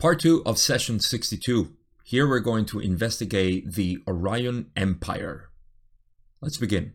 Part 0.00 0.20
2 0.20 0.44
of 0.46 0.58
Session 0.58 1.00
62. 1.00 1.72
Here 2.04 2.28
we're 2.28 2.38
going 2.38 2.66
to 2.66 2.78
investigate 2.78 3.72
the 3.72 3.98
Orion 4.06 4.70
Empire. 4.76 5.50
Let's 6.40 6.56
begin. 6.56 6.92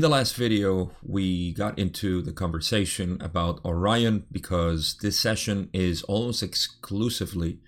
In 0.00 0.02
the 0.02 0.08
last 0.08 0.34
video, 0.34 0.92
we 1.02 1.52
got 1.52 1.78
into 1.78 2.22
the 2.22 2.32
conversation 2.32 3.20
about 3.20 3.62
Orion 3.66 4.24
because 4.32 4.96
this 5.02 5.20
session 5.20 5.68
is 5.74 6.02
almost 6.04 6.42
exclusively 6.42 7.58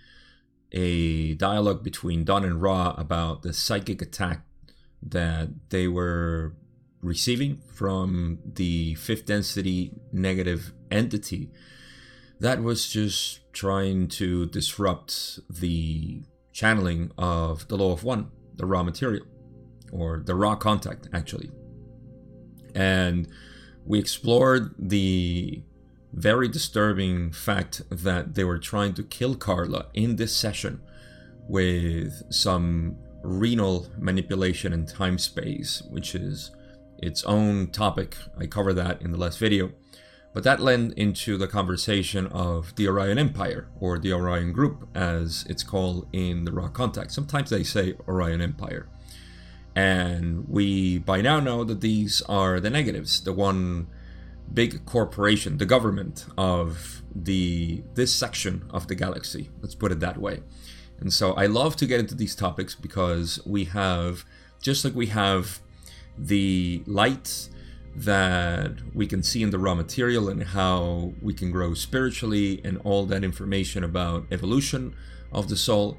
a 0.73 1.34
dialogue 1.34 1.84
between 1.84 2.24
Don 2.24 2.43
and 2.43 2.62
Ra 2.62 2.95
about 2.97 3.43
the 3.43 3.52
psychic 3.52 4.01
attack 4.01 4.47
that 5.02 5.51
they 5.69 5.87
were 5.87 6.55
receiving 7.02 7.60
from 7.74 8.38
the 8.46 8.95
fifth 8.95 9.27
density 9.27 9.93
negative 10.10 10.73
entity 10.91 11.51
that 12.41 12.62
was 12.62 12.88
just 12.88 13.41
trying 13.52 14.09
to 14.09 14.46
disrupt 14.46 15.38
the 15.51 16.23
channeling 16.51 17.10
of 17.19 17.69
the 17.69 17.77
law 17.77 17.93
of 17.93 18.05
one, 18.05 18.30
the 18.55 18.65
Ra 18.65 18.83
material, 18.83 19.27
or 19.93 20.23
the 20.24 20.35
Ra 20.35 20.55
contact, 20.57 21.10
actually 21.12 21.51
and 22.75 23.29
we 23.85 23.99
explored 23.99 24.75
the 24.79 25.63
very 26.13 26.49
disturbing 26.49 27.33
fact 27.33 27.83
that 27.91 28.35
they 28.35 28.45
were 28.45 28.59
trying 28.59 28.95
to 28.95 29.03
kill 29.03 29.35
Carla 29.35 29.87
in 29.95 30.17
this 30.17 30.35
session 30.37 30.80
with 31.49 32.23
some 32.30 32.96
renal 33.23 33.88
manipulation 33.99 34.73
in 34.73 34.87
time 34.87 35.19
space, 35.19 35.83
which 35.91 36.15
is 36.15 36.51
its 36.99 37.24
own 37.24 37.69
topic. 37.69 38.16
I 38.38 38.46
covered 38.46 38.74
that 38.74 39.02
in 39.02 39.11
the 39.11 39.18
last 39.18 39.39
video. 39.39 39.73
But 40.35 40.45
that 40.45 40.61
led 40.61 40.95
into 40.96 41.37
the 41.37 41.46
conversation 41.46 42.27
of 42.29 42.74
the 42.77 42.89
Orion 42.89 43.18
Empire, 43.18 43.68
or 43.79 43.99
the 43.99 44.15
Orion 44.15 44.52
Group, 44.52 44.89
as 44.95 45.45
it's 45.49 45.63
called 45.63 46.09
in 46.13 46.45
the 46.45 46.52
Ra 46.52 46.68
Contact. 46.68 47.13
Sometimes 47.13 47.51
they 47.51 47.63
say 47.63 47.95
Orion 48.09 48.41
Empire. 48.41 48.89
And 49.74 50.48
we 50.48 50.98
by 50.98 51.20
now 51.20 51.40
know 51.40 51.65
that 51.65 51.80
these 51.80 52.23
are 52.23 52.60
the 52.60 52.70
negatives, 52.70 53.23
the 53.23 53.32
one 53.32 53.87
big 54.52 54.84
corporation, 54.84 55.59
the 55.59 55.66
government 55.66 56.26
of 56.37 57.02
the 57.15 57.82
this 57.95 58.15
section 58.15 58.65
of 58.70 58.88
the 58.88 58.95
galaxy. 58.95 59.50
Let's 59.60 59.74
put 59.74 59.93
it 59.93 60.00
that 60.00 60.18
way. 60.18 60.40
And 61.00 61.12
so 61.12 61.32
I 61.32 61.46
love 61.46 61.76
to 61.76 61.87
get 61.87 62.00
into 62.00 62.15
these 62.15 62.34
topics 62.34 62.74
because 62.74 63.40
we 63.45 63.65
have 63.65 64.25
just 64.60 64.84
like 64.84 64.94
we 64.94 65.06
have 65.06 65.60
the 66.16 66.82
light 66.87 67.48
that 67.94 68.72
we 68.94 69.06
can 69.06 69.22
see 69.22 69.43
in 69.43 69.50
the 69.50 69.59
Ra 69.59 69.75
material 69.75 70.28
and 70.28 70.43
how 70.43 71.12
we 71.20 71.34
can 71.34 71.50
grow 71.50 71.75
spiritually 71.75 72.60
and 72.65 72.78
all 72.84 73.04
that 73.06 73.25
information 73.25 73.84
about 73.84 74.26
evolution 74.31 74.94
of 75.32 75.48
the 75.48 75.56
soul 75.56 75.98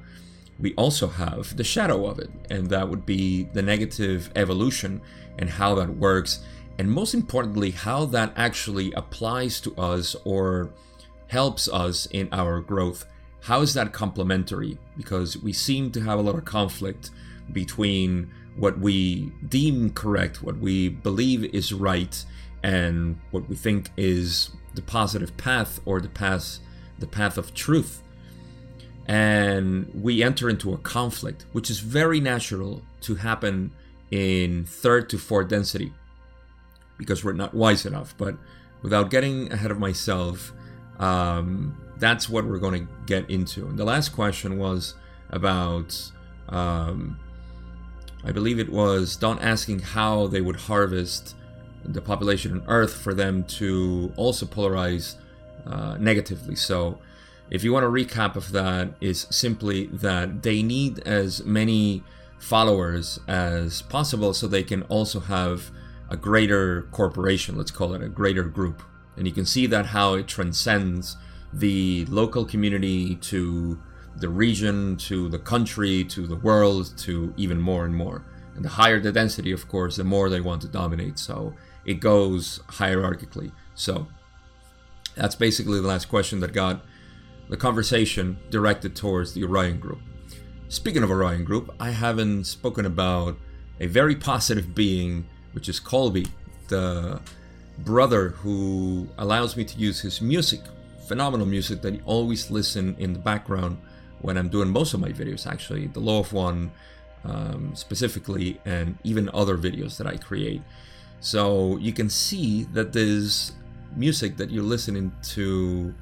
we 0.58 0.74
also 0.74 1.08
have 1.08 1.56
the 1.56 1.64
shadow 1.64 2.06
of 2.06 2.18
it, 2.18 2.30
and 2.50 2.68
that 2.68 2.88
would 2.88 3.04
be 3.04 3.44
the 3.52 3.62
negative 3.62 4.30
evolution 4.36 5.00
and 5.38 5.50
how 5.50 5.74
that 5.74 5.96
works, 5.96 6.40
and 6.78 6.90
most 6.90 7.14
importantly, 7.14 7.70
how 7.70 8.04
that 8.06 8.32
actually 8.36 8.92
applies 8.92 9.60
to 9.60 9.74
us 9.76 10.14
or 10.24 10.70
helps 11.28 11.68
us 11.68 12.06
in 12.06 12.28
our 12.32 12.60
growth. 12.60 13.06
How 13.42 13.60
is 13.60 13.74
that 13.74 13.92
complementary? 13.92 14.78
Because 14.96 15.36
we 15.36 15.52
seem 15.52 15.90
to 15.92 16.00
have 16.00 16.18
a 16.18 16.22
lot 16.22 16.36
of 16.36 16.44
conflict 16.44 17.10
between 17.52 18.30
what 18.56 18.78
we 18.78 19.32
deem 19.48 19.90
correct, 19.90 20.42
what 20.42 20.58
we 20.58 20.88
believe 20.88 21.44
is 21.54 21.72
right, 21.72 22.24
and 22.62 23.18
what 23.30 23.48
we 23.48 23.56
think 23.56 23.90
is 23.96 24.50
the 24.74 24.82
positive 24.82 25.36
path 25.36 25.80
or 25.84 26.00
the 26.00 26.08
path 26.08 26.58
the 26.98 27.06
path 27.06 27.36
of 27.36 27.52
truth 27.54 28.03
and 29.06 29.90
we 29.94 30.22
enter 30.22 30.48
into 30.48 30.72
a 30.72 30.78
conflict, 30.78 31.44
which 31.52 31.70
is 31.70 31.80
very 31.80 32.20
natural 32.20 32.82
to 33.02 33.16
happen 33.16 33.72
in 34.10 34.64
third 34.64 35.08
to 35.10 35.18
fourth 35.18 35.48
density 35.48 35.92
because 36.96 37.24
we're 37.24 37.32
not 37.32 37.54
wise 37.54 37.84
enough. 37.84 38.14
But 38.16 38.36
without 38.82 39.10
getting 39.10 39.52
ahead 39.52 39.70
of 39.70 39.78
myself, 39.78 40.52
um, 40.98 41.76
that's 41.98 42.28
what 42.28 42.44
we're 42.44 42.58
going 42.58 42.86
to 42.86 42.92
get 43.06 43.28
into. 43.28 43.66
And 43.66 43.78
the 43.78 43.84
last 43.84 44.10
question 44.10 44.58
was 44.58 44.94
about, 45.30 46.10
um, 46.48 47.18
I 48.24 48.32
believe 48.32 48.58
it 48.58 48.70
was 48.70 49.16
Don 49.16 49.38
asking 49.40 49.80
how 49.80 50.28
they 50.28 50.40
would 50.40 50.56
harvest 50.56 51.34
the 51.84 52.00
population 52.00 52.52
on 52.52 52.64
Earth 52.68 52.94
for 52.94 53.12
them 53.12 53.44
to 53.44 54.12
also 54.16 54.46
polarize 54.46 55.16
uh, 55.66 55.96
negatively. 55.98 56.56
So 56.56 56.98
if 57.50 57.62
you 57.62 57.72
want 57.72 57.84
a 57.84 57.88
recap 57.88 58.36
of 58.36 58.52
that, 58.52 58.94
is 59.00 59.26
simply 59.30 59.86
that 59.86 60.42
they 60.42 60.62
need 60.62 61.00
as 61.00 61.44
many 61.44 62.02
followers 62.38 63.20
as 63.26 63.82
possible 63.82 64.34
so 64.34 64.46
they 64.46 64.62
can 64.62 64.82
also 64.84 65.20
have 65.20 65.70
a 66.10 66.16
greater 66.16 66.82
corporation, 66.90 67.56
let's 67.56 67.70
call 67.70 67.94
it 67.94 68.02
a 68.02 68.08
greater 68.08 68.44
group. 68.44 68.82
And 69.16 69.26
you 69.26 69.32
can 69.32 69.46
see 69.46 69.66
that 69.66 69.86
how 69.86 70.14
it 70.14 70.26
transcends 70.26 71.16
the 71.52 72.04
local 72.06 72.44
community 72.44 73.14
to 73.16 73.80
the 74.16 74.28
region, 74.28 74.96
to 74.96 75.28
the 75.28 75.38
country, 75.38 76.04
to 76.04 76.26
the 76.26 76.36
world, 76.36 76.96
to 76.98 77.32
even 77.36 77.60
more 77.60 77.84
and 77.84 77.94
more. 77.94 78.24
And 78.54 78.64
the 78.64 78.68
higher 78.68 79.00
the 79.00 79.12
density, 79.12 79.52
of 79.52 79.68
course, 79.68 79.96
the 79.96 80.04
more 80.04 80.28
they 80.28 80.40
want 80.40 80.62
to 80.62 80.68
dominate. 80.68 81.18
So 81.18 81.54
it 81.84 81.94
goes 81.94 82.60
hierarchically. 82.68 83.52
So 83.74 84.06
that's 85.16 85.34
basically 85.34 85.80
the 85.80 85.88
last 85.88 86.08
question 86.08 86.40
that 86.40 86.52
got 86.52 86.84
the 87.48 87.56
conversation 87.56 88.38
directed 88.50 88.96
towards 88.96 89.34
the 89.34 89.44
Orion 89.44 89.78
Group. 89.78 90.00
Speaking 90.68 91.02
of 91.02 91.10
Orion 91.10 91.44
Group, 91.44 91.74
I 91.78 91.90
haven't 91.90 92.44
spoken 92.44 92.86
about 92.86 93.36
a 93.80 93.86
very 93.86 94.16
positive 94.16 94.74
being, 94.74 95.26
which 95.52 95.68
is 95.68 95.78
Colby, 95.78 96.26
the 96.68 97.20
brother 97.78 98.30
who 98.30 99.08
allows 99.18 99.56
me 99.56 99.64
to 99.64 99.78
use 99.78 100.00
his 100.00 100.20
music, 100.20 100.60
phenomenal 101.06 101.46
music 101.46 101.82
that 101.82 101.94
you 101.94 102.00
always 102.06 102.50
listen 102.50 102.96
in 102.98 103.12
the 103.12 103.18
background 103.18 103.78
when 104.20 104.38
I'm 104.38 104.48
doing 104.48 104.70
most 104.70 104.94
of 104.94 105.00
my 105.00 105.10
videos, 105.10 105.46
actually, 105.46 105.88
the 105.88 106.00
Law 106.00 106.20
of 106.20 106.32
One 106.32 106.72
um, 107.24 107.72
specifically, 107.74 108.58
and 108.64 108.98
even 109.04 109.28
other 109.34 109.58
videos 109.58 109.98
that 109.98 110.06
I 110.06 110.16
create. 110.16 110.62
So 111.20 111.76
you 111.78 111.92
can 111.92 112.08
see 112.08 112.64
that 112.72 112.92
this 112.92 113.52
music 113.96 114.36
that 114.38 114.50
you're 114.50 114.62
listening 114.62 115.12
to 115.22 115.94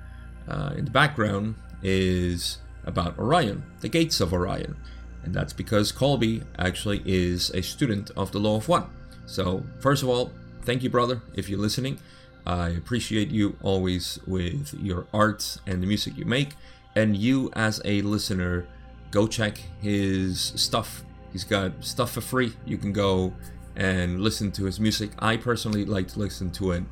uh, 0.49 0.75
in 0.77 0.85
the 0.85 0.91
background 0.91 1.55
is 1.83 2.59
about 2.85 3.19
Orion, 3.19 3.65
the 3.81 3.89
gates 3.89 4.21
of 4.21 4.33
Orion. 4.33 4.77
And 5.25 5.35
that's 5.35 5.53
because 5.53 5.93
Colby 5.93 6.43
actually 6.59 7.03
is 7.05 7.51
a 7.51 7.63
student 7.63 8.11
of 8.17 8.33
the 8.33 8.41
Law 8.41 8.57
of 8.57 8.69
One. 8.69 8.87
So, 9.27 9.65
first 9.81 10.03
of 10.03 10.09
all, 10.09 10.33
thank 10.63 10.83
you, 10.83 10.91
brother, 10.91 11.23
if 11.35 11.49
you're 11.49 11.61
listening. 11.61 11.99
I 12.45 12.71
appreciate 12.71 13.31
you 13.31 13.57
always 13.63 14.19
with 14.27 14.75
your 14.81 15.07
art 15.15 15.59
and 15.67 15.81
the 15.83 15.87
music 15.87 16.17
you 16.17 16.25
make. 16.25 16.55
And 16.97 17.17
you, 17.17 17.51
as 17.55 17.81
a 17.85 18.03
listener, 18.03 18.67
go 19.11 19.29
check 19.29 19.59
his 19.81 20.53
stuff. 20.57 21.05
He's 21.31 21.45
got 21.45 21.73
stuff 21.85 22.13
for 22.13 22.21
free. 22.21 22.53
You 22.67 22.77
can 22.77 22.93
go 22.93 23.33
and 23.77 24.21
listen 24.21 24.51
to 24.53 24.65
his 24.65 24.81
music. 24.81 25.13
I 25.19 25.37
personally 25.37 25.85
like 25.85 26.09
to 26.09 26.19
listen 26.19 26.51
to 26.53 26.73
it 26.73 26.83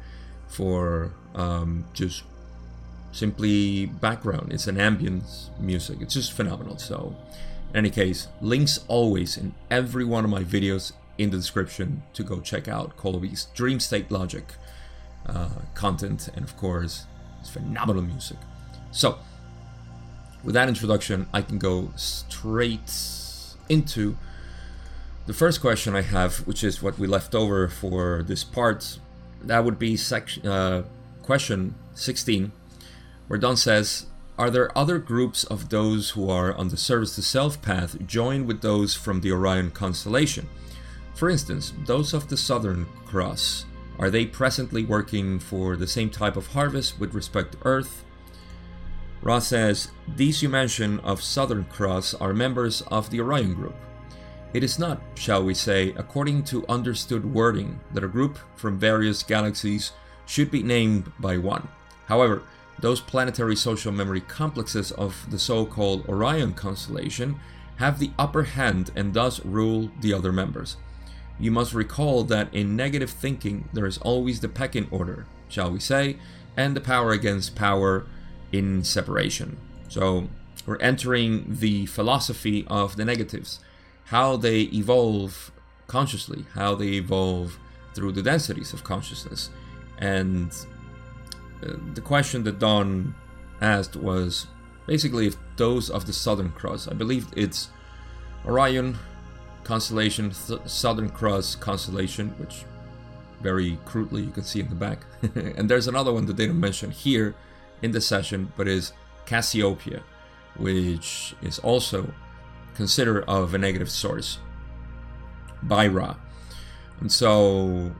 for 0.46 1.12
um, 1.34 1.84
just 1.92 2.22
simply 3.12 3.86
background. 3.86 4.52
It's 4.52 4.66
an 4.66 4.76
ambience 4.76 5.48
music. 5.58 5.98
It's 6.00 6.14
just 6.14 6.32
phenomenal. 6.32 6.78
So, 6.78 7.14
in 7.70 7.76
any 7.76 7.90
case, 7.90 8.28
links 8.40 8.80
always 8.88 9.36
in 9.36 9.54
every 9.70 10.04
one 10.04 10.24
of 10.24 10.30
my 10.30 10.42
videos 10.42 10.92
in 11.18 11.30
the 11.30 11.36
description 11.36 12.02
to 12.14 12.22
go 12.22 12.40
check 12.40 12.68
out 12.68 12.96
Colby's 12.96 13.46
Dream 13.54 13.80
State 13.80 14.10
Logic 14.10 14.44
uh, 15.26 15.50
content, 15.74 16.28
and 16.34 16.44
of 16.44 16.56
course, 16.56 17.04
it's 17.40 17.50
phenomenal 17.50 18.02
music. 18.02 18.38
So, 18.90 19.18
with 20.42 20.54
that 20.54 20.68
introduction, 20.68 21.26
I 21.32 21.42
can 21.42 21.58
go 21.58 21.92
straight 21.96 22.90
into 23.68 24.16
the 25.26 25.34
first 25.34 25.60
question 25.60 25.94
I 25.94 26.02
have, 26.02 26.38
which 26.46 26.64
is 26.64 26.82
what 26.82 26.98
we 26.98 27.06
left 27.06 27.34
over 27.34 27.68
for 27.68 28.22
this 28.22 28.42
part. 28.42 28.98
That 29.42 29.64
would 29.64 29.78
be 29.78 29.96
section 29.96 30.46
uh, 30.46 30.84
question 31.22 31.74
16 31.94 32.52
where 33.30 33.54
says, 33.54 34.06
Are 34.36 34.50
there 34.50 34.76
other 34.76 34.98
groups 34.98 35.44
of 35.44 35.68
those 35.68 36.10
who 36.10 36.28
are 36.28 36.52
on 36.52 36.70
the 36.70 36.76
service 36.76 37.14
to 37.14 37.22
self 37.22 37.62
path 37.62 38.04
joined 38.04 38.48
with 38.48 38.60
those 38.60 38.96
from 38.96 39.20
the 39.20 39.30
Orion 39.30 39.70
constellation? 39.70 40.48
For 41.14 41.30
instance, 41.30 41.72
those 41.86 42.12
of 42.12 42.26
the 42.26 42.36
Southern 42.36 42.86
Cross 43.06 43.66
Are 44.00 44.10
they 44.10 44.26
presently 44.26 44.84
working 44.84 45.38
for 45.38 45.76
the 45.76 45.86
same 45.86 46.10
type 46.10 46.36
of 46.36 46.48
harvest 46.48 46.98
with 46.98 47.14
respect 47.14 47.52
to 47.52 47.58
Earth? 47.62 48.04
Ra 49.22 49.38
says, 49.38 49.92
These 50.16 50.42
you 50.42 50.48
mention 50.48 50.98
of 50.98 51.22
Southern 51.22 51.66
Cross 51.66 52.14
are 52.14 52.34
members 52.34 52.82
of 52.88 53.10
the 53.10 53.20
Orion 53.20 53.54
Group. 53.54 53.76
It 54.52 54.64
is 54.64 54.76
not, 54.76 55.00
shall 55.14 55.44
we 55.44 55.54
say, 55.54 55.94
according 55.96 56.42
to 56.46 56.66
understood 56.68 57.32
wording, 57.32 57.78
that 57.94 58.02
a 58.02 58.08
group 58.08 58.40
from 58.56 58.76
various 58.76 59.22
galaxies 59.22 59.92
should 60.26 60.50
be 60.50 60.64
named 60.64 61.12
by 61.20 61.36
one. 61.36 61.68
However, 62.06 62.42
those 62.80 63.00
planetary 63.00 63.56
social 63.56 63.92
memory 63.92 64.20
complexes 64.20 64.92
of 64.92 65.30
the 65.30 65.38
so 65.38 65.66
called 65.66 66.08
Orion 66.08 66.54
constellation 66.54 67.38
have 67.76 67.98
the 67.98 68.10
upper 68.18 68.42
hand 68.42 68.90
and 68.94 69.14
thus 69.14 69.44
rule 69.44 69.90
the 70.00 70.12
other 70.12 70.32
members. 70.32 70.76
You 71.38 71.50
must 71.50 71.72
recall 71.72 72.24
that 72.24 72.52
in 72.52 72.76
negative 72.76 73.10
thinking, 73.10 73.68
there 73.72 73.86
is 73.86 73.98
always 73.98 74.40
the 74.40 74.48
pecking 74.48 74.86
order, 74.90 75.26
shall 75.48 75.70
we 75.70 75.80
say, 75.80 76.18
and 76.56 76.76
the 76.76 76.80
power 76.80 77.12
against 77.12 77.56
power 77.56 78.06
in 78.52 78.84
separation. 78.84 79.56
So 79.88 80.28
we're 80.66 80.76
entering 80.78 81.46
the 81.48 81.86
philosophy 81.86 82.66
of 82.68 82.96
the 82.96 83.04
negatives, 83.06 83.60
how 84.04 84.36
they 84.36 84.62
evolve 84.62 85.50
consciously, 85.86 86.44
how 86.54 86.74
they 86.74 86.88
evolve 86.88 87.58
through 87.94 88.12
the 88.12 88.22
densities 88.22 88.72
of 88.72 88.84
consciousness. 88.84 89.48
And 89.98 90.54
Uh, 91.62 91.74
the 91.94 92.00
question 92.00 92.42
that 92.44 92.58
Don 92.58 93.14
asked 93.60 93.96
was 93.96 94.46
basically 94.86 95.26
if 95.26 95.36
those 95.56 95.90
of 95.90 96.06
the 96.06 96.12
Southern 96.12 96.50
Cross, 96.50 96.88
I 96.88 96.94
believe 96.94 97.26
it's 97.36 97.68
Orion 98.46 98.98
constellation, 99.64 100.30
Th- 100.30 100.60
Southern 100.66 101.10
Cross 101.10 101.56
constellation, 101.56 102.30
which 102.38 102.64
very 103.40 103.78
crudely 103.84 104.22
you 104.22 104.30
can 104.30 104.44
see 104.44 104.60
in 104.60 104.68
the 104.68 104.74
back. 104.74 105.04
and 105.34 105.68
there's 105.68 105.88
another 105.88 106.12
one 106.12 106.26
that 106.26 106.36
they 106.36 106.46
don't 106.46 106.60
mention 106.60 106.90
here 106.90 107.34
in 107.82 107.92
the 107.92 108.00
session, 108.00 108.52
but 108.56 108.68
is 108.68 108.92
Cassiopeia, 109.26 110.02
which 110.56 111.34
is 111.42 111.58
also 111.58 112.12
considered 112.74 113.24
of 113.28 113.54
a 113.54 113.58
negative 113.58 113.90
source 113.90 114.38
by 115.62 115.86
Ra. 115.86 116.16
And 117.00 117.10
so 117.10 117.92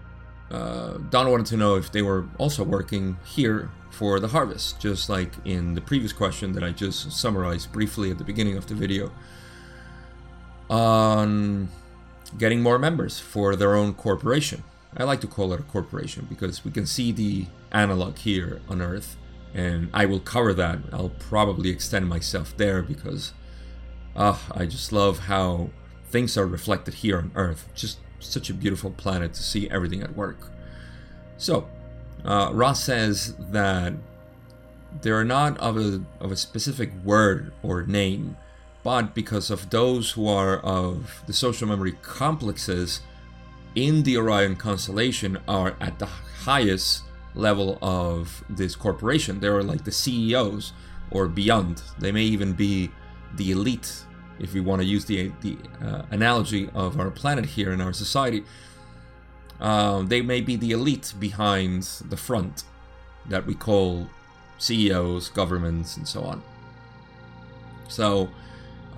uh, 0.51 0.99
Don 1.11 1.31
wanted 1.31 1.47
to 1.47 1.57
know 1.57 1.77
if 1.77 1.93
they 1.93 2.03
were 2.03 2.27
also 2.39 2.65
working 2.65 3.17
here 3.25 3.71
for 3.91 4.21
the 4.21 4.29
harvest, 4.29 4.81
just 4.81 5.09
like 5.09 5.33
in 5.45 5.75
the 5.75 5.81
previous 5.81 6.13
question 6.13 6.53
that 6.53 6.65
I 6.65 6.71
just 6.71 7.13
summarized 7.13 7.73
briefly 7.73 8.11
at 8.11 8.19
the 8.19 8.25
beginning 8.25 8.57
of 8.57 8.67
the 8.67 8.75
video, 8.75 9.13
on 10.69 11.69
getting 12.39 12.63
more 12.63 12.79
members 12.79 13.19
for 13.19 13.57
their 13.57 13.75
own 13.75 13.95
corporation. 13.95 14.63
I 14.97 15.05
like 15.05 15.21
to 15.21 15.27
call 15.27 15.53
it 15.53 15.61
a 15.61 15.65
corporation 15.65 16.27
because 16.29 16.65
we 16.65 16.71
can 16.71 16.87
see 16.87 17.13
the 17.13 17.47
analog 17.73 18.19
here 18.19 18.61
on 18.69 18.81
Earth 18.81 19.17
and 19.55 19.91
I 19.93 20.07
will 20.07 20.21
cover 20.21 20.55
that. 20.55 20.79
I'll 20.93 21.11
probably 21.11 21.71
extend 21.71 22.09
myself 22.09 22.57
there 22.57 22.83
because 22.83 23.33
uh, 24.15 24.39
I 24.53 24.67
just 24.67 24.93
love 24.93 25.21
how 25.21 25.71
things 26.09 26.37
are 26.37 26.47
reflected 26.47 26.95
here 26.95 27.19
on 27.19 27.33
Earth. 27.35 27.69
Just 27.75 27.99
such 28.21 28.51
a 28.51 28.55
beautiful 28.55 28.91
planet 28.91 29.35
to 29.35 29.43
see 29.43 29.69
everything 29.71 30.03
at 30.03 30.17
work. 30.17 30.51
So, 31.37 31.69
uh, 32.25 32.51
Ra 32.53 32.73
says 32.73 33.35
that 33.37 33.95
they 35.03 35.11
are 35.11 35.25
not 35.25 35.57
of 35.59 35.77
a, 35.77 36.03
of 36.21 36.33
a 36.33 36.37
specific 36.37 36.93
word 37.05 37.53
or 37.63 37.83
name, 37.83 38.37
but 38.83 39.15
because 39.15 39.51
of 39.51 39.71
those 39.71 40.13
who 40.13 40.27
are 40.29 40.59
of 40.59 41.23
the 41.27 41.33
social 41.33 41.69
memory 41.69 41.93
complexes 42.03 43.01
in 43.75 44.03
the 44.03 44.17
Orion 44.17 44.57
constellation 44.57 45.39
are 45.47 45.77
at 45.81 45.99
the 45.99 46.07
highest 46.07 47.05
level 47.35 47.79
of 47.81 48.45
this 48.49 48.75
corporation. 48.75 49.41
They 49.41 49.47
are 49.47 49.63
like 49.63 49.85
the 49.85 49.93
CEOs 49.93 50.73
or 51.11 51.29
beyond. 51.29 51.83
They 51.99 52.13
may 52.13 52.25
even 52.25 52.53
be 52.53 52.91
the 53.35 53.53
elite, 53.53 54.05
if 54.41 54.55
we 54.55 54.61
want 54.61 54.81
to 54.81 54.87
use 54.87 55.05
the, 55.05 55.31
the 55.43 55.57
uh, 55.85 56.03
analogy 56.11 56.69
of 56.75 56.99
our 56.99 57.11
planet 57.11 57.45
here 57.47 57.73
in 57.73 57.81
our 57.81 57.93
society. 57.93 58.43
Uh, 59.61 60.03
they 60.03 60.23
may 60.23 60.41
be 60.41 60.57
the 60.57 60.73
elite 60.73 61.13
behind 61.21 61.83
the 62.09 62.17
front 62.17 62.65
that 63.29 63.47
we 63.47 63.55
call 63.55 64.09
CEOs, 64.59 65.29
governments, 65.29 65.97
and 65.97 66.09
so 66.09 66.23
on. 66.23 66.43
So, 67.89 68.31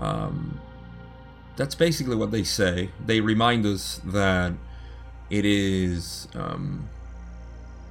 um, 0.01 0.61
that's 1.57 1.75
basically 1.75 2.17
what 2.17 2.31
they 2.31 2.45
say. 2.45 2.91
They 3.05 3.21
remind 3.21 3.67
us 3.67 4.01
that 4.05 4.53
it 5.31 5.45
is 5.45 6.29
um, 6.35 6.89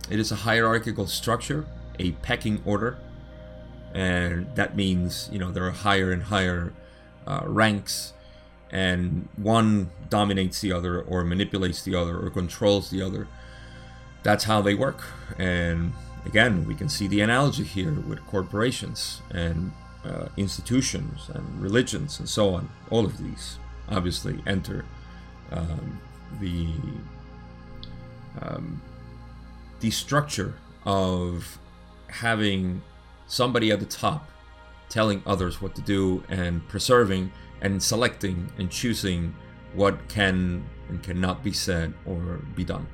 it 0.10 0.20
is 0.20 0.32
a 0.32 0.36
hierarchical 0.36 1.08
structure, 1.08 1.66
a 2.00 2.12
pecking 2.12 2.62
order, 2.66 2.98
and 3.94 4.54
that 4.56 4.76
means 4.76 5.30
you 5.32 5.40
know 5.40 5.52
there 5.52 5.66
are 5.66 5.72
higher 5.72 6.12
and 6.12 6.24
higher 6.24 6.74
uh, 7.28 7.42
ranks, 7.46 8.14
and 8.72 9.28
one 9.36 9.92
dominates 10.10 10.62
the 10.62 10.72
other, 10.72 11.02
or 11.02 11.24
manipulates 11.24 11.84
the 11.84 11.96
other, 11.96 12.18
or 12.18 12.30
controls 12.30 12.90
the 12.90 13.02
other. 13.02 13.28
That's 14.24 14.44
how 14.46 14.62
they 14.62 14.76
work, 14.76 15.04
and 15.38 15.94
again, 16.26 16.66
we 16.66 16.76
can 16.76 16.90
see 16.90 17.08
the 17.08 17.22
analogy 17.22 17.64
here 17.64 17.92
with 17.92 18.26
corporations 18.28 19.22
and 19.32 19.72
uh, 20.06 20.28
institutions 20.38 21.30
and 21.34 21.62
religions 21.62 22.20
and 22.20 22.28
so 22.28 22.54
on. 22.54 22.70
All 22.90 23.06
of 23.06 23.18
these 23.18 23.58
obviously 23.90 24.42
enter 24.48 24.86
um, 25.52 26.02
the 26.40 26.68
um, 28.42 28.82
the 29.82 29.92
structure 29.92 30.56
of 30.86 31.60
having 32.08 32.82
somebody 33.28 33.72
at 33.72 33.80
the 33.80 33.86
top 33.86 34.30
telling 34.92 35.24
others 35.26 35.62
what 35.62 35.74
to 35.74 35.82
do 35.82 36.24
and 36.30 36.68
preserving 36.68 37.32
and 37.62 37.82
selecting 37.82 38.52
and 38.58 38.70
choosing 38.70 39.34
what 39.74 40.08
can 40.10 40.66
and 40.90 41.02
cannot 41.02 41.44
be 41.44 41.54
said 41.54 41.94
or 42.06 42.42
be 42.56 42.64
done. 42.64 42.86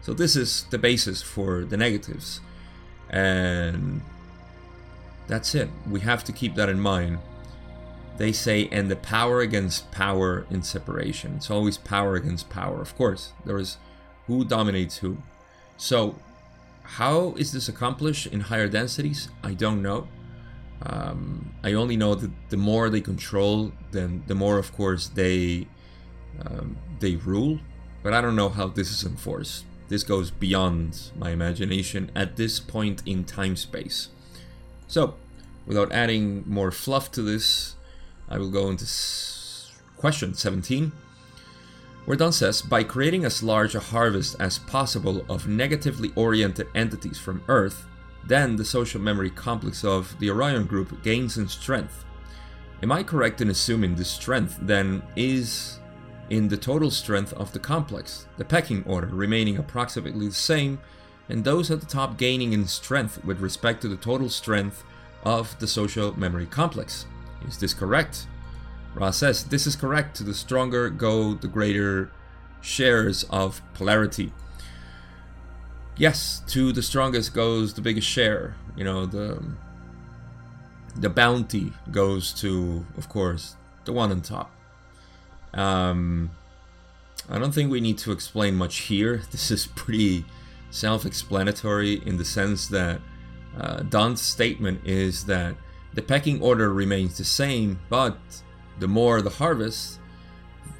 So 0.00 0.12
this 0.12 0.34
is 0.34 0.66
the 0.70 0.78
basis 0.78 1.22
for 1.22 1.64
the 1.64 1.76
negatives. 1.76 2.40
And 3.08 4.02
that's 5.28 5.54
it. 5.54 5.70
We 5.88 6.00
have 6.00 6.24
to 6.24 6.32
keep 6.32 6.56
that 6.56 6.68
in 6.68 6.80
mind. 6.80 7.18
They 8.16 8.32
say, 8.32 8.68
and 8.72 8.90
the 8.90 8.96
power 8.96 9.40
against 9.40 9.90
power 9.92 10.44
in 10.50 10.62
separation. 10.62 11.36
It's 11.36 11.50
always 11.50 11.78
power 11.78 12.16
against 12.16 12.50
power. 12.50 12.80
Of 12.80 12.96
course, 12.96 13.32
there 13.44 13.58
is 13.58 13.78
who 14.26 14.44
dominates 14.44 14.98
who. 14.98 15.18
So, 15.76 16.16
how 16.82 17.34
is 17.38 17.52
this 17.52 17.68
accomplished 17.68 18.26
in 18.26 18.40
higher 18.40 18.68
densities? 18.68 19.28
I 19.42 19.54
don't 19.54 19.82
know. 19.82 20.08
Um, 20.84 21.54
I 21.62 21.74
only 21.74 21.96
know 21.96 22.14
that 22.14 22.30
the 22.48 22.56
more 22.56 22.90
they 22.90 23.00
control, 23.00 23.72
then 23.92 24.24
the 24.26 24.34
more, 24.34 24.58
of 24.58 24.72
course, 24.72 25.08
they 25.08 25.68
um, 26.44 26.76
they 26.98 27.16
rule. 27.16 27.58
But 28.02 28.12
I 28.12 28.20
don't 28.20 28.36
know 28.36 28.48
how 28.48 28.66
this 28.68 28.90
is 28.90 29.04
enforced. 29.04 29.64
This 29.88 30.02
goes 30.02 30.30
beyond 30.30 31.10
my 31.16 31.30
imagination 31.30 32.10
at 32.16 32.36
this 32.36 32.58
point 32.58 33.02
in 33.06 33.24
time 33.24 33.56
space. 33.56 34.08
So, 34.88 35.14
without 35.66 35.92
adding 35.92 36.44
more 36.46 36.70
fluff 36.70 37.12
to 37.12 37.22
this, 37.22 37.76
I 38.28 38.38
will 38.38 38.50
go 38.50 38.68
into 38.68 38.84
s- 38.84 39.72
question 39.96 40.34
17. 40.34 40.92
Where 42.04 42.16
Don 42.16 42.32
says, 42.32 42.62
by 42.62 42.82
creating 42.82 43.24
as 43.24 43.42
large 43.44 43.76
a 43.76 43.80
harvest 43.80 44.34
as 44.40 44.58
possible 44.58 45.24
of 45.28 45.46
negatively 45.46 46.10
oriented 46.16 46.66
entities 46.74 47.18
from 47.18 47.42
Earth, 47.46 47.86
then 48.26 48.56
the 48.56 48.64
social 48.64 49.00
memory 49.00 49.30
complex 49.30 49.84
of 49.84 50.18
the 50.18 50.30
Orion 50.30 50.66
group 50.66 51.02
gains 51.02 51.38
in 51.38 51.48
strength. 51.48 52.04
Am 52.82 52.92
I 52.92 53.02
correct 53.02 53.40
in 53.40 53.50
assuming 53.50 53.94
the 53.94 54.04
strength 54.04 54.58
then 54.60 55.02
is 55.16 55.78
in 56.30 56.48
the 56.48 56.56
total 56.56 56.90
strength 56.90 57.32
of 57.34 57.52
the 57.52 57.58
complex, 57.58 58.26
the 58.38 58.44
pecking 58.44 58.84
order 58.86 59.08
remaining 59.08 59.56
approximately 59.56 60.28
the 60.28 60.34
same, 60.34 60.80
and 61.28 61.44
those 61.44 61.70
at 61.70 61.80
the 61.80 61.86
top 61.86 62.16
gaining 62.16 62.52
in 62.52 62.66
strength 62.66 63.24
with 63.24 63.40
respect 63.40 63.82
to 63.82 63.88
the 63.88 63.96
total 63.96 64.28
strength 64.28 64.84
of 65.24 65.58
the 65.58 65.66
social 65.66 66.18
memory 66.18 66.46
complex? 66.46 67.06
Is 67.46 67.58
this 67.58 67.74
correct? 67.74 68.26
Ra 68.94 69.10
says 69.10 69.44
this 69.44 69.66
is 69.66 69.76
correct. 69.76 70.24
The 70.24 70.34
stronger 70.34 70.90
go 70.90 71.34
the 71.34 71.48
greater 71.48 72.10
shares 72.60 73.24
of 73.24 73.62
polarity. 73.74 74.32
Yes, 76.02 76.42
to 76.48 76.72
the 76.72 76.82
strongest 76.82 77.32
goes 77.32 77.74
the 77.74 77.80
biggest 77.80 78.08
share. 78.08 78.56
You 78.76 78.82
know, 78.82 79.06
the 79.06 79.40
the 80.96 81.08
bounty 81.08 81.72
goes 81.92 82.32
to, 82.40 82.84
of 82.96 83.08
course, 83.08 83.54
the 83.84 83.92
one 83.92 84.10
on 84.10 84.20
top. 84.20 84.50
Um, 85.54 86.32
I 87.30 87.38
don't 87.38 87.54
think 87.54 87.70
we 87.70 87.80
need 87.80 87.98
to 87.98 88.10
explain 88.10 88.56
much 88.56 88.78
here. 88.90 89.22
This 89.30 89.52
is 89.52 89.68
pretty 89.68 90.24
self-explanatory 90.72 92.02
in 92.04 92.16
the 92.16 92.24
sense 92.24 92.66
that 92.66 93.00
uh, 93.56 93.82
Don's 93.84 94.20
statement 94.20 94.80
is 94.84 95.26
that 95.26 95.54
the 95.94 96.02
pecking 96.02 96.42
order 96.42 96.72
remains 96.72 97.16
the 97.16 97.24
same, 97.24 97.78
but 97.88 98.18
the 98.80 98.88
more 98.88 99.22
the 99.22 99.36
harvest, 99.42 100.00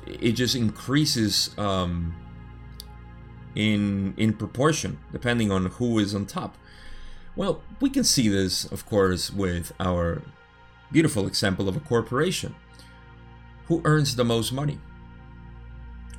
it 0.04 0.32
just 0.32 0.56
increases 0.56 1.54
um, 1.58 2.12
in 3.54 4.14
in 4.16 4.32
proportion 4.32 4.98
depending 5.12 5.50
on 5.50 5.66
who 5.66 5.98
is 5.98 6.14
on 6.14 6.26
top. 6.26 6.56
Well, 7.34 7.62
we 7.80 7.88
can 7.88 8.04
see 8.04 8.28
this, 8.28 8.64
of 8.66 8.84
course, 8.84 9.32
with 9.32 9.72
our 9.80 10.22
beautiful 10.90 11.26
example 11.26 11.68
of 11.68 11.76
a 11.76 11.80
corporation. 11.80 12.54
Who 13.66 13.80
earns 13.84 14.16
the 14.16 14.24
most 14.24 14.52
money? 14.52 14.78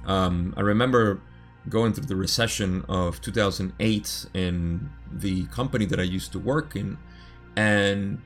Um, 0.06 0.54
I 0.58 0.62
remember 0.62 1.22
going 1.70 1.94
through 1.94 2.06
the 2.06 2.16
recession 2.16 2.84
of 2.90 3.22
2008 3.22 4.25
in 4.34 4.90
the 5.12 5.46
company 5.46 5.86
that 5.86 6.00
I 6.00 6.04
used 6.04 6.32
to 6.34 6.40
work 6.40 6.75
in, 6.75 6.98
and 7.56 8.22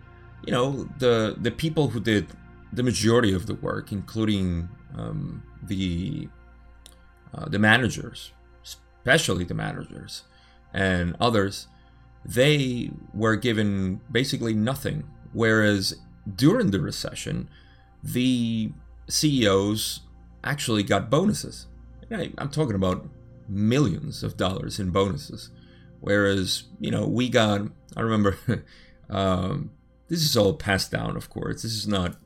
you 0.46 0.52
know 0.52 0.88
the 0.98 1.36
the 1.40 1.52
people 1.52 1.90
who 1.90 2.00
did 2.00 2.28
the 2.72 2.84
majority 2.84 3.34
of 3.34 3.46
the 3.46 3.56
work, 3.56 3.92
including 3.92 4.70
um, 4.98 5.44
the 5.62 6.30
uh, 7.34 7.46
the 7.50 7.60
managers, 7.60 8.32
especially 9.08 9.46
the 9.46 9.54
managers 9.54 10.24
and 10.74 11.16
others, 11.18 11.68
they 12.26 12.92
were 13.14 13.38
given 13.38 14.02
basically 14.12 14.54
nothing. 14.54 15.02
Whereas 15.32 15.96
during 16.36 16.72
the 16.72 16.82
recession, 16.82 17.50
the 18.04 18.74
CEOs 19.08 20.02
actually 20.44 20.84
got 20.84 21.10
bonuses. 21.10 21.68
I'm 22.12 22.50
talking 22.50 22.76
about 22.76 23.08
millions 23.48 24.24
of 24.24 24.36
dollars 24.36 24.78
in 24.78 24.90
bonuses. 24.90 25.52
Whereas, 26.02 26.64
you 26.82 26.92
know, 26.92 27.08
we 27.08 27.30
got, 27.30 27.62
I 27.96 28.02
remember, 28.02 28.38
um, 29.10 29.72
this 30.10 30.22
is 30.22 30.36
all 30.36 30.54
passed 30.54 30.92
down, 30.92 31.16
of 31.16 31.30
course. 31.30 31.62
This 31.64 31.76
is 31.76 31.88
not 31.88 32.18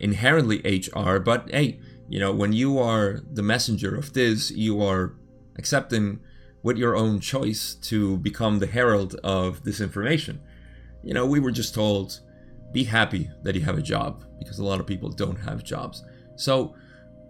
inherently 0.00 0.60
HR, 0.60 1.18
but 1.18 1.50
hey, 1.50 1.80
you 2.10 2.20
know, 2.20 2.32
when 2.32 2.52
you 2.52 2.78
are 2.78 3.22
the 3.32 3.42
messenger 3.42 3.94
of 3.96 4.12
this, 4.12 4.50
you 4.50 4.82
are 4.82 5.14
accepting 5.58 6.20
with 6.62 6.76
your 6.76 6.96
own 6.96 7.20
choice 7.20 7.74
to 7.74 8.18
become 8.18 8.58
the 8.58 8.66
herald 8.66 9.14
of 9.22 9.64
this 9.64 9.80
information. 9.80 10.40
You 11.02 11.14
know, 11.14 11.26
we 11.26 11.40
were 11.40 11.52
just 11.52 11.74
told, 11.74 12.20
be 12.72 12.84
happy 12.84 13.30
that 13.42 13.54
you 13.54 13.62
have 13.62 13.78
a 13.78 13.82
job 13.82 14.24
because 14.38 14.58
a 14.58 14.64
lot 14.64 14.80
of 14.80 14.86
people 14.86 15.08
don't 15.10 15.40
have 15.40 15.64
jobs. 15.64 16.04
So, 16.36 16.74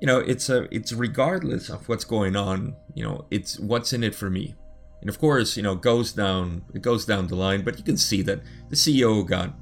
you 0.01 0.07
know, 0.07 0.19
it's 0.19 0.49
a 0.49 0.73
it's 0.75 0.93
regardless 0.93 1.69
of 1.71 1.89
what's 1.89 2.05
going 2.05 2.37
on, 2.37 2.77
you 2.95 3.05
know, 3.05 3.27
it's 3.31 3.59
what's 3.59 3.93
in 3.93 4.03
it 4.05 4.15
for 4.15 4.31
me. 4.31 4.55
And 5.01 5.09
of 5.09 5.19
course, 5.19 5.57
you 5.57 5.63
know, 5.63 5.75
goes 5.75 6.13
down 6.13 6.65
it 6.75 6.83
goes 6.83 7.05
down 7.05 7.27
the 7.27 7.37
line, 7.37 7.63
but 7.63 7.79
you 7.79 7.85
can 7.85 7.97
see 7.97 8.23
that 8.23 8.41
the 8.69 8.77
CEO 8.77 9.27
got 9.27 9.55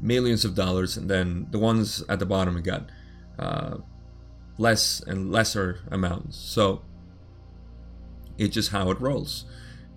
millions 0.00 0.44
of 0.44 0.54
dollars, 0.54 0.96
and 0.96 1.08
then 1.08 1.46
the 1.50 1.58
ones 1.58 2.02
at 2.08 2.18
the 2.18 2.26
bottom 2.26 2.60
got 2.62 2.90
uh, 3.38 3.78
less 4.58 5.00
and 5.00 5.32
lesser 5.32 5.80
amounts. 5.90 6.36
So 6.36 6.82
it's 8.38 8.54
just 8.54 8.70
how 8.70 8.90
it 8.90 9.00
rolls. 9.00 9.44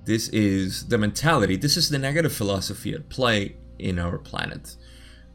This 0.06 0.30
is 0.30 0.88
the 0.88 0.98
mentality. 0.98 1.58
This 1.58 1.76
is 1.76 1.90
the 1.90 2.00
negative 2.00 2.34
philosophy 2.34 2.94
at 2.94 3.10
play 3.10 3.58
in 3.78 4.00
our 4.00 4.18
planet. 4.18 4.76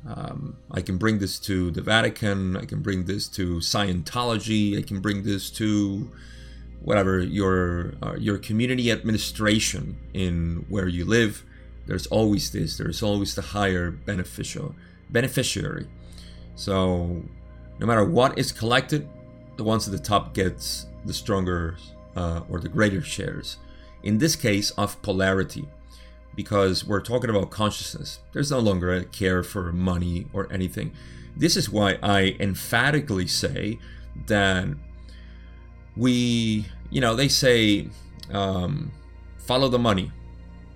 Um, 0.07 0.57
I 0.71 0.81
can 0.81 0.97
bring 0.97 1.19
this 1.19 1.39
to 1.41 1.71
the 1.71 1.83
Vatican. 1.83 2.57
I 2.57 2.65
can 2.65 2.81
bring 2.81 3.05
this 3.05 3.29
to 3.29 3.57
Scientology. 3.57 4.79
I 4.79 4.83
can 4.83 5.01
bring 5.01 5.23
this 5.23 5.51
to 5.51 6.11
whatever 6.81 7.21
your 7.21 7.95
uh, 8.03 8.15
your 8.19 8.39
community 8.39 8.91
administration 8.91 9.99
in 10.13 10.65
where 10.69 10.89
you 10.89 11.05
live. 11.05 11.45
There's 11.87 12.07
always 12.07 12.51
this. 12.51 12.77
There's 12.79 13.03
always 13.03 13.35
the 13.35 13.43
higher 13.43 13.91
beneficial 13.91 14.75
beneficiary. 15.11 15.87
So 16.55 17.23
no 17.79 17.87
matter 17.87 18.05
what 18.05 18.39
is 18.39 18.53
collected, 18.53 19.09
the 19.57 19.65
ones 19.65 19.87
at 19.87 19.93
the 19.93 20.03
top 20.03 20.35
gets 20.35 20.87
the 21.05 21.13
stronger 21.13 21.77
uh, 22.17 22.43
or 22.49 22.61
the 22.61 22.69
greater 22.69 23.03
shares. 23.03 23.59
In 24.03 24.19
this 24.19 24.37
case, 24.37 24.71
of 24.73 25.01
polarity 25.03 25.69
because 26.35 26.85
we're 26.85 27.01
talking 27.01 27.31
about 27.31 27.51
consciousness. 27.51 28.21
There's 28.33 28.51
no 28.51 28.59
longer 28.59 28.93
a 28.93 29.05
care 29.05 29.43
for 29.43 29.73
money 29.73 30.27
or 30.33 30.51
anything. 30.53 30.93
This 31.37 31.57
is 31.57 31.69
why 31.71 31.99
I 32.03 32.37
emphatically 32.41 33.27
say 33.27 33.79
that 34.27 34.69
we, 35.97 36.67
you 36.91 37.01
know, 37.01 37.15
they 37.15 37.29
say 37.29 37.89
um, 38.31 38.91
follow 39.39 39.69
the 39.69 39.79
money, 39.79 40.11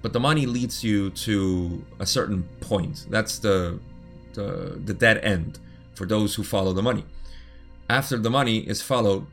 but 0.02 0.12
the 0.12 0.21
money 0.21 0.47
leads 0.47 0.85
you 0.85 1.11
to 1.11 1.85
a 1.99 2.07
certain 2.07 2.43
point. 2.61 3.07
That's 3.09 3.38
the, 3.38 3.81
the, 4.35 4.81
the 4.85 4.95
dead 4.95 5.19
end 5.19 5.59
for 5.95 6.07
those 6.07 6.35
who 6.35 6.43
follow 6.43 6.73
the 6.73 6.83
money. 6.83 7.05
After 7.88 8.19
the 8.19 8.31
money 8.31 8.59
is 8.59 8.83
followed, 8.83 9.26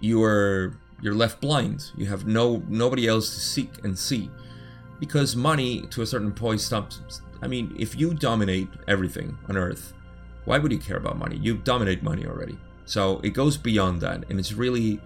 you 0.00 0.22
are 0.22 0.76
you're 1.02 1.14
left 1.14 1.40
blind. 1.40 1.90
You 1.96 2.06
have 2.06 2.26
no 2.26 2.62
nobody 2.68 3.06
else 3.06 3.34
to 3.34 3.40
seek 3.40 3.84
and 3.84 3.98
see. 3.98 4.30
Because 4.98 5.36
money 5.36 5.82
to 5.90 6.02
a 6.02 6.06
certain 6.06 6.32
point 6.32 6.60
stops 6.60 7.20
i 7.42 7.48
mean 7.48 7.74
if 7.76 7.98
you 7.98 8.14
dominate 8.14 8.68
everything 8.86 9.36
on 9.48 9.56
earth 9.56 9.92
why 10.44 10.58
would 10.58 10.72
you 10.72 10.78
care 10.78 10.96
about 10.96 11.18
money? 11.18 11.36
You 11.36 11.56
dominate 11.56 12.02
money 12.02 12.26
already. 12.26 12.58
So 12.84 13.20
it 13.22 13.30
goes 13.30 13.56
beyond 13.56 14.00
that 14.00 14.24
and 14.28 14.38
it's 14.38 14.52
really 14.52 15.00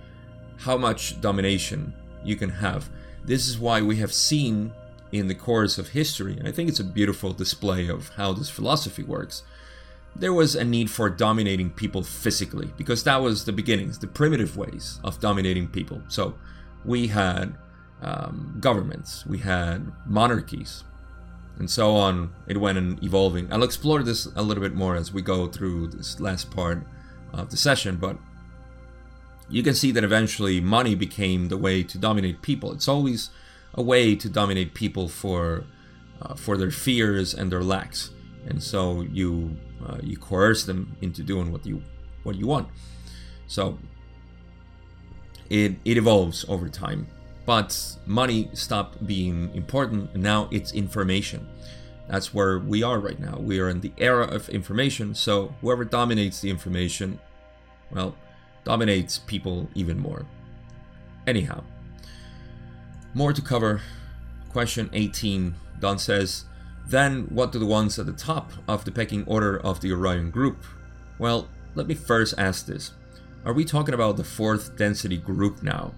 how 0.58 0.76
much 0.76 1.20
domination 1.20 1.92
you 2.24 2.36
can 2.36 2.50
have. 2.50 2.88
This 3.24 3.46
is 3.46 3.58
why 3.58 3.82
we 3.82 3.96
have 3.96 4.12
seen 4.12 4.72
in 5.12 5.28
the 5.28 5.34
course 5.34 5.78
of 5.78 5.90
history 5.90 6.36
and 6.36 6.48
i 6.48 6.52
think 6.52 6.68
it's 6.68 6.80
a 6.80 6.84
beautiful 6.84 7.32
display 7.32 7.86
of 7.88 8.08
how 8.16 8.32
this 8.32 8.50
philosophy 8.50 9.04
works 9.04 9.44
there 10.18 10.32
was 10.32 10.54
a 10.54 10.64
need 10.64 10.90
for 10.90 11.10
dominating 11.10 11.70
people 11.70 12.02
physically 12.02 12.70
because 12.76 13.04
that 13.04 13.20
was 13.20 13.44
the 13.44 13.52
beginnings 13.52 13.98
the 13.98 14.06
primitive 14.06 14.56
ways 14.56 15.00
of 15.04 15.20
dominating 15.20 15.66
people 15.68 16.00
so 16.08 16.34
we 16.84 17.08
had 17.08 17.56
um, 18.02 18.56
governments, 18.60 19.26
we 19.26 19.38
had 19.38 19.92
monarchies, 20.06 20.84
and 21.58 21.70
so 21.70 21.94
on. 21.96 22.32
It 22.46 22.58
went 22.58 22.78
and 22.78 23.02
evolving. 23.02 23.52
I'll 23.52 23.62
explore 23.62 24.02
this 24.02 24.26
a 24.36 24.42
little 24.42 24.62
bit 24.62 24.74
more 24.74 24.94
as 24.96 25.12
we 25.12 25.22
go 25.22 25.46
through 25.46 25.88
this 25.88 26.20
last 26.20 26.50
part 26.50 26.86
of 27.32 27.50
the 27.50 27.56
session, 27.56 27.96
but 27.96 28.16
you 29.48 29.62
can 29.62 29.74
see 29.74 29.90
that 29.92 30.04
eventually 30.04 30.60
money 30.60 30.94
became 30.94 31.48
the 31.48 31.56
way 31.56 31.82
to 31.82 31.98
dominate 31.98 32.42
people. 32.42 32.72
It's 32.72 32.88
always 32.88 33.30
a 33.74 33.82
way 33.82 34.14
to 34.16 34.28
dominate 34.28 34.74
people 34.74 35.08
for 35.08 35.64
uh, 36.20 36.34
for 36.34 36.56
their 36.56 36.70
fears 36.70 37.34
and 37.34 37.52
their 37.52 37.62
lacks, 37.62 38.10
and 38.46 38.62
so 38.62 39.02
you 39.02 39.56
uh, 39.86 39.98
you 40.02 40.16
coerce 40.16 40.64
them 40.64 40.96
into 41.02 41.22
doing 41.22 41.52
what 41.52 41.66
you 41.66 41.82
what 42.22 42.36
you 42.36 42.46
want. 42.46 42.68
So 43.46 43.78
it 45.50 45.76
it 45.84 45.96
evolves 45.96 46.44
over 46.48 46.68
time. 46.68 47.06
But 47.44 47.96
money 48.06 48.50
stopped 48.54 49.06
being 49.06 49.54
important, 49.54 50.16
now 50.16 50.48
it's 50.50 50.72
information. 50.72 51.46
That's 52.08 52.34
where 52.34 52.58
we 52.58 52.82
are 52.82 52.98
right 52.98 53.18
now. 53.20 53.38
We 53.38 53.60
are 53.60 53.68
in 53.68 53.80
the 53.80 53.92
era 53.98 54.26
of 54.26 54.48
information, 54.48 55.14
so 55.14 55.54
whoever 55.60 55.84
dominates 55.84 56.40
the 56.40 56.50
information, 56.50 57.20
well, 57.90 58.16
dominates 58.64 59.18
people 59.18 59.68
even 59.76 59.98
more. 59.98 60.26
Anyhow, 61.26 61.62
more 63.14 63.32
to 63.32 63.42
cover. 63.42 63.80
Question 64.50 64.90
18 64.92 65.54
Don 65.80 65.98
says, 65.98 66.44
Then 66.88 67.22
what 67.30 67.52
do 67.52 67.58
the 67.58 67.66
ones 67.66 67.98
at 67.98 68.06
the 68.06 68.12
top 68.12 68.52
of 68.68 68.84
the 68.84 68.92
pecking 68.92 69.24
order 69.26 69.58
of 69.58 69.80
the 69.80 69.92
Orion 69.92 70.30
group? 70.30 70.64
Well, 71.18 71.48
let 71.74 71.86
me 71.86 71.94
first 71.94 72.34
ask 72.38 72.66
this. 72.66 72.92
Are 73.44 73.52
we 73.52 73.64
talking 73.64 73.94
about 73.94 74.16
the 74.16 74.24
fourth 74.24 74.76
density 74.76 75.16
group 75.16 75.62
now? 75.62 75.92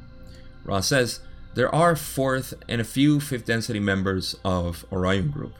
Ra 0.64 0.80
says, 0.80 1.20
there 1.54 1.74
are 1.74 1.96
fourth 1.96 2.54
and 2.68 2.80
a 2.80 2.84
few 2.84 3.20
fifth 3.20 3.46
density 3.46 3.80
members 3.80 4.36
of 4.44 4.84
Orion 4.92 5.30
Group. 5.30 5.54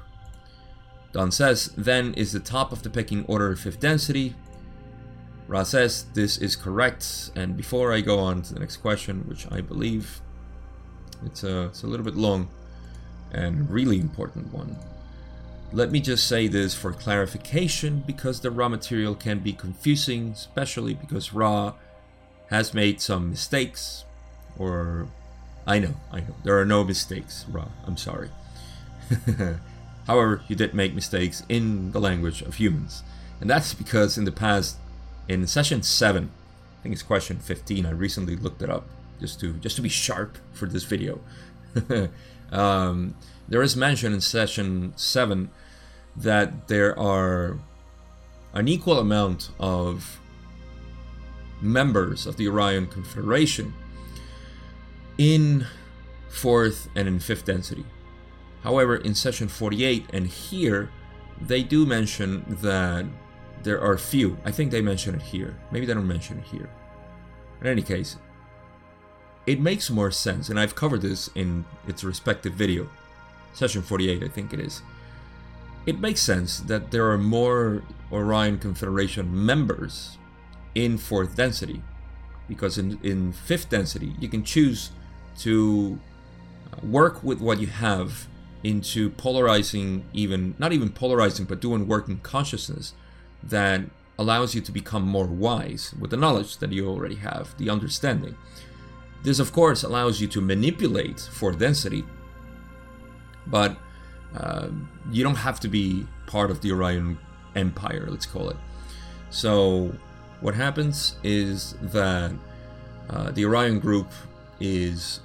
Don 1.12 1.32
says, 1.32 1.72
then 1.76 2.14
is 2.14 2.32
the 2.32 2.40
top 2.40 2.72
of 2.72 2.82
the 2.82 2.90
pecking 2.90 3.24
order 3.24 3.56
fifth 3.56 3.80
density. 3.80 4.34
Ra 5.46 5.62
says, 5.62 6.04
this 6.12 6.36
is 6.38 6.54
correct. 6.56 7.30
And 7.34 7.56
before 7.56 7.92
I 7.92 8.02
go 8.02 8.18
on 8.18 8.42
to 8.42 8.54
the 8.54 8.60
next 8.60 8.76
question, 8.76 9.26
which 9.26 9.50
I 9.50 9.62
believe 9.62 10.20
it's 11.24 11.42
a, 11.42 11.64
it's 11.64 11.82
a 11.82 11.86
little 11.86 12.04
bit 12.04 12.16
long 12.16 12.48
and 13.32 13.68
really 13.70 13.98
important 13.98 14.52
one, 14.52 14.76
let 15.72 15.90
me 15.90 16.00
just 16.00 16.26
say 16.26 16.48
this 16.48 16.74
for 16.74 16.92
clarification 16.92 18.02
because 18.06 18.40
the 18.40 18.50
Ra 18.50 18.68
material 18.68 19.14
can 19.14 19.40
be 19.40 19.52
confusing, 19.52 20.30
especially 20.30 20.94
because 20.94 21.32
Ra 21.32 21.74
has 22.48 22.72
made 22.72 23.00
some 23.00 23.30
mistakes 23.30 24.04
or 24.58 25.08
I 25.66 25.78
know, 25.78 25.94
I 26.10 26.20
know. 26.20 26.34
There 26.44 26.58
are 26.58 26.64
no 26.64 26.82
mistakes, 26.82 27.44
Ra. 27.48 27.66
I'm 27.86 27.98
sorry. 27.98 28.30
However, 30.06 30.42
you 30.48 30.56
did 30.56 30.72
make 30.72 30.94
mistakes 30.94 31.42
in 31.48 31.92
the 31.92 32.00
language 32.00 32.40
of 32.40 32.54
humans. 32.54 33.02
And 33.40 33.50
that's 33.50 33.74
because 33.74 34.16
in 34.16 34.24
the 34.24 34.32
past, 34.32 34.78
in 35.28 35.46
session 35.46 35.82
7, 35.82 36.30
I 36.78 36.82
think 36.82 36.94
it's 36.94 37.02
question 37.02 37.38
15, 37.38 37.84
I 37.84 37.90
recently 37.90 38.34
looked 38.34 38.62
it 38.62 38.70
up 38.70 38.86
just 39.20 39.40
to 39.40 39.52
just 39.54 39.76
to 39.76 39.82
be 39.82 39.88
sharp 39.88 40.38
for 40.52 40.66
this 40.66 40.84
video. 40.84 41.20
um, 42.52 43.14
there 43.48 43.62
is 43.62 43.76
mention 43.76 44.12
in 44.12 44.20
session 44.20 44.92
7 44.96 45.50
that 46.16 46.68
there 46.68 46.98
are 46.98 47.58
an 48.52 48.68
equal 48.68 48.98
amount 48.98 49.50
of 49.58 50.20
members 51.60 52.26
of 52.26 52.36
the 52.36 52.48
Orion 52.48 52.86
Confederation 52.86 53.74
in 55.16 55.66
fourth 56.28 56.88
and 56.94 57.08
in 57.08 57.18
fifth 57.18 57.44
density. 57.44 57.84
However, 58.62 58.96
in 58.96 59.14
session 59.14 59.48
48 59.48 60.06
and 60.12 60.26
here, 60.26 60.90
they 61.40 61.62
do 61.62 61.86
mention 61.86 62.44
that 62.62 63.06
there 63.62 63.80
are 63.80 63.96
few. 63.96 64.38
I 64.44 64.50
think 64.50 64.70
they 64.70 64.82
mention 64.82 65.14
it 65.14 65.22
here. 65.22 65.56
Maybe 65.70 65.86
they 65.86 65.94
don't 65.94 66.06
mention 66.06 66.38
it 66.38 66.44
here. 66.44 66.68
In 67.60 67.66
any 67.66 67.82
case, 67.82 68.16
it 69.46 69.60
makes 69.60 69.90
more 69.90 70.10
sense, 70.10 70.48
and 70.48 70.60
I've 70.60 70.74
covered 70.74 71.02
this 71.02 71.30
in 71.34 71.64
its 71.86 72.04
respective 72.04 72.52
video, 72.52 72.88
session 73.52 73.82
48, 73.82 74.22
I 74.22 74.28
think 74.28 74.52
it 74.52 74.60
is. 74.60 74.82
It 75.86 76.00
makes 76.00 76.20
sense 76.20 76.60
that 76.60 76.90
there 76.90 77.10
are 77.10 77.18
more 77.18 77.82
Orion 78.12 78.58
Confederation 78.58 79.46
members 79.46 80.18
in 80.74 80.98
fourth 80.98 81.36
density, 81.36 81.82
because 82.48 82.78
in, 82.78 82.98
in 83.02 83.32
fifth 83.32 83.68
density, 83.68 84.14
you 84.20 84.28
can 84.28 84.44
choose 84.44 84.90
to 85.38 85.98
uh, 86.72 86.86
work 86.86 87.22
with 87.22 87.40
what 87.40 87.60
you 87.60 87.66
have 87.66 88.26
into 88.64 89.10
polarizing, 89.10 90.04
even 90.12 90.54
not 90.58 90.72
even 90.72 90.90
polarizing, 90.90 91.46
but 91.46 91.60
doing 91.60 91.86
work 91.86 92.08
in 92.08 92.18
consciousness 92.18 92.94
that 93.42 93.82
allows 94.18 94.54
you 94.54 94.60
to 94.60 94.72
become 94.72 95.02
more 95.02 95.26
wise 95.26 95.94
with 95.98 96.10
the 96.10 96.16
knowledge 96.16 96.58
that 96.58 96.72
you 96.72 96.88
already 96.88 97.14
have, 97.14 97.56
the 97.56 97.70
understanding. 97.70 98.36
This, 99.22 99.38
of 99.38 99.52
course, 99.52 99.82
allows 99.82 100.20
you 100.20 100.26
to 100.28 100.40
manipulate 100.40 101.20
for 101.20 101.52
density, 101.52 102.04
but 103.48 103.76
uh, 104.36 104.68
you 105.10 105.24
don't 105.24 105.36
have 105.36 105.58
to 105.60 105.68
be 105.68 106.06
part 106.26 106.50
of 106.50 106.60
the 106.60 106.72
Orion 106.72 107.18
Empire, 107.56 108.06
let's 108.08 108.26
call 108.26 108.50
it. 108.50 108.56
So, 109.30 109.92
what 110.40 110.54
happens 110.54 111.16
is 111.22 111.74
that 111.82 112.32
uh, 113.10 113.30
the 113.32 113.44
Orion 113.44 113.80
group 113.80 114.08
is 114.60 115.20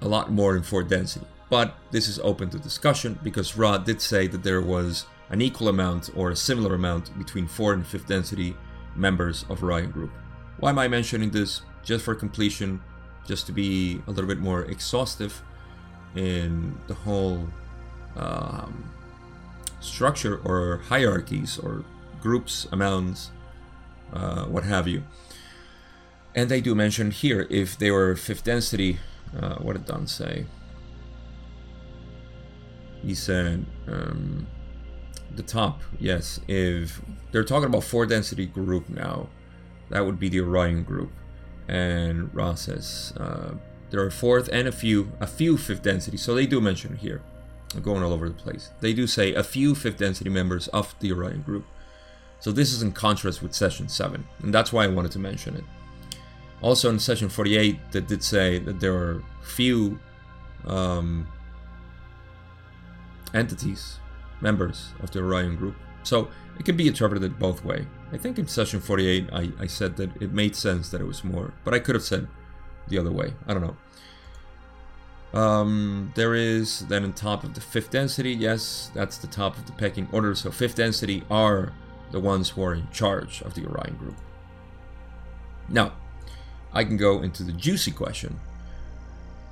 a 0.00 0.08
lot 0.08 0.30
more 0.30 0.56
in 0.56 0.62
fourth 0.62 0.88
density. 0.88 1.26
But 1.48 1.74
this 1.90 2.08
is 2.08 2.18
open 2.20 2.50
to 2.50 2.58
discussion 2.58 3.18
because 3.22 3.56
Ra 3.56 3.78
did 3.78 4.00
say 4.00 4.26
that 4.26 4.42
there 4.42 4.60
was 4.60 5.06
an 5.30 5.40
equal 5.40 5.68
amount 5.68 6.10
or 6.16 6.30
a 6.30 6.36
similar 6.36 6.74
amount 6.74 7.16
between 7.18 7.46
4th 7.46 7.74
and 7.74 7.84
5th 7.84 8.06
density 8.06 8.56
members 8.96 9.44
of 9.48 9.62
Orion 9.62 9.90
Group. 9.90 10.10
Why 10.58 10.70
am 10.70 10.78
I 10.78 10.88
mentioning 10.88 11.30
this? 11.30 11.62
Just 11.84 12.04
for 12.04 12.14
completion, 12.14 12.80
just 13.26 13.46
to 13.46 13.52
be 13.52 14.00
a 14.06 14.10
little 14.10 14.28
bit 14.28 14.38
more 14.38 14.62
exhaustive 14.64 15.42
in 16.14 16.78
the 16.86 16.94
whole 16.94 17.48
um, 18.16 18.90
structure 19.80 20.40
or 20.44 20.78
hierarchies 20.88 21.58
or 21.58 21.84
groups, 22.20 22.66
amounts, 22.72 23.30
uh, 24.12 24.44
what 24.44 24.64
have 24.64 24.86
you. 24.86 25.02
And 26.34 26.48
they 26.48 26.60
do 26.60 26.74
mention 26.74 27.10
here 27.10 27.46
if 27.50 27.76
they 27.78 27.90
were 27.90 28.16
fifth 28.16 28.44
density, 28.44 28.98
uh, 29.38 29.56
what 29.56 29.74
did 29.74 29.86
Don 29.86 30.06
say? 30.06 30.46
He 33.02 33.14
said, 33.14 33.66
um, 33.88 34.46
the 35.34 35.42
top, 35.42 35.82
yes. 35.98 36.40
If 36.46 37.02
they're 37.32 37.44
talking 37.44 37.68
about 37.68 37.84
four 37.84 38.06
density 38.06 38.46
group 38.46 38.88
now, 38.88 39.28
that 39.90 40.04
would 40.06 40.18
be 40.18 40.28
the 40.28 40.40
Orion 40.40 40.84
group. 40.84 41.10
And 41.68 42.34
Ra 42.34 42.54
says 42.54 43.12
uh, 43.18 43.54
there 43.92 44.00
are 44.00 44.10
fourth 44.10 44.48
and 44.50 44.66
a 44.66 44.72
few, 44.72 45.12
a 45.20 45.26
few 45.26 45.58
fifth 45.58 45.82
density. 45.82 46.16
So 46.16 46.34
they 46.34 46.46
do 46.46 46.62
mention 46.62 46.96
here. 46.96 47.20
I'm 47.74 47.82
going 47.82 48.02
all 48.02 48.14
over 48.14 48.26
the 48.26 48.34
place. 48.34 48.70
They 48.80 48.94
do 48.94 49.06
say 49.06 49.34
a 49.34 49.44
few 49.44 49.74
fifth 49.74 49.98
density 49.98 50.30
members 50.30 50.66
of 50.68 50.94
the 51.00 51.12
Orion 51.12 51.42
group. 51.42 51.66
So 52.40 52.52
this 52.52 52.72
is 52.72 52.82
in 52.82 52.92
contrast 52.92 53.42
with 53.42 53.54
session 53.54 53.90
7, 53.90 54.26
and 54.42 54.52
that's 54.52 54.72
why 54.72 54.84
I 54.84 54.88
wanted 54.88 55.12
to 55.12 55.18
mention 55.18 55.56
it. 55.56 55.64
Also 56.62 56.88
in 56.88 56.98
session 56.98 57.28
48, 57.28 57.92
that 57.92 58.08
did 58.08 58.24
say 58.24 58.58
that 58.60 58.80
there 58.80 58.94
are 58.94 59.22
few 59.42 60.00
um, 60.66 61.28
entities 63.34 63.98
members 64.40 64.92
of 65.02 65.10
the 65.10 65.20
Orion 65.20 65.54
group. 65.54 65.76
So 66.02 66.28
it 66.58 66.64
can 66.64 66.78
be 66.78 66.88
interpreted 66.88 67.38
both 67.38 67.62
way. 67.62 67.86
I 68.10 68.16
think 68.16 68.38
in 68.38 68.48
session 68.48 68.80
48 68.80 69.28
I, 69.34 69.52
I 69.60 69.66
said 69.66 69.96
that 69.96 70.10
it 70.22 70.32
made 70.32 70.56
sense 70.56 70.88
that 70.88 71.02
it 71.02 71.06
was 71.06 71.22
more, 71.22 71.52
but 71.62 71.74
I 71.74 71.78
could 71.78 71.94
have 71.94 72.02
said 72.02 72.26
the 72.88 72.98
other 72.98 73.10
way. 73.10 73.34
I 73.46 73.54
don't 73.54 73.62
know. 73.62 75.38
Um, 75.38 76.12
there 76.14 76.34
is 76.34 76.80
then 76.88 77.04
on 77.04 77.14
top 77.14 77.42
of 77.42 77.54
the 77.54 77.60
fifth 77.60 77.90
density, 77.90 78.32
yes, 78.32 78.90
that's 78.94 79.16
the 79.16 79.26
top 79.26 79.56
of 79.56 79.66
the 79.66 79.72
pecking 79.72 80.08
order. 80.12 80.34
So 80.34 80.50
fifth 80.50 80.76
density 80.76 81.22
are 81.30 81.72
the 82.10 82.20
ones 82.20 82.50
who 82.50 82.62
are 82.62 82.74
in 82.74 82.88
charge 82.90 83.40
of 83.42 83.54
the 83.54 83.66
Orion 83.66 83.96
group. 83.96 84.16
Now, 85.68 85.92
I 86.72 86.84
can 86.84 86.98
go 86.98 87.22
into 87.22 87.42
the 87.42 87.52
juicy 87.52 87.92
question. 87.92 88.40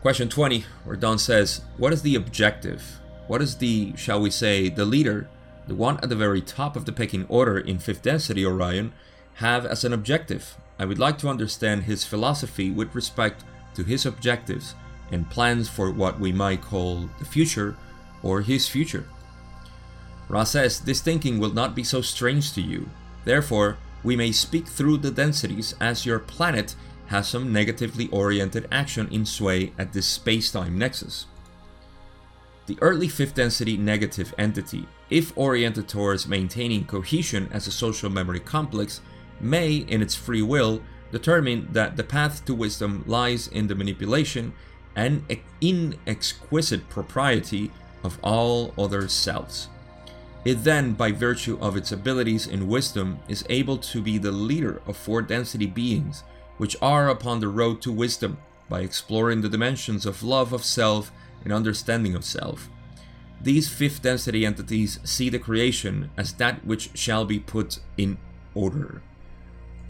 Question 0.03 0.29
20, 0.29 0.65
where 0.85 0.97
Don 0.97 1.19
says, 1.19 1.63
What 1.79 1.93
is 1.93 2.03
the 2.03 2.15
objective 2.15 3.01
what 3.31 3.41
is 3.41 3.59
the, 3.59 3.95
shall 3.97 4.21
we 4.21 4.29
say, 4.29 4.69
the 4.69 4.85
leader, 4.85 5.29
the 5.69 5.75
one 5.77 5.99
at 6.03 6.09
the 6.09 6.17
very 6.17 6.41
top 6.41 6.75
of 6.75 6.85
the 6.85 6.91
pecking 6.91 7.27
order 7.29 7.57
in 7.57 7.79
fifth 7.79 8.03
density 8.03 8.45
Orion, 8.45 8.93
have 9.41 9.67
as 9.67 9.85
an 9.85 9.93
objective? 9.93 10.57
I 10.79 10.85
would 10.85 10.99
like 10.99 11.19
to 11.19 11.29
understand 11.29 11.83
his 11.83 12.05
philosophy 12.05 12.71
with 12.71 12.95
respect 12.95 13.45
to 13.75 13.83
his 13.83 14.07
objectives 14.07 14.75
and 15.13 15.29
plans 15.29 15.69
for 15.69 15.91
what 15.91 16.21
we 16.21 16.33
might 16.33 16.63
call 16.63 17.11
the 17.19 17.25
future 17.25 17.77
or 18.23 18.41
his 18.41 18.69
future. 18.69 19.05
Ra 20.29 20.45
says, 20.45 20.81
This 20.81 21.01
thinking 21.01 21.39
will 21.39 21.53
not 21.53 21.75
be 21.75 21.85
so 21.85 22.01
strange 22.01 22.53
to 22.53 22.61
you. 22.61 22.89
Therefore, 23.25 23.77
we 24.03 24.17
may 24.17 24.33
speak 24.33 24.67
through 24.67 24.99
the 24.99 25.11
densities 25.11 25.75
as 25.81 26.07
your 26.07 26.19
planet 26.19 26.75
has 27.09 27.29
some 27.29 27.53
negatively 27.53 28.09
oriented 28.09 28.69
action 28.71 29.09
in 29.11 29.27
sway 29.27 29.73
at 29.79 29.93
this 29.93 30.07
space-time 30.07 30.79
nexus. 30.79 31.27
The 32.67 32.79
early 32.81 33.09
fifth 33.09 33.35
density 33.35 33.77
negative 33.77 34.33
entity, 34.39 34.87
if 35.11 35.37
oriented 35.37 35.89
towards 35.89 36.29
maintaining 36.29 36.85
cohesion 36.85 37.49
as 37.53 37.67
a 37.67 37.73
social 37.73 38.09
memory 38.09 38.39
complex, 38.39 39.01
may, 39.41 39.77
in 39.77 40.03
its 40.03 40.15
free 40.15 40.43
will, 40.43 40.83
determine 41.13 41.69
that 41.73 41.97
the 41.97 42.05
path 42.05 42.45
to 42.45 42.55
wisdom 42.55 43.05
lies 43.07 43.49
in 43.49 43.67
the 43.67 43.75
manipulation 43.75 44.53
and 44.97 45.25
in 45.61 45.97
exquisite 46.07 46.89
propriety 46.89 47.71
of 48.03 48.19
all 48.23 48.75
other 48.79 49.09
selves. 49.09 49.69
It 50.45 50.65
then, 50.65 50.95
by 50.95 51.13
virtue 51.13 51.59
of 51.61 51.77
its 51.77 51.93
abilities 51.93 52.47
in 52.47 52.69
wisdom, 52.69 53.19
is 53.29 53.45
able 53.49 53.77
to 53.79 54.01
be 54.01 54.17
the 54.17 54.33
leader 54.33 54.81
of 54.87 54.97
four 54.97 55.21
density 55.21 55.67
beings, 55.67 56.25
which 56.57 56.77
are 56.81 57.09
upon 57.09 57.41
the 57.41 57.49
road 57.49 57.83
to 57.83 57.93
wisdom, 57.93 58.39
by 58.69 58.81
exploring 58.81 59.43
the 59.43 59.49
dimensions 59.49 60.07
of 60.07 60.23
love 60.23 60.53
of 60.53 60.65
self 60.65 61.13
and 61.45 61.53
understanding 61.53 62.15
of 62.15 62.25
self. 62.25 62.71
These 63.43 63.69
fifth 63.69 64.03
density 64.03 64.47
entities 64.47 64.99
see 65.05 65.29
the 65.29 65.39
creation 65.39 66.11
as 66.17 66.35
that 66.35 66.65
which 66.65 66.91
shall 66.95 67.25
be 67.25 67.39
put 67.39 67.81
in 67.97 68.19
order. 68.55 69.03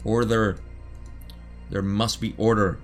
Order. 0.03 0.57
There 1.69 1.81
must 1.81 2.19
be 2.19 2.33
order. 2.37 2.79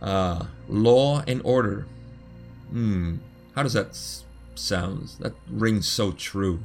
Uh, 0.00 0.46
law 0.68 1.22
and 1.26 1.40
order. 1.44 1.86
Hmm. 2.70 3.16
How 3.54 3.62
does 3.62 3.74
that 3.74 3.96
sound? 4.54 5.12
That 5.20 5.34
rings 5.48 5.86
so 5.86 6.12
true 6.12 6.64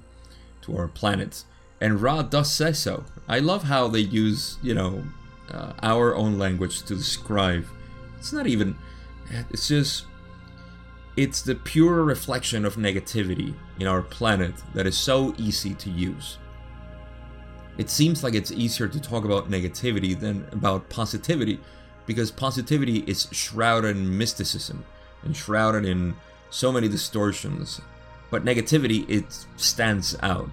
to 0.61 0.77
our 0.77 0.87
planet. 0.87 1.43
And 1.79 2.01
Ra 2.01 2.23
does 2.23 2.51
say 2.51 2.73
so. 2.73 3.03
I 3.27 3.39
love 3.39 3.63
how 3.63 3.87
they 3.87 3.99
use, 3.99 4.57
you 4.63 4.73
know, 4.73 5.03
uh, 5.51 5.73
our 5.83 6.15
own 6.15 6.39
language 6.39 6.83
to 6.83 6.95
describe. 6.95 7.65
It's 8.17 8.33
not 8.33 8.47
even. 8.47 8.75
It's 9.51 9.67
just 9.67 10.05
it's 11.17 11.41
the 11.41 11.55
pure 11.55 12.03
reflection 12.03 12.63
of 12.63 12.75
negativity 12.75 13.55
in 13.79 13.87
our 13.87 14.03
planet 14.03 14.53
that 14.73 14.85
is 14.85 14.95
so 14.95 15.33
easy 15.37 15.73
to 15.73 15.89
use. 15.89 16.37
It 17.77 17.89
seems 17.89 18.23
like 18.23 18.33
it's 18.33 18.51
easier 18.51 18.87
to 18.87 18.99
talk 18.99 19.23
about 19.23 19.49
negativity 19.49 20.19
than 20.19 20.47
about 20.51 20.89
positivity 20.89 21.59
because 22.05 22.31
positivity 22.31 22.99
is 22.99 23.27
shrouded 23.31 23.95
in 23.95 24.17
mysticism 24.17 24.83
and 25.23 25.35
shrouded 25.35 25.85
in 25.85 26.15
so 26.49 26.71
many 26.71 26.87
distortions. 26.87 27.81
But 28.31 28.43
negativity, 28.43 29.07
it 29.09 29.45
stands 29.57 30.17
out. 30.21 30.49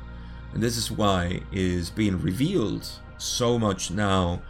And 0.53 0.63
this 0.63 0.77
is 0.77 0.91
why 0.91 1.43
it 1.51 1.59
is 1.59 1.91
being 1.91 2.21
revealed 2.21 2.89
so 3.19 3.59
much 3.59 3.91
now 3.91 4.43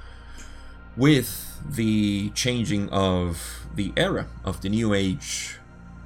with 0.97 1.61
the 1.69 2.31
changing 2.31 2.89
of 2.91 3.67
the 3.75 3.93
era 3.97 4.27
of 4.45 4.61
the 4.61 4.69
New 4.69 4.95
Age 4.95 5.59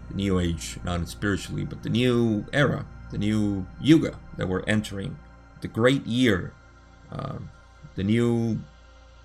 the 0.08 0.14
new 0.14 0.38
age, 0.38 0.78
not 0.84 1.06
spiritually, 1.08 1.64
but 1.64 1.82
the 1.82 1.90
new 1.90 2.46
era, 2.52 2.86
the 3.10 3.18
new 3.18 3.66
yuga 3.80 4.18
that 4.36 4.48
we're 4.48 4.64
entering, 4.64 5.18
the 5.60 5.68
great 5.68 6.06
year, 6.06 6.52
uh, 7.10 7.38
the 7.94 8.04
new 8.04 8.58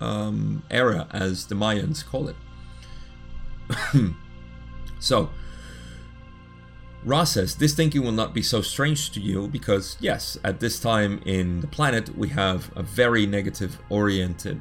um, 0.00 0.62
era, 0.70 1.06
as 1.10 1.46
the 1.46 1.54
Mayans 1.54 2.04
call 2.04 2.28
it. 2.28 2.36
so, 4.98 5.30
Ra 7.04 7.24
says, 7.24 7.56
This 7.56 7.74
thinking 7.74 8.02
will 8.02 8.12
not 8.12 8.34
be 8.34 8.42
so 8.42 8.60
strange 8.60 9.10
to 9.12 9.20
you 9.20 9.48
because, 9.48 9.96
yes, 10.00 10.38
at 10.44 10.60
this 10.60 10.80
time 10.80 11.20
in 11.24 11.60
the 11.60 11.66
planet, 11.66 12.16
we 12.16 12.28
have 12.28 12.70
a 12.76 12.82
very 12.82 13.26
negative 13.26 13.78
oriented 13.88 14.60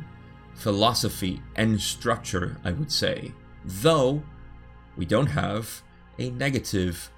philosophy 0.53 1.41
and 1.55 1.81
structure, 1.81 2.57
I 2.63 2.71
would 2.71 2.91
say. 2.91 3.33
Though 3.65 4.23
we 4.95 5.05
don't 5.05 5.27
have 5.27 5.81
a 6.19 6.29
negative 6.29 7.09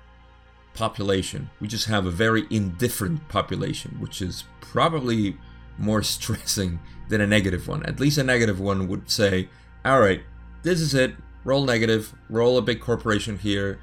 population. 0.73 1.49
We 1.59 1.67
just 1.67 1.87
have 1.87 2.05
a 2.05 2.11
very 2.11 2.45
indifferent 2.49 3.27
population, 3.29 3.97
which 3.99 4.21
is 4.21 4.43
probably 4.61 5.37
more 5.77 6.01
stressing 6.15 6.79
than 7.09 7.21
a 7.21 7.27
negative 7.27 7.67
one. 7.67 7.85
At 7.85 7.99
least 7.99 8.17
a 8.17 8.23
negative 8.23 8.59
one 8.59 8.87
would 8.87 9.09
say, 9.09 9.49
all 9.83 9.99
right, 9.99 10.21
this 10.63 10.81
is 10.81 10.93
it, 10.93 11.15
roll 11.43 11.63
negative, 11.63 12.13
roll 12.29 12.57
a 12.57 12.61
big 12.61 12.81
corporation 12.81 13.37
here, 13.37 13.79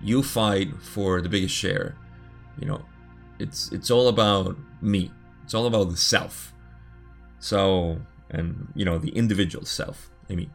you 0.00 0.22
fight 0.22 0.80
for 0.80 1.20
the 1.20 1.28
biggest 1.28 1.54
share. 1.54 1.96
You 2.58 2.66
know, 2.66 2.84
it's 3.38 3.70
it's 3.72 3.90
all 3.90 4.08
about 4.08 4.56
me. 4.80 5.10
It's 5.44 5.54
all 5.54 5.66
about 5.66 5.90
the 5.90 5.96
self. 5.96 6.52
So, 7.38 8.00
and 8.30 8.68
you 8.74 8.84
know, 8.84 8.98
the 8.98 9.10
individual 9.10 9.64
self. 9.64 10.10
I 10.30 10.34
mean, 10.34 10.50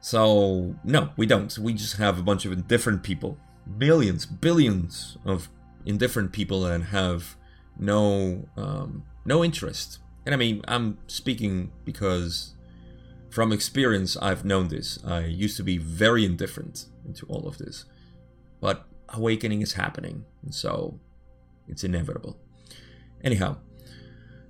so 0.00 0.74
no, 0.84 1.10
we 1.16 1.26
don't. 1.26 1.56
We 1.58 1.74
just 1.74 1.96
have 1.96 2.18
a 2.18 2.22
bunch 2.22 2.44
of 2.44 2.52
indifferent 2.52 3.02
people, 3.02 3.38
millions, 3.66 4.26
billions 4.26 5.18
of 5.24 5.48
indifferent 5.84 6.32
people, 6.32 6.66
and 6.66 6.84
have 6.84 7.36
no 7.78 8.48
um, 8.56 9.04
no 9.24 9.44
interest. 9.44 9.98
And 10.24 10.34
I 10.34 10.38
mean, 10.38 10.62
I'm 10.68 10.98
speaking 11.06 11.72
because 11.84 12.54
from 13.30 13.52
experience, 13.52 14.16
I've 14.16 14.44
known 14.44 14.68
this. 14.68 14.98
I 15.04 15.24
used 15.24 15.56
to 15.56 15.62
be 15.62 15.78
very 15.78 16.24
indifferent 16.24 16.86
into 17.04 17.26
all 17.26 17.48
of 17.48 17.58
this, 17.58 17.86
but 18.60 18.86
awakening 19.08 19.62
is 19.62 19.74
happening, 19.74 20.24
and 20.42 20.54
so 20.54 21.00
it's 21.66 21.82
inevitable. 21.82 22.38
Anyhow, 23.24 23.56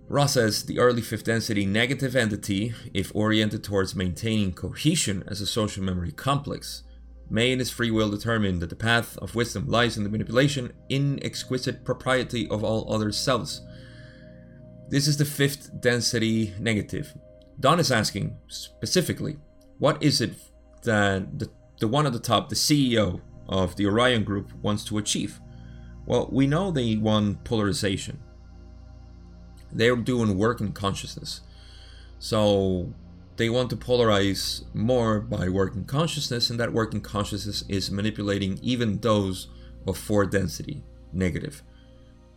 Ra 0.09 0.27
says 0.27 0.65
the 0.65 0.79
early 0.79 1.01
fifth 1.01 1.25
density 1.25 1.65
negative 1.65 2.17
entity, 2.17 2.75
if 2.93 3.15
oriented 3.15 3.65
towards 3.65 3.95
maintaining 3.95 4.53
cohesion 4.53 5.25
as 5.27 5.41
a 5.41 5.47
social 5.47 5.83
memory 5.83 6.13
complex, 6.13 6.83
may 7.31 7.53
in 7.53 7.61
his 7.61 7.71
free 7.71 7.91
will 7.91 8.11
determine 8.11 8.59
that 8.59 8.69
the 8.69 8.77
path 8.77 9.17
of 9.19 9.35
wisdom 9.35 9.67
lies 9.69 9.97
in 9.97 10.05
the 10.05 10.11
manipulation 10.11 10.73
in 10.89 11.19
exquisite 11.25 11.85
propriety 11.85 12.47
of 12.49 12.63
all 12.63 12.93
other 12.93 13.11
selves. 13.11 13.63
This 14.93 15.09
is 15.09 15.17
the 15.17 15.25
fifth 15.25 15.81
density 15.81 16.53
negative. 16.61 17.15
Don 17.59 17.81
is 17.81 17.91
asking 17.91 18.37
specifically, 18.49 19.39
what 19.79 20.03
is 20.03 20.21
it 20.21 20.35
that 20.83 21.39
the, 21.39 21.49
the 21.81 21.89
one 21.89 22.05
at 22.05 22.13
the 22.13 22.19
top, 22.19 22.51
the 22.51 22.55
CEO 22.55 23.23
of 23.49 23.77
the 23.77 23.87
Orion 23.87 24.23
Group, 24.23 24.53
wants 24.61 24.85
to 24.85 24.99
achieve? 24.99 25.41
Well, 26.05 26.29
we 26.31 26.47
know 26.47 26.71
they 26.71 26.97
want 26.97 27.43
polarization. 27.43 28.21
They're 29.73 29.97
doing 29.97 30.37
work 30.37 30.61
in 30.61 30.73
consciousness. 30.73 31.41
So 32.19 32.93
they 33.37 33.49
want 33.49 33.71
to 33.71 33.77
polarize 33.77 34.63
more 34.75 35.21
by 35.21 35.49
working 35.49 35.87
consciousness, 35.87 36.51
and 36.51 36.61
that 36.61 36.75
working 36.75 37.01
consciousness 37.01 37.65
is 37.67 37.91
manipulating 37.91 38.59
even 38.61 38.99
those 38.99 39.49
of 39.87 39.97
four 39.97 40.27
density 40.27 40.85
negative. 41.15 41.63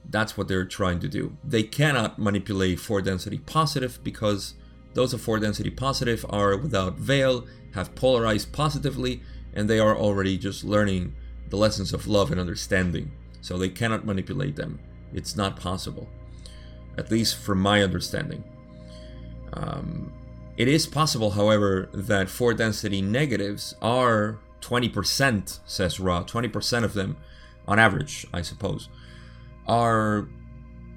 That's 0.09 0.37
what 0.37 0.47
they're 0.47 0.65
trying 0.65 0.99
to 0.99 1.07
do. 1.07 1.35
They 1.43 1.63
cannot 1.63 2.19
manipulate 2.19 2.79
four 2.79 3.01
density 3.01 3.39
positive 3.39 3.99
because 4.03 4.53
those 4.93 5.13
of 5.13 5.21
four 5.21 5.39
density 5.39 5.69
positive 5.69 6.25
are 6.29 6.55
without 6.55 6.95
veil, 6.95 7.45
have 7.73 7.95
polarized 7.95 8.53
positively, 8.53 9.21
and 9.53 9.69
they 9.69 9.79
are 9.79 9.97
already 9.97 10.37
just 10.37 10.63
learning 10.63 11.15
the 11.49 11.57
lessons 11.57 11.93
of 11.93 12.07
love 12.07 12.31
and 12.31 12.39
understanding 12.39 13.11
so 13.45 13.59
they 13.59 13.69
cannot 13.69 14.05
manipulate 14.05 14.55
them. 14.55 14.79
It's 15.13 15.35
not 15.35 15.55
possible, 15.55 16.09
at 16.97 17.11
least 17.11 17.37
from 17.37 17.59
my 17.59 17.83
understanding. 17.83 18.43
Um, 19.53 20.11
it 20.57 20.67
is 20.67 20.87
possible, 20.87 21.31
however, 21.31 21.87
that 21.93 22.27
four 22.27 22.55
density 22.55 23.03
negatives 23.03 23.75
are 23.83 24.39
20%, 24.61 25.59
says 25.63 25.99
Ra, 25.99 26.23
20% 26.23 26.83
of 26.83 26.95
them, 26.95 27.17
on 27.67 27.77
average, 27.77 28.25
I 28.33 28.41
suppose, 28.41 28.89
are 29.67 30.27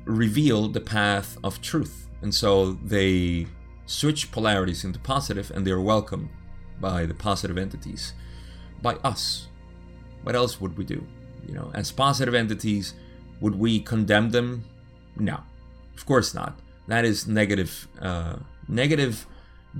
reveal 0.04 0.68
the 0.68 0.80
path 0.80 1.38
of 1.44 1.60
truth. 1.60 2.08
And 2.22 2.34
so 2.34 2.72
they 2.72 3.46
switch 3.86 4.30
polarities 4.32 4.84
into 4.84 4.98
positive 4.98 5.50
and 5.50 5.66
they're 5.66 5.80
welcomed 5.80 6.28
by 6.80 7.06
the 7.06 7.14
positive 7.14 7.58
entities, 7.58 8.12
by 8.82 8.94
us. 8.96 9.48
What 10.22 10.34
else 10.34 10.60
would 10.60 10.76
we 10.76 10.84
do? 10.84 11.06
you 11.48 11.54
know, 11.54 11.70
as 11.74 11.90
positive 11.90 12.34
entities, 12.34 12.94
would 13.40 13.58
we 13.58 13.80
condemn 13.80 14.30
them? 14.30 14.64
No, 15.16 15.40
of 15.96 16.06
course 16.06 16.34
not. 16.34 16.60
That 16.86 17.04
is 17.04 17.26
negative, 17.26 17.88
uh, 18.00 18.36
negative 18.68 19.26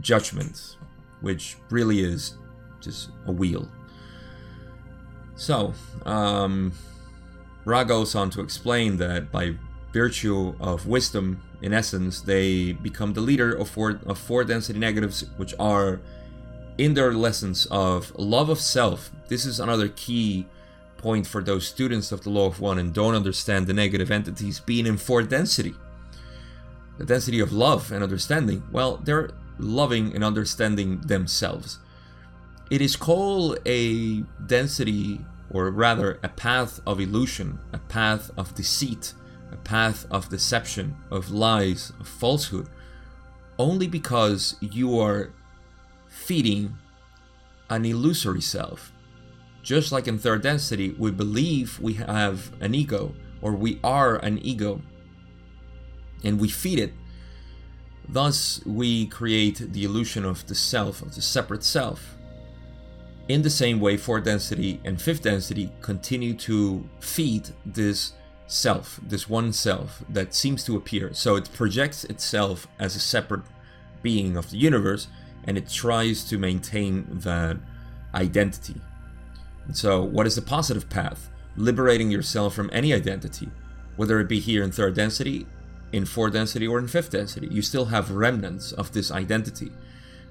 judgment, 0.01 0.77
which 1.20 1.57
really 1.70 2.01
is 2.01 2.37
just 2.81 3.11
a 3.27 3.33
wheel. 3.33 3.68
So, 5.37 5.74
um, 6.05 6.72
Ra 7.68 7.85
goes 7.85 8.14
on 8.14 8.31
to 8.31 8.40
explain 8.40 8.96
that 8.96 9.31
by 9.31 9.54
virtue 9.92 10.54
of 10.59 10.87
wisdom, 10.87 11.42
in 11.61 11.74
essence, 11.74 12.22
they 12.22 12.72
become 12.72 13.12
the 13.12 13.20
leader 13.20 13.52
of 13.52 13.68
four, 13.68 14.00
of 14.07 14.18
four 14.18 14.42
density 14.42 14.78
negatives, 14.78 15.26
which 15.37 15.54
are 15.61 16.00
in 16.78 16.94
their 16.94 17.12
lessons 17.12 17.66
of 17.70 18.11
love 18.18 18.48
of 18.48 18.59
self. 18.59 19.11
This 19.28 19.44
is 19.44 19.61
another 19.61 19.88
key 19.88 20.46
point 20.96 21.26
for 21.26 21.42
those 21.42 21.68
students 21.68 22.11
of 22.11 22.22
the 22.22 22.31
law 22.31 22.46
of 22.46 22.59
one 22.59 22.78
and 22.78 22.94
don't 22.94 23.14
understand 23.14 23.66
the 23.66 23.74
negative 23.74 24.11
entities 24.11 24.61
being 24.61 24.87
in 24.87 24.96
four 24.96 25.22
density. 25.22 25.74
The 26.96 27.04
density 27.04 27.38
of 27.38 27.52
love 27.52 27.92
and 27.92 28.02
understanding, 28.02 28.62
well, 28.72 28.96
they're 28.96 29.28
loving 29.59 30.14
and 30.14 30.24
understanding 30.24 31.02
themselves. 31.02 31.81
It 32.70 32.81
is 32.81 32.96
called 32.96 33.59
a 33.66 34.20
density, 34.46 35.20
or 35.50 35.70
rather, 35.70 36.18
a 36.22 36.28
path 36.28 36.80
of 36.87 37.00
illusion, 37.00 37.58
a 37.72 37.78
path 37.78 38.30
of 38.37 38.54
deceit, 38.54 39.14
a 39.50 39.56
path 39.56 40.06
of 40.11 40.28
deception, 40.28 40.96
of 41.11 41.30
lies, 41.30 41.92
of 42.00 42.08
falsehood, 42.08 42.68
only 43.58 43.87
because 43.87 44.56
you 44.61 44.98
are 44.98 45.32
feeding 46.08 46.76
an 47.70 47.84
illusory 47.84 48.40
self 48.40 48.92
just 49.68 49.92
like 49.92 50.08
in 50.08 50.18
third 50.18 50.40
density, 50.40 50.94
we 50.98 51.11
believe 51.11 51.78
we 51.78 51.92
have 51.92 52.52
an 52.58 52.74
ego 52.74 53.14
or 53.42 53.52
we 53.52 53.78
are 53.84 54.16
an 54.16 54.38
ego 54.38 54.80
and 56.24 56.40
we 56.40 56.48
feed 56.48 56.78
it. 56.78 56.94
Thus, 58.08 58.64
we 58.64 59.06
create 59.08 59.58
the 59.58 59.84
illusion 59.84 60.24
of 60.24 60.46
the 60.46 60.54
self, 60.54 61.02
of 61.02 61.14
the 61.14 61.20
separate 61.20 61.62
self. 61.62 62.16
In 63.28 63.42
the 63.42 63.50
same 63.50 63.78
way, 63.78 63.98
fourth 63.98 64.24
density 64.24 64.80
and 64.84 65.00
fifth 65.00 65.22
density 65.22 65.70
continue 65.82 66.32
to 66.34 66.88
feed 67.00 67.50
this 67.66 68.12
self, 68.46 68.98
this 69.02 69.28
one 69.28 69.52
self 69.52 70.02
that 70.08 70.34
seems 70.34 70.64
to 70.64 70.76
appear. 70.76 71.12
So 71.12 71.36
it 71.36 71.52
projects 71.52 72.04
itself 72.04 72.66
as 72.78 72.96
a 72.96 73.00
separate 73.00 73.42
being 74.02 74.36
of 74.36 74.50
the 74.50 74.56
universe 74.56 75.08
and 75.44 75.58
it 75.58 75.68
tries 75.68 76.24
to 76.24 76.38
maintain 76.38 77.06
that 77.10 77.58
identity. 78.14 78.80
So, 79.72 80.02
what 80.02 80.26
is 80.26 80.34
the 80.34 80.42
positive 80.42 80.88
path? 80.88 81.28
Liberating 81.56 82.10
yourself 82.10 82.54
from 82.54 82.70
any 82.72 82.94
identity, 82.94 83.50
whether 83.96 84.20
it 84.20 84.28
be 84.28 84.40
here 84.40 84.62
in 84.62 84.72
third 84.72 84.94
density, 84.94 85.46
in 85.92 86.06
fourth 86.06 86.32
density, 86.32 86.66
or 86.66 86.78
in 86.78 86.88
fifth 86.88 87.10
density. 87.10 87.48
You 87.50 87.62
still 87.62 87.86
have 87.86 88.10
remnants 88.10 88.72
of 88.72 88.92
this 88.92 89.10
identity. 89.10 89.72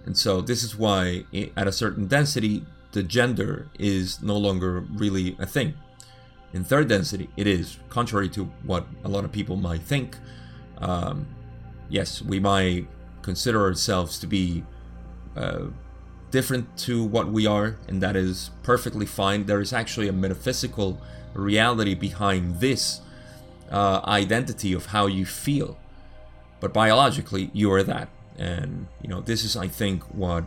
And 0.05 0.17
so, 0.17 0.41
this 0.41 0.63
is 0.63 0.75
why 0.75 1.25
at 1.55 1.67
a 1.67 1.71
certain 1.71 2.07
density, 2.07 2.65
the 2.91 3.04
gender 3.04 3.69
is 3.78 4.21
no 4.21 4.38
longer 4.38 4.82
really 4.93 5.36
a 5.39 5.45
thing. 5.45 5.73
In 6.54 6.63
third 6.63 6.88
density, 6.88 7.30
it 7.36 7.45
is, 7.45 7.78
contrary 7.89 8.30
to 8.30 8.45
what 8.63 8.88
a 9.04 9.10
lot 9.10 9.26
of 9.26 9.32
people 9.32 9.56
might 9.58 9.82
think. 9.82 10.17
Um, 10.78 11.28
yes, 11.89 12.21
we 12.21 12.39
might 12.39 12.88
consider 13.21 13.62
ourselves 13.62 14.17
to 14.19 14.28
be 14.28 14.63
uh, 15.36 15.65
different 16.32 16.78
to 16.78 17.04
what 17.04 17.28
we 17.28 17.45
are, 17.45 17.78
and 17.88 18.02
that 18.02 18.15
is 18.15 18.52
perfectly 18.63 19.06
fine. 19.06 19.45
There 19.45 19.62
is 19.62 19.73
actually 19.73 20.08
a 20.08 20.13
metaphysical 20.13 21.02
reality 21.34 21.93
behind 21.93 22.60
this 22.60 23.02
uh, 23.69 24.02
identity 24.06 24.73
of 24.73 24.88
how 24.88 25.08
you 25.08 25.26
feel. 25.26 25.78
But 26.60 26.73
biologically, 26.73 27.52
you 27.54 27.71
are 27.71 27.84
that. 27.84 28.10
And, 28.38 28.88
you 29.02 29.10
know, 29.10 29.21
this 29.21 29.43
is, 29.43 29.58
I 29.58 29.67
think, 29.67 30.04
what 30.13 30.45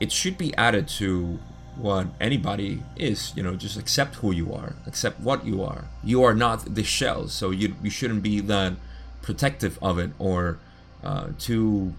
it 0.00 0.12
should 0.12 0.36
be 0.38 0.54
added 0.56 0.88
to 0.88 1.38
what 1.76 2.06
anybody 2.20 2.82
is. 2.96 3.32
You 3.36 3.42
know, 3.42 3.56
just 3.56 3.78
accept 3.78 4.16
who 4.16 4.32
you 4.32 4.52
are, 4.52 4.76
accept 4.86 5.20
what 5.20 5.44
you 5.44 5.62
are. 5.62 5.84
You 6.02 6.22
are 6.22 6.34
not 6.34 6.74
the 6.74 6.84
shell, 6.84 7.28
so 7.28 7.50
you, 7.50 7.74
you 7.82 7.90
shouldn't 7.90 8.22
be 8.22 8.40
that 8.40 8.74
protective 9.22 9.78
of 9.82 9.98
it 9.98 10.10
or 10.18 10.58
uh, 11.02 11.28
too 11.38 11.94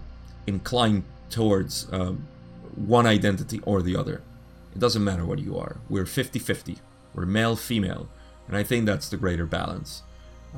inclined 0.46 1.04
towards. 1.30 1.92
Um, 1.92 2.26
one 2.76 3.06
identity 3.06 3.60
or 3.64 3.82
the 3.82 3.96
other. 3.96 4.22
It 4.74 4.78
doesn't 4.78 5.02
matter 5.02 5.24
what 5.24 5.38
you 5.38 5.58
are. 5.58 5.78
We're 5.88 6.06
50 6.06 6.38
50. 6.38 6.78
We're 7.14 7.26
male, 7.26 7.56
female. 7.56 8.08
And 8.46 8.56
I 8.56 8.62
think 8.62 8.86
that's 8.86 9.08
the 9.08 9.16
greater 9.16 9.46
balance. 9.46 10.02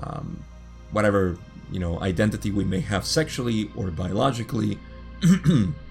Um, 0.00 0.44
whatever, 0.90 1.38
you 1.70 1.78
know, 1.78 2.00
identity 2.00 2.50
we 2.50 2.64
may 2.64 2.80
have 2.80 3.06
sexually 3.06 3.70
or 3.76 3.90
biologically. 3.90 4.78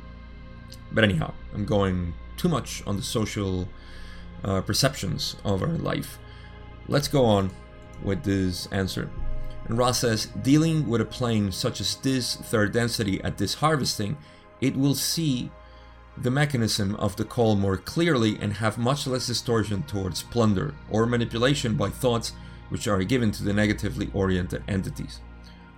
but 0.91 1.03
anyhow, 1.03 1.33
I'm 1.53 1.65
going 1.65 2.13
too 2.37 2.49
much 2.49 2.83
on 2.85 2.97
the 2.97 3.03
social 3.03 3.67
uh, 4.43 4.61
perceptions 4.61 5.35
of 5.43 5.61
our 5.61 5.77
life. 5.77 6.19
Let's 6.87 7.07
go 7.07 7.25
on 7.25 7.51
with 8.03 8.23
this 8.23 8.67
answer. 8.67 9.09
And 9.65 9.77
Ra 9.77 9.91
says, 9.91 10.27
dealing 10.43 10.87
with 10.87 11.01
a 11.01 11.05
plane 11.05 11.51
such 11.51 11.81
as 11.81 11.95
this 11.97 12.35
third 12.35 12.71
density 12.71 13.21
at 13.23 13.37
this 13.37 13.55
harvesting, 13.55 14.17
it 14.61 14.77
will 14.77 14.95
see 14.95 15.51
the 16.17 16.31
mechanism 16.31 16.95
of 16.95 17.15
the 17.15 17.25
call 17.25 17.55
more 17.55 17.77
clearly 17.77 18.37
and 18.41 18.53
have 18.53 18.77
much 18.77 19.05
less 19.05 19.27
distortion 19.27 19.83
towards 19.83 20.23
plunder 20.23 20.73
or 20.89 21.05
manipulation 21.05 21.75
by 21.75 21.89
thoughts 21.89 22.31
which 22.69 22.87
are 22.87 23.03
given 23.03 23.31
to 23.31 23.43
the 23.43 23.53
negatively 23.53 24.09
oriented 24.13 24.63
entities. 24.67 25.19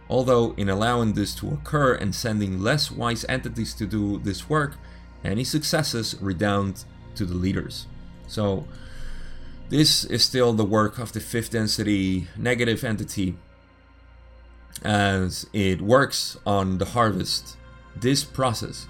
Although, 0.10 0.54
in 0.58 0.70
allowing 0.70 1.14
this 1.14 1.36
to 1.36 1.50
occur 1.50 1.94
and 1.96 2.16
sending 2.16 2.60
less 2.60 2.90
wise 2.90 3.26
entities 3.30 3.74
to 3.76 3.86
do 3.86 4.18
this 4.20 4.50
work, 4.50 4.78
any 5.24 5.44
successes 5.44 6.16
redound 6.22 6.86
to 7.16 7.26
the 7.26 7.36
leaders. 7.36 7.88
So, 8.28 8.66
this 9.70 10.04
is 10.06 10.24
still 10.24 10.54
the 10.54 10.66
work 10.66 10.98
of 10.98 11.14
the 11.14 11.20
fifth 11.20 11.52
density 11.52 12.28
negative 12.36 12.84
entity 12.84 13.38
as 14.84 15.46
it 15.54 15.82
works 15.82 16.38
on 16.46 16.78
the 16.78 16.86
harvest. 16.86 17.58
This 17.96 18.24
process, 18.24 18.88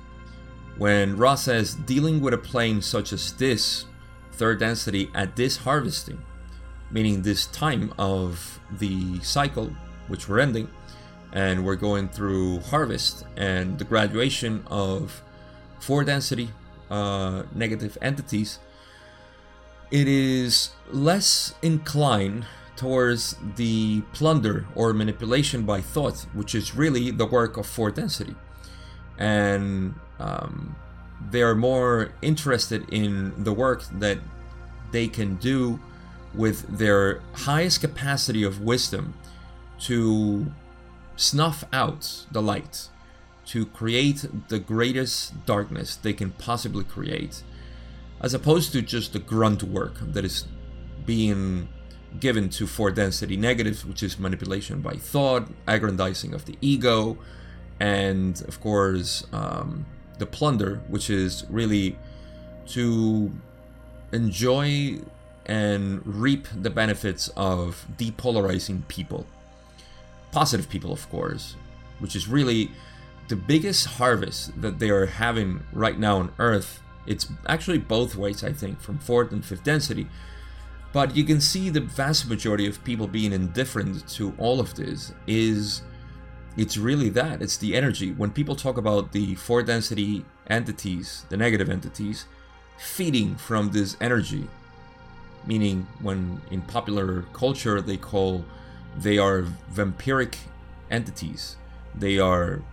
when 0.78 1.18
Ra 1.18 1.36
says 1.36 1.76
dealing 1.76 2.22
with 2.22 2.34
a 2.34 2.38
plane 2.38 2.82
such 2.82 3.12
as 3.12 3.34
this, 3.34 3.86
third 4.32 4.60
density, 4.60 5.10
at 5.14 5.36
this 5.36 5.58
harvesting, 5.58 6.22
meaning 6.92 7.22
this 7.22 7.48
time 7.48 7.94
of 7.98 8.60
the 8.72 9.20
cycle, 9.22 9.72
which 10.08 10.30
we're 10.30 10.40
ending, 10.40 10.70
and 11.34 11.66
we're 11.66 11.76
going 11.76 12.10
through 12.10 12.60
harvest 12.62 13.26
and 13.36 13.78
the 13.78 13.84
graduation 13.84 14.64
of 14.68 15.22
four 15.80 16.04
density 16.04 16.50
uh, 16.90 17.44
negative 17.54 17.98
entities, 18.02 18.60
it 19.92 20.08
is 20.08 20.72
less 20.92 21.54
inclined 21.62 22.46
towards 22.76 23.36
the 23.56 24.02
plunder 24.14 24.66
or 24.76 24.94
manipulation 24.94 25.66
by 25.66 25.82
thought, 25.82 26.26
which 26.34 26.56
is 26.56 26.76
really 26.76 27.12
the 27.12 27.26
work 27.26 27.58
of 27.58 27.66
four 27.66 27.92
density. 27.92 28.36
And 29.18 29.96
um, 30.20 30.76
they 31.30 31.42
are 31.42 31.56
more 31.56 32.12
interested 32.22 32.88
in 32.90 33.44
the 33.44 33.52
work 33.52 33.84
that 34.00 34.20
they 34.92 35.08
can 35.08 35.36
do 35.36 35.80
with 36.34 36.78
their 36.78 37.22
highest 37.34 37.82
capacity 37.82 38.44
of 38.44 38.62
wisdom 38.62 39.14
to 39.82 40.52
snuff 41.16 41.64
out 41.74 42.26
the 42.32 42.42
light, 42.42 42.88
to 43.50 43.66
create 43.66 44.26
the 44.50 44.60
greatest 44.60 45.46
darkness 45.48 45.96
they 45.96 46.14
can 46.14 46.30
possibly 46.32 46.84
create, 46.84 47.42
as 48.22 48.34
opposed 48.36 48.72
to 48.72 48.82
just 48.82 49.14
the 49.14 49.20
grunt 49.20 49.64
work 49.64 49.96
that 50.02 50.24
is 50.24 50.46
being 51.06 51.68
given 52.20 52.50
to 52.50 52.68
four 52.68 52.92
density 52.92 53.36
negatives, 53.36 53.84
which 53.84 54.04
is 54.04 54.20
manipulation 54.20 54.82
by 54.82 54.94
thought, 54.94 55.48
aggrandizing 55.68 56.34
of 56.34 56.46
the 56.46 56.56
ego, 56.62 57.18
and 57.80 58.44
of 58.48 58.60
course 58.62 59.26
um, 59.34 59.86
the 60.20 60.28
plunder, 60.28 60.82
which 60.88 61.10
is 61.10 61.44
really 61.50 61.98
to 62.68 63.32
enjoy 64.12 65.00
and 65.48 66.06
reap 66.06 66.48
the 66.62 66.70
benefits 66.70 67.30
of 67.36 67.88
depolarizing 67.98 68.88
people. 68.88 69.26
Positive 70.32 70.70
people, 70.70 70.92
of 70.92 71.10
course, 71.10 71.56
which 71.98 72.16
is 72.16 72.28
really 72.28 72.70
the 73.30 73.36
biggest 73.36 73.86
harvest 73.86 74.60
that 74.62 74.80
they 74.80 74.90
are 74.90 75.06
having 75.06 75.64
right 75.72 75.98
now 75.98 76.18
on 76.18 76.34
Earth. 76.40 76.82
It's 77.06 77.28
actually 77.48 77.78
both 77.78 78.16
ways, 78.16 78.44
I 78.44 78.52
think, 78.52 78.82
from 78.82 79.00
fourth 79.00 79.32
and 79.32 79.46
fifth 79.46 79.64
density. 79.64 80.08
But 80.92 81.16
you 81.16 81.24
can 81.24 81.40
see 81.40 81.70
the 81.70 81.82
vast 81.82 82.28
majority 82.28 82.66
of 82.68 82.84
people 82.84 83.08
being 83.08 83.32
indifferent 83.32 84.08
to 84.10 84.34
all 84.40 84.60
of 84.60 84.74
this 84.74 85.14
is 85.28 85.84
it's 86.58 86.76
really 86.76 87.10
that. 87.10 87.42
It's 87.42 87.58
the 87.58 87.76
energy. 87.76 88.12
When 88.12 88.32
people 88.32 88.56
talk 88.56 88.78
about 88.78 89.12
the 89.12 89.36
four 89.36 89.62
density 89.62 90.26
entities, 90.48 91.26
the 91.30 91.38
negative 91.38 91.70
entities, 91.70 92.26
feeding 92.80 93.36
from 93.36 93.70
this 93.70 93.96
energy, 94.02 94.48
meaning 95.46 95.86
when 96.02 96.42
in 96.50 96.62
popular 96.64 97.24
culture 97.34 97.80
they 97.82 97.98
call 97.98 98.44
they 98.98 99.20
are 99.20 99.44
vampiric 99.72 100.36
entities. 100.90 101.56
They 101.94 102.18
are 102.18 102.64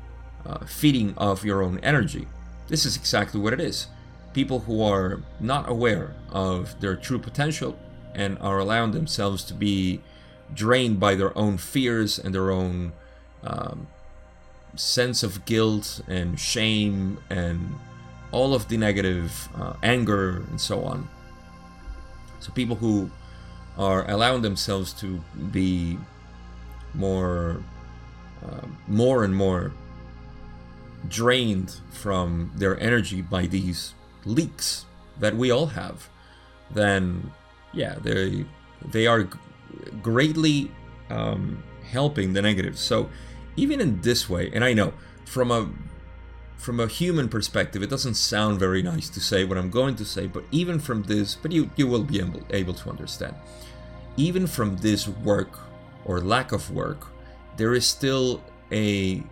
uh, 0.46 0.64
feeding 0.66 1.14
of 1.16 1.44
your 1.44 1.62
own 1.62 1.78
energy. 1.80 2.26
This 2.68 2.86
is 2.86 2.96
exactly 2.96 3.40
what 3.40 3.52
it 3.52 3.60
is. 3.60 3.88
People 4.32 4.60
who 4.60 4.82
are 4.82 5.22
not 5.40 5.68
aware 5.68 6.14
of 6.30 6.78
their 6.80 6.96
true 6.96 7.18
potential 7.18 7.76
and 8.14 8.38
are 8.38 8.58
allowing 8.58 8.92
themselves 8.92 9.44
to 9.44 9.54
be 9.54 10.00
drained 10.54 11.00
by 11.00 11.14
their 11.14 11.36
own 11.36 11.58
fears 11.58 12.18
and 12.18 12.34
their 12.34 12.50
own 12.50 12.92
um, 13.42 13.88
sense 14.74 15.22
of 15.22 15.44
guilt 15.44 16.00
and 16.06 16.38
shame 16.38 17.18
and 17.30 17.74
all 18.30 18.54
of 18.54 18.68
the 18.68 18.76
negative 18.76 19.48
uh, 19.56 19.74
anger 19.82 20.44
and 20.50 20.60
so 20.60 20.82
on. 20.84 21.08
So 22.40 22.52
people 22.52 22.76
who 22.76 23.10
are 23.78 24.08
allowing 24.10 24.42
themselves 24.42 24.92
to 24.94 25.22
be 25.50 25.98
more, 26.94 27.62
uh, 28.44 28.66
more 28.86 29.24
and 29.24 29.34
more 29.34 29.72
drained 31.08 31.80
from 31.90 32.52
their 32.54 32.78
energy 32.80 33.22
by 33.22 33.46
these 33.46 33.94
leaks 34.24 34.86
that 35.18 35.36
we 35.36 35.50
all 35.50 35.66
have, 35.66 36.08
then 36.70 37.32
yeah, 37.72 37.96
they 38.02 38.44
they 38.84 39.06
are 39.06 39.28
greatly 40.02 40.70
um, 41.10 41.62
helping 41.90 42.32
the 42.32 42.42
negatives. 42.42 42.80
So 42.80 43.08
even 43.56 43.80
in 43.80 44.00
this 44.02 44.28
way, 44.28 44.50
and 44.52 44.64
I 44.64 44.72
know 44.72 44.92
from 45.24 45.50
a 45.50 45.68
from 46.56 46.80
a 46.80 46.86
human 46.86 47.28
perspective, 47.28 47.82
it 47.82 47.90
doesn't 47.90 48.14
sound 48.14 48.58
very 48.58 48.82
nice 48.82 49.08
to 49.10 49.20
say 49.20 49.44
what 49.44 49.58
I'm 49.58 49.70
going 49.70 49.94
to 49.96 50.04
say, 50.04 50.26
but 50.26 50.44
even 50.50 50.80
from 50.80 51.02
this, 51.04 51.34
but 51.34 51.52
you 51.52 51.70
you 51.76 51.86
will 51.86 52.02
be 52.02 52.18
able, 52.18 52.42
able 52.50 52.74
to 52.74 52.90
understand. 52.90 53.34
Even 54.16 54.46
from 54.46 54.76
this 54.78 55.06
work 55.06 55.60
or 56.04 56.20
lack 56.20 56.52
of 56.52 56.70
work, 56.70 57.06
there 57.56 57.74
is 57.74 57.86
still 57.86 58.42
a 58.72 59.22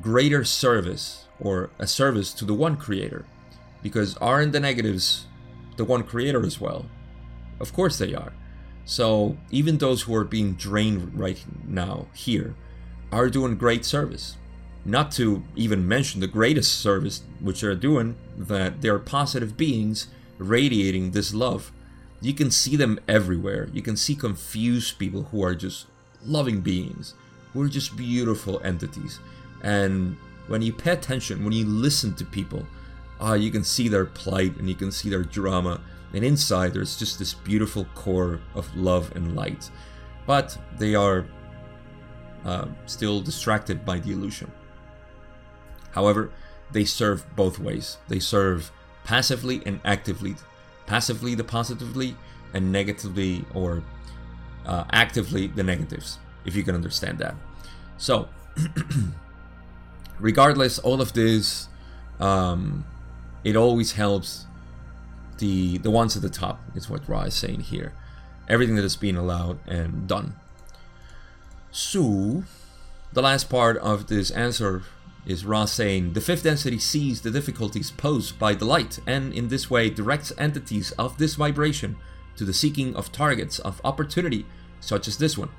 greater 0.00 0.44
service 0.44 1.26
or 1.40 1.70
a 1.78 1.86
service 1.86 2.32
to 2.34 2.44
the 2.44 2.54
one 2.54 2.76
creator 2.76 3.24
because 3.82 4.16
aren't 4.18 4.52
the 4.52 4.60
negatives 4.60 5.26
the 5.76 5.84
one 5.84 6.02
creator 6.02 6.44
as 6.44 6.60
well 6.60 6.86
of 7.60 7.72
course 7.74 7.98
they 7.98 8.14
are. 8.14 8.32
So 8.84 9.36
even 9.50 9.78
those 9.78 10.02
who 10.02 10.14
are 10.16 10.24
being 10.24 10.54
drained 10.54 11.16
right 11.16 11.44
now 11.68 12.06
here 12.14 12.54
are 13.12 13.28
doing 13.28 13.56
great 13.56 13.84
service. 13.84 14.36
Not 14.84 15.12
to 15.12 15.44
even 15.54 15.86
mention 15.86 16.20
the 16.20 16.26
greatest 16.26 16.80
service 16.80 17.22
which 17.38 17.60
they're 17.60 17.74
doing, 17.74 18.16
that 18.36 18.80
they're 18.80 18.98
positive 18.98 19.56
beings 19.56 20.08
radiating 20.38 21.10
this 21.10 21.34
love. 21.34 21.70
You 22.22 22.32
can 22.32 22.50
see 22.50 22.76
them 22.76 22.98
everywhere. 23.06 23.68
You 23.72 23.82
can 23.82 23.96
see 23.96 24.14
confused 24.14 24.98
people 24.98 25.24
who 25.24 25.44
are 25.44 25.54
just 25.54 25.86
loving 26.24 26.62
beings, 26.62 27.14
who 27.52 27.62
are 27.62 27.68
just 27.68 27.96
beautiful 27.96 28.60
entities. 28.64 29.20
And 29.62 30.16
when 30.46 30.62
you 30.62 30.72
pay 30.72 30.92
attention, 30.92 31.44
when 31.44 31.52
you 31.52 31.66
listen 31.66 32.14
to 32.14 32.24
people, 32.24 32.66
uh, 33.20 33.34
you 33.34 33.50
can 33.50 33.64
see 33.64 33.88
their 33.88 34.06
plight 34.06 34.56
and 34.56 34.68
you 34.68 34.74
can 34.74 34.90
see 34.90 35.08
their 35.10 35.22
drama 35.22 35.80
and 36.12 36.24
inside 36.24 36.72
there's 36.72 36.98
just 36.98 37.18
this 37.18 37.34
beautiful 37.34 37.86
core 37.94 38.40
of 38.54 38.74
love 38.76 39.14
and 39.14 39.36
light. 39.36 39.70
But 40.26 40.56
they 40.78 40.94
are 40.94 41.26
uh, 42.44 42.66
still 42.86 43.20
distracted 43.20 43.84
by 43.84 43.98
the 43.98 44.12
illusion. 44.12 44.50
However, 45.92 46.32
they 46.72 46.84
serve 46.84 47.24
both 47.36 47.58
ways. 47.58 47.98
They 48.08 48.20
serve 48.20 48.70
passively 49.04 49.62
and 49.66 49.80
actively. 49.84 50.36
Passively 50.86 51.34
the 51.34 51.44
positively, 51.44 52.16
and 52.52 52.72
negatively 52.72 53.44
or 53.54 53.82
uh, 54.66 54.84
actively 54.90 55.46
the 55.46 55.62
negatives, 55.62 56.18
if 56.44 56.56
you 56.56 56.64
can 56.64 56.74
understand 56.74 57.18
that. 57.18 57.34
So, 57.96 58.28
regardless, 60.20 60.78
all 60.78 61.00
of 61.00 61.12
this, 61.12 61.68
um, 62.18 62.84
it 63.44 63.56
always 63.56 63.92
helps 63.92 64.46
the 65.38 65.78
the 65.78 65.90
ones 65.90 66.16
at 66.16 66.22
the 66.22 66.28
top 66.28 66.60
is 66.74 66.88
what 66.88 67.08
Ra 67.08 67.22
is 67.22 67.34
saying 67.34 67.60
here. 67.60 67.92
Everything 68.48 68.76
that 68.76 68.84
is 68.84 68.96
being 68.96 69.16
allowed 69.16 69.58
and 69.66 70.06
done. 70.06 70.34
So, 71.70 72.44
the 73.12 73.22
last 73.22 73.48
part 73.48 73.76
of 73.78 74.08
this 74.08 74.30
answer 74.30 74.82
is 75.26 75.44
Ra 75.44 75.64
saying 75.64 76.14
the 76.14 76.20
fifth 76.20 76.42
density 76.42 76.78
sees 76.78 77.20
the 77.20 77.30
difficulties 77.30 77.90
posed 77.90 78.38
by 78.38 78.54
the 78.54 78.64
light 78.64 78.98
and 79.06 79.32
in 79.32 79.48
this 79.48 79.70
way 79.70 79.90
directs 79.90 80.32
entities 80.38 80.92
of 80.92 81.18
this 81.18 81.34
vibration 81.34 81.96
to 82.36 82.44
the 82.44 82.54
seeking 82.54 82.96
of 82.96 83.12
targets 83.12 83.58
of 83.58 83.80
opportunity 83.84 84.46
such 84.80 85.06
as 85.06 85.18
this 85.18 85.36
one. 85.36 85.50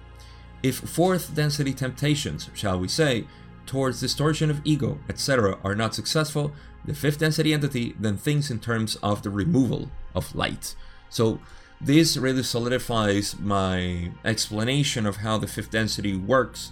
If 0.64 0.78
fourth 0.78 1.34
density 1.36 1.74
temptations, 1.74 2.50
shall 2.54 2.80
we 2.80 2.88
say, 2.88 3.26
towards 3.66 4.00
distortion 4.00 4.50
of 4.50 4.62
ego, 4.64 5.00
etc., 5.10 5.58
are 5.64 5.76
not 5.76 5.96
successful, 5.96 6.54
the 6.86 6.94
fifth 6.94 7.20
density 7.20 7.54
entity 7.54 7.96
then 8.00 8.18
thinks 8.18 8.50
in 8.50 8.60
terms 8.60 8.96
of 8.98 9.22
the 9.22 9.30
removal 9.30 9.92
of 10.16 10.34
light. 10.36 10.76
So 11.10 11.40
this 11.80 12.18
really 12.18 12.44
solidifies 12.44 13.40
my 13.40 14.12
explanation 14.26 15.06
of 15.06 15.18
how 15.18 15.38
the 15.38 15.48
fifth 15.48 15.72
density 15.72 16.16
works, 16.16 16.72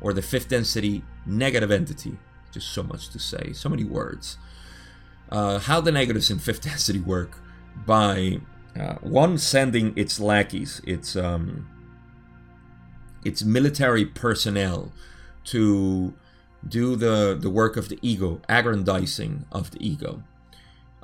or 0.00 0.12
the 0.12 0.22
fifth 0.22 0.48
density 0.48 1.02
negative 1.26 1.70
entity. 1.70 2.18
Just 2.52 2.68
so 2.68 2.82
much 2.82 3.08
to 3.10 3.18
say, 3.18 3.52
so 3.52 3.68
many 3.68 3.84
words. 3.84 4.38
Uh, 5.30 5.58
how 5.58 5.80
the 5.80 5.90
negatives 5.92 6.30
in 6.30 6.38
fifth 6.38 6.62
density 6.70 7.00
work 7.00 7.38
by 7.86 8.40
uh, 8.78 8.94
one 9.00 9.38
sending 9.38 9.96
its 9.96 10.20
lackeys, 10.20 10.80
its 10.84 11.16
um, 11.16 11.68
its 13.24 13.42
military 13.42 14.04
personnel 14.04 14.92
to 15.44 16.14
do 16.68 16.96
the 16.96 17.36
the 17.38 17.50
work 17.50 17.76
of 17.76 17.88
the 17.88 17.98
ego, 18.02 18.40
aggrandizing 18.48 19.46
of 19.52 19.70
the 19.70 19.86
ego, 19.86 20.22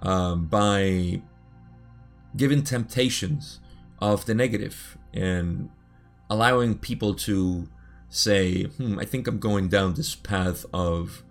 um, 0.01 0.47
by 0.47 1.23
giving 2.37 2.63
temptations 2.63 3.61
of 4.01 4.27
the 4.27 4.35
negative 4.35 4.97
and 5.13 5.69
allowing 6.29 6.79
people 6.79 7.15
to 7.15 7.69
say, 8.09 8.65
hmm, 8.65 8.99
I 8.99 9.05
think 9.05 9.27
I'm 9.27 9.39
going 9.39 9.69
down 9.69 9.95
this 9.95 10.15
path 10.15 10.65
of 10.73 11.23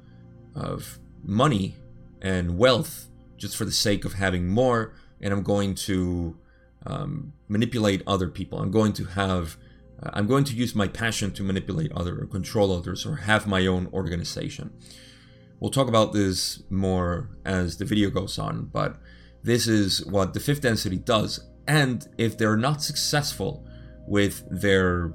of 0.56 1.00
money 1.24 1.76
and 2.22 2.58
wealth 2.58 3.08
just 3.38 3.56
for 3.56 3.66
the 3.66 3.72
sake 3.72 4.06
of 4.06 4.14
having 4.14 4.48
more, 4.48 4.94
and 5.22 5.34
I'm 5.34 5.44
going 5.44 5.74
to 5.76 6.38
um, 6.86 7.34
manipulate 7.48 8.04
other 8.06 8.28
people. 8.28 8.60
I'm 8.60 8.72
going 8.72 8.94
to 8.94 9.06
have, 9.06 9.58
I'm 10.02 10.28
going 10.28 10.44
to 10.46 10.56
use 10.56 10.76
my 10.76 10.88
passion 10.88 11.32
to 11.32 11.44
manipulate 11.44 11.92
other 11.92 12.20
or 12.20 12.26
control 12.26 12.72
others 12.72 13.06
or 13.06 13.18
have 13.18 13.48
my 13.48 13.66
own 13.68 13.88
organization. 13.94 14.72
We'll 15.60 15.72
talk 15.72 15.88
about 15.88 16.14
this 16.14 16.64
more 16.70 17.30
as 17.44 17.78
the 17.78 17.86
video 17.86 18.10
goes 18.10 18.40
on, 18.40 18.66
but 18.66 18.98
this 19.44 19.68
is 19.68 20.06
what 20.06 20.34
the 20.34 20.40
fifth 20.40 20.62
density 20.62 20.98
does. 20.98 21.40
And 21.68 22.08
if 22.18 22.38
they're 22.38 22.58
not 22.58 22.82
successful 22.82 23.68
with 24.08 24.44
their 24.50 25.14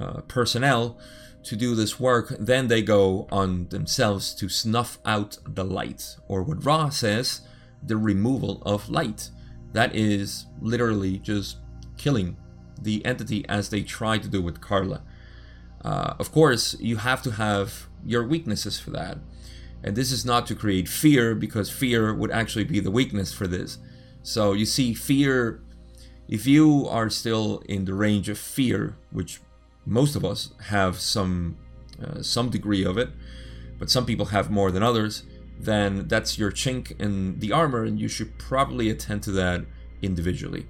uh, 0.00 0.20
personnel 0.22 0.98
to 1.42 1.56
do 1.56 1.74
this 1.74 2.00
work, 2.00 2.34
then 2.38 2.68
they 2.68 2.82
go 2.82 3.28
on 3.30 3.68
themselves 3.68 4.34
to 4.36 4.48
snuff 4.48 4.98
out 5.04 5.38
the 5.46 5.64
light, 5.64 6.16
or 6.26 6.42
what 6.42 6.64
Ra 6.64 6.88
says, 6.88 7.42
the 7.82 7.96
removal 7.96 8.62
of 8.64 8.88
light. 8.88 9.30
That 9.72 9.94
is 9.94 10.46
literally 10.60 11.18
just 11.18 11.58
killing 11.98 12.36
the 12.80 13.04
entity 13.04 13.44
as 13.48 13.70
they 13.70 13.82
try 13.82 14.18
to 14.18 14.28
do 14.28 14.42
with 14.42 14.60
Carla. 14.60 15.02
Uh, 15.84 16.14
of 16.18 16.32
course, 16.32 16.76
you 16.80 16.96
have 16.96 17.22
to 17.22 17.32
have 17.32 17.88
your 18.04 18.26
weaknesses 18.26 18.78
for 18.78 18.90
that. 18.90 19.18
And 19.82 19.96
this 19.96 20.10
is 20.10 20.24
not 20.24 20.46
to 20.46 20.54
create 20.54 20.88
fear 20.88 21.34
because 21.34 21.70
fear 21.70 22.14
would 22.14 22.30
actually 22.30 22.64
be 22.64 22.80
the 22.80 22.90
weakness 22.90 23.34
for 23.34 23.46
this. 23.46 23.78
So 24.22 24.54
you 24.54 24.64
see, 24.64 24.94
fear, 24.94 25.60
if 26.26 26.46
you 26.46 26.88
are 26.88 27.10
still 27.10 27.62
in 27.68 27.84
the 27.84 27.92
range 27.92 28.30
of 28.30 28.38
fear, 28.38 28.96
which 29.10 29.40
most 29.84 30.16
of 30.16 30.24
us 30.24 30.50
have 30.68 30.98
some 30.98 31.58
uh, 32.02 32.22
some 32.22 32.48
degree 32.50 32.84
of 32.84 32.98
it, 32.98 33.10
but 33.78 33.90
some 33.90 34.06
people 34.06 34.26
have 34.26 34.50
more 34.50 34.70
than 34.72 34.82
others, 34.82 35.22
then 35.60 36.08
that's 36.08 36.38
your 36.38 36.50
chink 36.50 36.98
in 36.98 37.38
the 37.38 37.52
armor, 37.52 37.84
and 37.84 38.00
you 38.00 38.08
should 38.08 38.38
probably 38.38 38.90
attend 38.90 39.22
to 39.22 39.30
that 39.32 39.64
individually. 40.02 40.66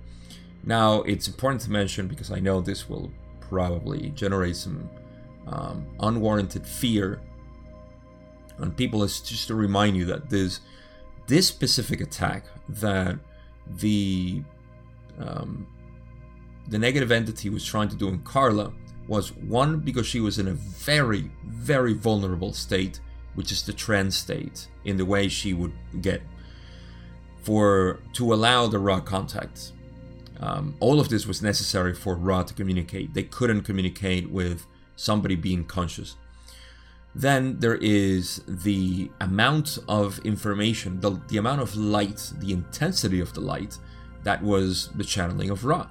Now, 0.66 1.02
it's 1.02 1.28
important 1.28 1.60
to 1.62 1.70
mention 1.70 2.08
because 2.08 2.30
I 2.30 2.40
know 2.40 2.60
this 2.60 2.88
will 2.88 3.10
probably 3.40 4.10
generate 4.10 4.56
some 4.56 4.88
um, 5.46 5.86
unwarranted 6.00 6.66
fear 6.66 7.20
on 8.58 8.72
people 8.72 9.02
is 9.02 9.20
just 9.20 9.48
to 9.48 9.54
remind 9.54 9.96
you 9.96 10.04
that 10.06 10.30
this 10.30 10.60
this 11.26 11.46
specific 11.46 12.00
attack 12.00 12.44
that 12.68 13.18
the 13.66 14.42
um, 15.18 15.66
the 16.68 16.78
negative 16.78 17.10
entity 17.12 17.50
was 17.50 17.64
trying 17.64 17.88
to 17.88 17.96
do 17.96 18.08
in 18.08 18.20
Carla 18.20 18.72
was 19.06 19.32
one 19.32 19.80
because 19.80 20.06
she 20.06 20.20
was 20.20 20.38
in 20.38 20.48
a 20.48 20.52
very 20.52 21.30
very 21.44 21.92
vulnerable 21.92 22.52
state 22.52 23.00
which 23.34 23.50
is 23.50 23.62
the 23.64 23.72
trans 23.72 24.16
state 24.16 24.68
in 24.84 24.96
the 24.96 25.04
way 25.04 25.28
she 25.28 25.52
would 25.52 25.72
get 26.00 26.22
for 27.42 28.00
to 28.12 28.32
allow 28.32 28.66
the 28.66 28.78
Ra 28.78 29.00
contact 29.00 29.72
um, 30.40 30.74
all 30.80 31.00
of 31.00 31.08
this 31.08 31.26
was 31.26 31.42
necessary 31.42 31.94
for 31.94 32.14
Ra 32.14 32.42
to 32.42 32.54
communicate 32.54 33.14
they 33.14 33.22
couldn't 33.22 33.62
communicate 33.62 34.30
with 34.30 34.66
somebody 34.96 35.36
being 35.36 35.64
conscious 35.64 36.16
then 37.14 37.60
there 37.60 37.76
is 37.76 38.42
the 38.48 39.10
amount 39.20 39.78
of 39.88 40.18
information, 40.20 41.00
the, 41.00 41.20
the 41.28 41.36
amount 41.36 41.60
of 41.60 41.76
light, 41.76 42.32
the 42.40 42.52
intensity 42.52 43.20
of 43.20 43.32
the 43.34 43.40
light 43.40 43.78
that 44.24 44.42
was 44.42 44.88
the 44.96 45.04
channeling 45.04 45.50
of 45.50 45.64
Ra. 45.64 45.86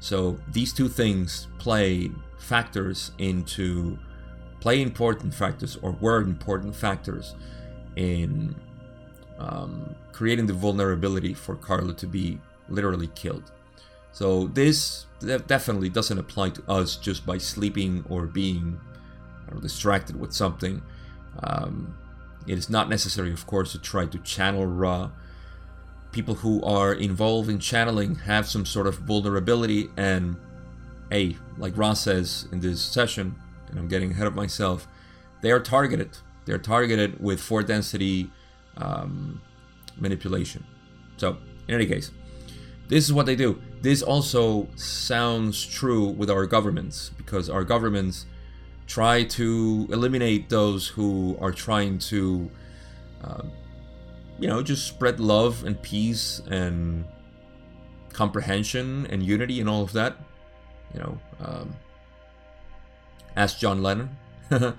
So 0.00 0.38
these 0.50 0.72
two 0.72 0.88
things 0.88 1.46
play 1.58 2.10
factors 2.38 3.12
into 3.18 3.98
play 4.60 4.82
important 4.82 5.32
factors 5.32 5.78
or 5.80 5.92
were 5.92 6.22
important 6.22 6.74
factors 6.74 7.34
in 7.96 8.56
um, 9.38 9.94
creating 10.12 10.46
the 10.46 10.52
vulnerability 10.54 11.34
for 11.34 11.54
Carla 11.54 11.94
to 11.94 12.06
be 12.06 12.40
literally 12.68 13.08
killed. 13.08 13.52
So 14.14 14.46
this 14.46 15.06
definitely 15.20 15.88
doesn't 15.88 16.18
apply 16.18 16.50
to 16.50 16.70
us 16.70 16.94
just 16.94 17.26
by 17.26 17.36
sleeping 17.38 18.04
or 18.08 18.26
being 18.26 18.80
distracted 19.60 20.18
with 20.18 20.32
something. 20.32 20.80
Um, 21.42 21.98
it 22.46 22.56
is 22.56 22.70
not 22.70 22.88
necessary, 22.88 23.32
of 23.32 23.44
course, 23.44 23.72
to 23.72 23.78
try 23.80 24.06
to 24.06 24.18
channel 24.18 24.66
Ra. 24.66 25.10
People 26.12 26.36
who 26.36 26.62
are 26.62 26.92
involved 26.92 27.50
in 27.50 27.58
channeling 27.58 28.14
have 28.14 28.46
some 28.46 28.64
sort 28.64 28.86
of 28.86 28.98
vulnerability, 28.98 29.90
and 29.96 30.36
a 31.10 31.36
like 31.58 31.76
Ra 31.76 31.94
says 31.94 32.46
in 32.52 32.60
this 32.60 32.80
session, 32.80 33.34
and 33.68 33.80
I'm 33.80 33.88
getting 33.88 34.12
ahead 34.12 34.28
of 34.28 34.36
myself, 34.36 34.86
they 35.42 35.50
are 35.50 35.60
targeted. 35.60 36.18
They're 36.44 36.58
targeted 36.58 37.20
with 37.20 37.40
four 37.40 37.64
density 37.64 38.30
um, 38.76 39.40
manipulation. 39.96 40.64
So, 41.16 41.38
in 41.66 41.74
any 41.74 41.86
case, 41.86 42.12
this 42.88 43.04
is 43.04 43.12
what 43.12 43.26
they 43.26 43.36
do. 43.36 43.60
This 43.80 44.02
also 44.02 44.68
sounds 44.76 45.64
true 45.64 46.08
with 46.08 46.30
our 46.30 46.46
governments 46.46 47.10
because 47.16 47.48
our 47.48 47.64
governments 47.64 48.26
try 48.86 49.24
to 49.24 49.88
eliminate 49.90 50.48
those 50.48 50.88
who 50.88 51.36
are 51.40 51.52
trying 51.52 51.98
to, 51.98 52.50
uh, 53.22 53.42
you 54.38 54.48
know, 54.48 54.62
just 54.62 54.86
spread 54.86 55.20
love 55.20 55.64
and 55.64 55.80
peace 55.80 56.40
and 56.50 57.04
comprehension 58.12 59.06
and 59.10 59.22
unity 59.22 59.60
and 59.60 59.68
all 59.68 59.82
of 59.82 59.92
that. 59.92 60.16
You 60.92 61.00
know, 61.00 61.18
um, 61.40 61.76
ask 63.36 63.58
John 63.58 63.82
Lennon. 63.82 64.10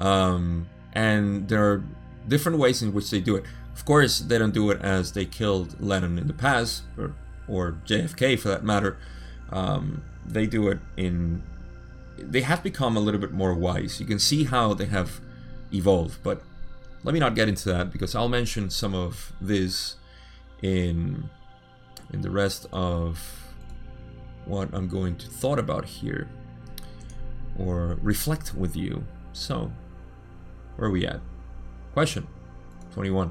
um, 0.00 0.68
and 0.92 1.48
there 1.48 1.64
are 1.64 1.84
different 2.28 2.58
ways 2.58 2.82
in 2.82 2.92
which 2.92 3.10
they 3.10 3.20
do 3.20 3.36
it. 3.36 3.44
Of 3.74 3.84
course, 3.84 4.18
they 4.18 4.38
don't 4.38 4.52
do 4.52 4.70
it 4.70 4.80
as 4.82 5.12
they 5.12 5.24
killed 5.24 5.80
Lennon 5.80 6.18
in 6.18 6.26
the 6.26 6.34
past, 6.34 6.82
or 7.52 7.76
JFK 7.86 8.38
for 8.38 8.48
that 8.48 8.64
matter. 8.64 8.96
Um, 9.50 10.02
they 10.24 10.46
do 10.46 10.68
it 10.68 10.78
in 10.96 11.42
they 12.18 12.42
have 12.42 12.62
become 12.62 12.96
a 12.96 13.00
little 13.00 13.20
bit 13.20 13.32
more 13.32 13.54
wise. 13.54 14.00
You 14.00 14.06
can 14.06 14.18
see 14.18 14.44
how 14.44 14.74
they 14.74 14.86
have 14.86 15.20
evolved, 15.72 16.22
but 16.22 16.42
let 17.02 17.12
me 17.12 17.20
not 17.20 17.34
get 17.34 17.48
into 17.48 17.68
that 17.70 17.90
because 17.90 18.14
I'll 18.14 18.28
mention 18.28 18.70
some 18.70 18.94
of 18.94 19.32
this 19.40 19.96
in 20.62 21.28
in 22.12 22.20
the 22.20 22.30
rest 22.30 22.66
of 22.72 23.54
what 24.44 24.68
I'm 24.72 24.88
going 24.88 25.16
to 25.16 25.26
thought 25.26 25.58
about 25.58 25.84
here 25.84 26.28
or 27.58 27.98
reflect 28.02 28.54
with 28.54 28.76
you. 28.76 29.04
So, 29.32 29.72
where 30.76 30.88
are 30.88 30.92
we 30.92 31.06
at? 31.06 31.20
Question 31.92 32.26
21. 32.92 33.30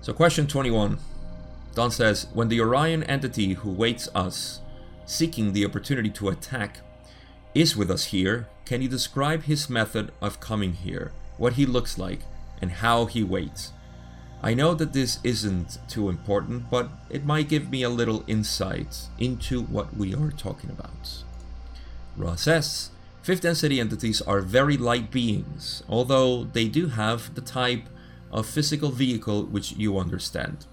So, 0.00 0.12
question 0.12 0.46
21. 0.46 0.98
Don 1.76 1.90
says 1.90 2.26
When 2.32 2.48
the 2.48 2.60
Orion 2.62 3.02
entity 3.04 3.52
who 3.52 3.70
waits 3.70 4.08
us, 4.14 4.60
seeking 5.04 5.52
the 5.52 5.66
opportunity 5.66 6.08
to 6.08 6.30
attack, 6.30 6.78
is 7.54 7.76
with 7.76 7.90
us 7.90 8.06
here, 8.06 8.48
can 8.64 8.80
you 8.80 8.88
describe 8.88 9.42
his 9.42 9.68
method 9.68 10.10
of 10.22 10.40
coming 10.40 10.72
here, 10.72 11.12
what 11.36 11.52
he 11.52 11.66
looks 11.66 11.98
like, 11.98 12.20
and 12.62 12.72
how 12.72 13.04
he 13.04 13.22
waits? 13.22 13.72
I 14.42 14.54
know 14.54 14.72
that 14.72 14.94
this 14.94 15.18
isn't 15.22 15.76
too 15.86 16.08
important, 16.08 16.70
but 16.70 16.88
it 17.10 17.26
might 17.26 17.50
give 17.50 17.70
me 17.70 17.82
a 17.82 17.90
little 17.90 18.24
insight 18.26 19.08
into 19.18 19.60
what 19.60 19.94
we 19.94 20.14
are 20.14 20.30
talking 20.30 20.70
about. 20.70 21.24
Ra 22.16 22.36
says, 22.36 22.88
Fifth 23.22 23.42
density 23.42 23.80
entities 23.80 24.22
are 24.22 24.40
very 24.40 24.78
light 24.78 25.10
beings, 25.10 25.82
although 25.90 26.44
they 26.44 26.68
do 26.68 26.86
have 26.86 27.34
the 27.34 27.42
type 27.42 27.86
of 28.32 28.46
physical 28.46 28.90
vehicle 28.90 29.44
which 29.44 29.72
you 29.72 29.98
understand. 29.98 30.64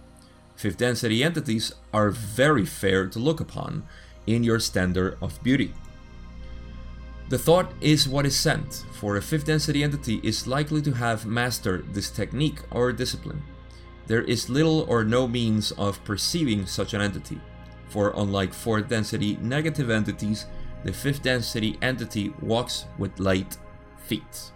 Fifth 0.55 0.77
density 0.77 1.23
entities 1.23 1.73
are 1.93 2.09
very 2.09 2.65
fair 2.65 3.07
to 3.07 3.19
look 3.19 3.39
upon 3.39 3.83
in 4.25 4.43
your 4.43 4.59
standard 4.59 5.17
of 5.21 5.41
beauty. 5.43 5.73
The 7.29 7.37
thought 7.37 7.71
is 7.81 8.07
what 8.07 8.25
is 8.25 8.35
sent, 8.35 8.85
for 8.93 9.17
a 9.17 9.21
fifth 9.21 9.45
density 9.45 9.83
entity 9.83 10.19
is 10.23 10.47
likely 10.47 10.81
to 10.83 10.91
have 10.91 11.25
mastered 11.25 11.93
this 11.93 12.11
technique 12.11 12.59
or 12.69 12.91
discipline. 12.91 13.41
There 14.07 14.21
is 14.21 14.49
little 14.49 14.81
or 14.81 15.03
no 15.03 15.27
means 15.27 15.71
of 15.71 16.03
perceiving 16.03 16.65
such 16.65 16.93
an 16.93 17.01
entity, 17.01 17.39
for 17.89 18.13
unlike 18.15 18.53
fourth 18.53 18.89
density 18.89 19.37
negative 19.41 19.89
entities, 19.89 20.45
the 20.83 20.93
fifth 20.93 21.23
density 21.23 21.77
entity 21.81 22.33
walks 22.41 22.85
with 22.97 23.19
light 23.19 23.57
feet. 24.05 24.51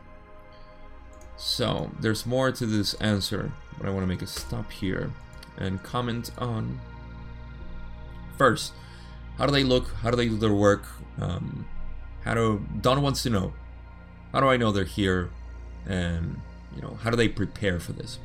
So, 1.37 1.89
there's 1.99 2.25
more 2.25 2.51
to 2.51 2.65
this 2.65 2.93
answer, 2.95 3.51
but 3.77 3.87
I 3.87 3.91
want 3.91 4.03
to 4.03 4.07
make 4.07 4.21
a 4.21 4.27
stop 4.27 4.71
here 4.71 5.11
and 5.57 5.81
comment 5.83 6.31
on. 6.37 6.79
First, 8.37 8.73
how 9.37 9.45
do 9.45 9.51
they 9.51 9.63
look? 9.63 9.89
How 10.01 10.11
do 10.11 10.17
they 10.17 10.27
do 10.27 10.37
their 10.37 10.53
work? 10.53 10.83
Um, 11.19 11.67
how 12.23 12.33
do 12.33 12.65
Don 12.81 13.01
wants 13.01 13.23
to 13.23 13.29
know? 13.29 13.53
How 14.31 14.39
do 14.39 14.47
I 14.47 14.57
know 14.57 14.71
they're 14.71 14.83
here? 14.83 15.29
And 15.85 16.39
you 16.75 16.81
know, 16.81 16.97
how 17.01 17.09
do 17.09 17.17
they 17.17 17.27
prepare 17.27 17.79
for 17.79 17.93
this? 17.93 18.19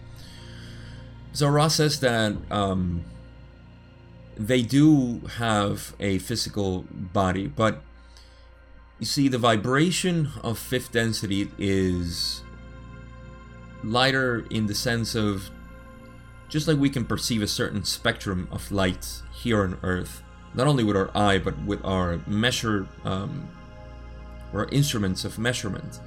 So 1.33 1.49
Ra 1.49 1.68
says 1.68 2.01
that 2.01 2.37
um, 2.51 3.05
they 4.37 4.62
do 4.62 5.20
have 5.39 5.95
a 5.99 6.18
physical 6.18 6.85
body, 6.91 7.47
but 7.47 7.83
you 9.03 9.07
see, 9.07 9.26
the 9.26 9.39
vibration 9.39 10.28
of 10.45 10.61
fifth 10.61 10.93
density 10.93 11.51
is 11.59 12.45
lighter 13.83 14.47
in 14.49 14.66
the 14.66 14.76
sense 14.76 15.16
of 15.16 15.51
just 16.53 16.68
like 16.68 16.76
we 16.76 16.90
can 16.90 17.07
perceive 17.07 17.40
a 17.40 17.48
certain 17.48 17.82
spectrum 17.82 18.46
of 18.53 18.70
light 18.70 19.22
here 19.32 19.62
on 19.62 19.78
Earth, 19.82 20.22
not 20.53 20.66
only 20.66 20.84
with 20.84 20.94
our 20.98 21.11
eye 21.16 21.38
but 21.38 21.59
with 21.62 21.82
our 21.82 22.18
measure, 22.26 22.86
um, 23.07 23.48
or 24.53 24.68
instruments 24.68 25.24
of 25.24 25.38
measurement. 25.38 25.98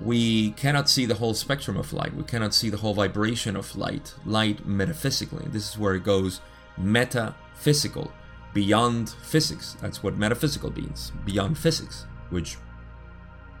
We 0.00 0.52
cannot 0.52 0.88
see 0.88 1.04
the 1.04 1.16
whole 1.16 1.34
spectrum 1.34 1.76
of 1.76 1.92
light. 1.92 2.14
We 2.14 2.22
cannot 2.22 2.54
see 2.54 2.70
the 2.70 2.78
whole 2.78 2.94
vibration 2.94 3.54
of 3.54 3.76
light. 3.76 4.14
Light 4.24 4.64
metaphysically. 4.64 5.44
This 5.48 5.68
is 5.68 5.78
where 5.78 5.94
it 5.96 6.02
goes 6.02 6.40
metaphysical 6.78 8.10
beyond 8.54 9.10
physics. 9.10 9.76
That's 9.82 10.02
what 10.02 10.16
metaphysical 10.16 10.72
means, 10.72 11.12
beyond 11.26 11.58
physics, 11.58 12.06
which, 12.30 12.56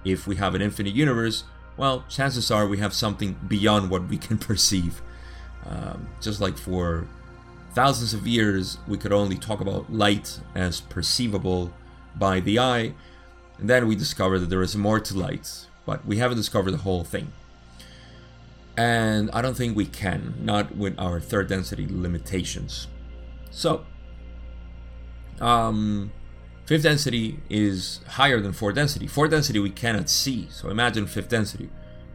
if 0.06 0.26
we 0.26 0.36
have 0.36 0.54
an 0.54 0.62
infinite 0.62 0.94
universe, 0.94 1.44
well, 1.76 2.06
chances 2.08 2.50
are 2.50 2.66
we 2.66 2.78
have 2.78 2.94
something 2.94 3.38
beyond 3.46 3.90
what 3.90 4.08
we 4.08 4.16
can 4.16 4.38
perceive. 4.48 5.02
Um, 5.66 6.08
just 6.20 6.40
like 6.40 6.56
for 6.56 7.06
thousands 7.74 8.14
of 8.14 8.26
years, 8.26 8.78
we 8.86 8.98
could 8.98 9.12
only 9.12 9.36
talk 9.36 9.60
about 9.60 9.92
light 9.92 10.40
as 10.54 10.80
perceivable 10.80 11.72
by 12.16 12.40
the 12.40 12.58
eye, 12.58 12.94
and 13.58 13.70
then 13.70 13.86
we 13.86 13.96
discovered 13.96 14.40
that 14.40 14.50
there 14.50 14.62
is 14.62 14.76
more 14.76 15.00
to 15.00 15.16
light, 15.16 15.66
but 15.86 16.04
we 16.04 16.18
haven't 16.18 16.36
discovered 16.36 16.72
the 16.72 16.78
whole 16.78 17.04
thing. 17.04 17.32
And 18.76 19.30
I 19.32 19.42
don't 19.42 19.56
think 19.56 19.76
we 19.76 19.86
can, 19.86 20.34
not 20.40 20.76
with 20.76 20.98
our 20.98 21.20
third 21.20 21.48
density 21.48 21.86
limitations. 21.88 22.88
So, 23.50 23.84
um, 25.40 26.10
fifth 26.64 26.82
density 26.82 27.40
is 27.50 28.00
higher 28.06 28.40
than 28.40 28.52
fourth 28.52 28.74
density. 28.74 29.06
Fourth 29.06 29.30
density 29.30 29.58
we 29.58 29.70
cannot 29.70 30.08
see, 30.08 30.48
so 30.50 30.70
imagine 30.70 31.06
fifth 31.06 31.28
density, 31.28 31.68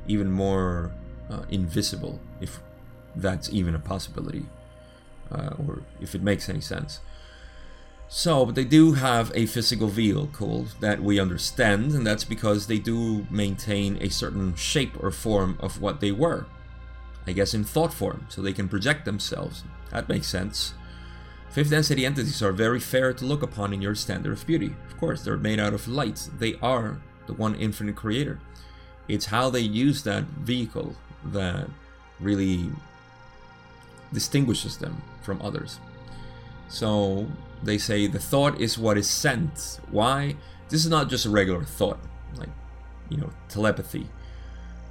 even 0.08 0.32
more 0.32 0.92
uh, 1.30 1.44
invisible, 1.50 2.20
if 2.42 2.60
that's 3.22 3.50
even 3.50 3.76
a 3.76 3.80
possibility, 3.80 4.46
uh, 5.32 5.52
or 5.66 5.84
if 6.00 6.16
it 6.16 6.22
makes 6.22 6.50
any 6.50 6.62
sense. 6.62 7.00
So, 8.10 8.46
but 8.46 8.56
they 8.56 8.64
do 8.64 8.94
have 8.94 9.32
a 9.36 9.46
physical 9.48 9.90
vehicle 9.90 10.68
that 10.80 11.02
we 11.04 11.20
understand, 11.20 11.92
and 11.92 12.08
that's 12.08 12.24
because 12.24 12.68
they 12.68 12.80
do 12.80 13.28
maintain 13.30 13.98
a 14.02 14.10
certain 14.10 14.56
shape 14.56 15.02
or 15.04 15.12
form 15.12 15.58
of 15.60 15.82
what 15.82 16.00
they 16.00 16.12
were. 16.12 16.46
I 17.26 17.34
guess 17.34 17.54
in 17.54 17.66
thought 17.66 17.94
form, 17.94 18.26
so 18.30 18.42
they 18.42 18.54
can 18.54 18.70
project 18.70 19.04
themselves. 19.04 19.64
That 19.92 20.08
makes 20.08 20.28
sense. 20.28 20.74
Fifth 21.50 21.70
density 21.70 22.06
entities 22.06 22.42
are 22.42 22.54
very 22.54 22.80
fair 22.80 23.12
to 23.14 23.26
look 23.26 23.44
upon 23.44 23.74
in 23.74 23.82
your 23.82 23.96
standard 23.96 24.32
of 24.32 24.48
beauty. 24.48 24.74
Of 24.88 24.98
course, 24.98 25.24
they're 25.24 25.38
made 25.38 25.60
out 25.60 25.74
of 25.74 25.88
light. 25.90 26.30
They 26.40 26.56
are 26.62 27.02
the 27.26 27.34
one 27.34 27.56
infinite 27.56 27.96
creator. 27.98 28.40
It's 29.10 29.26
how 29.26 29.50
they 29.50 29.62
use 29.62 30.04
that 30.04 30.24
vehicle 30.24 30.96
that 31.26 31.70
really 32.20 32.70
distinguishes 34.14 34.78
them 34.78 35.02
from 35.22 35.42
others. 35.42 35.80
So 36.70 37.28
they 37.64 37.78
say 37.78 38.08
the 38.08 38.20
thought 38.20 38.60
is 38.60 38.78
what 38.78 38.98
is 38.98 39.10
sent. 39.10 39.80
Why? 39.90 40.36
This 40.70 40.84
is 40.84 40.90
not 40.90 41.10
just 41.10 41.26
a 41.26 41.30
regular 41.30 41.64
thought, 41.64 42.00
like, 42.38 42.50
you 43.10 43.18
know, 43.18 43.30
telepathy. 43.50 44.08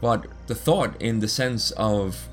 But 0.00 0.26
the 0.46 0.54
thought 0.54 1.00
in 1.00 1.20
the 1.20 1.28
sense 1.28 1.70
of 1.72 2.28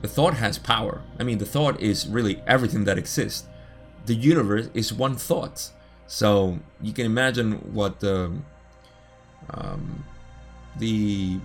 the 0.00 0.08
thought 0.08 0.34
has 0.34 0.58
power. 0.58 1.02
I 1.18 1.22
mean, 1.22 1.38
the 1.38 1.46
thought 1.46 1.80
is 1.80 2.06
really 2.08 2.42
everything 2.46 2.84
that 2.84 2.98
exists. 2.98 3.46
The 4.06 4.14
universe 4.14 4.68
is 4.74 4.92
one 4.92 5.16
thought. 5.16 5.70
So 6.06 6.58
you 6.80 6.92
can 6.92 7.06
imagine 7.06 7.52
what 7.72 8.00
the 8.00 8.32
um, 9.50 10.04
the 10.76 11.38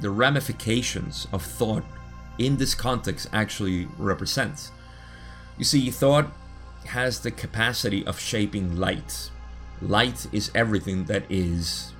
the 0.00 0.10
ramifications 0.10 1.26
of 1.32 1.42
thought 1.42 1.84
in 2.40 2.56
this 2.56 2.74
context 2.74 3.28
actually 3.32 3.86
represents. 3.98 4.72
You 5.58 5.64
see, 5.64 5.90
thought 5.90 6.32
has 6.86 7.20
the 7.20 7.30
capacity 7.30 8.04
of 8.06 8.18
shaping 8.18 8.76
light. 8.76 9.30
Light 9.82 10.26
is 10.32 10.50
everything 10.54 11.04
that 11.04 11.24
is 11.28 11.92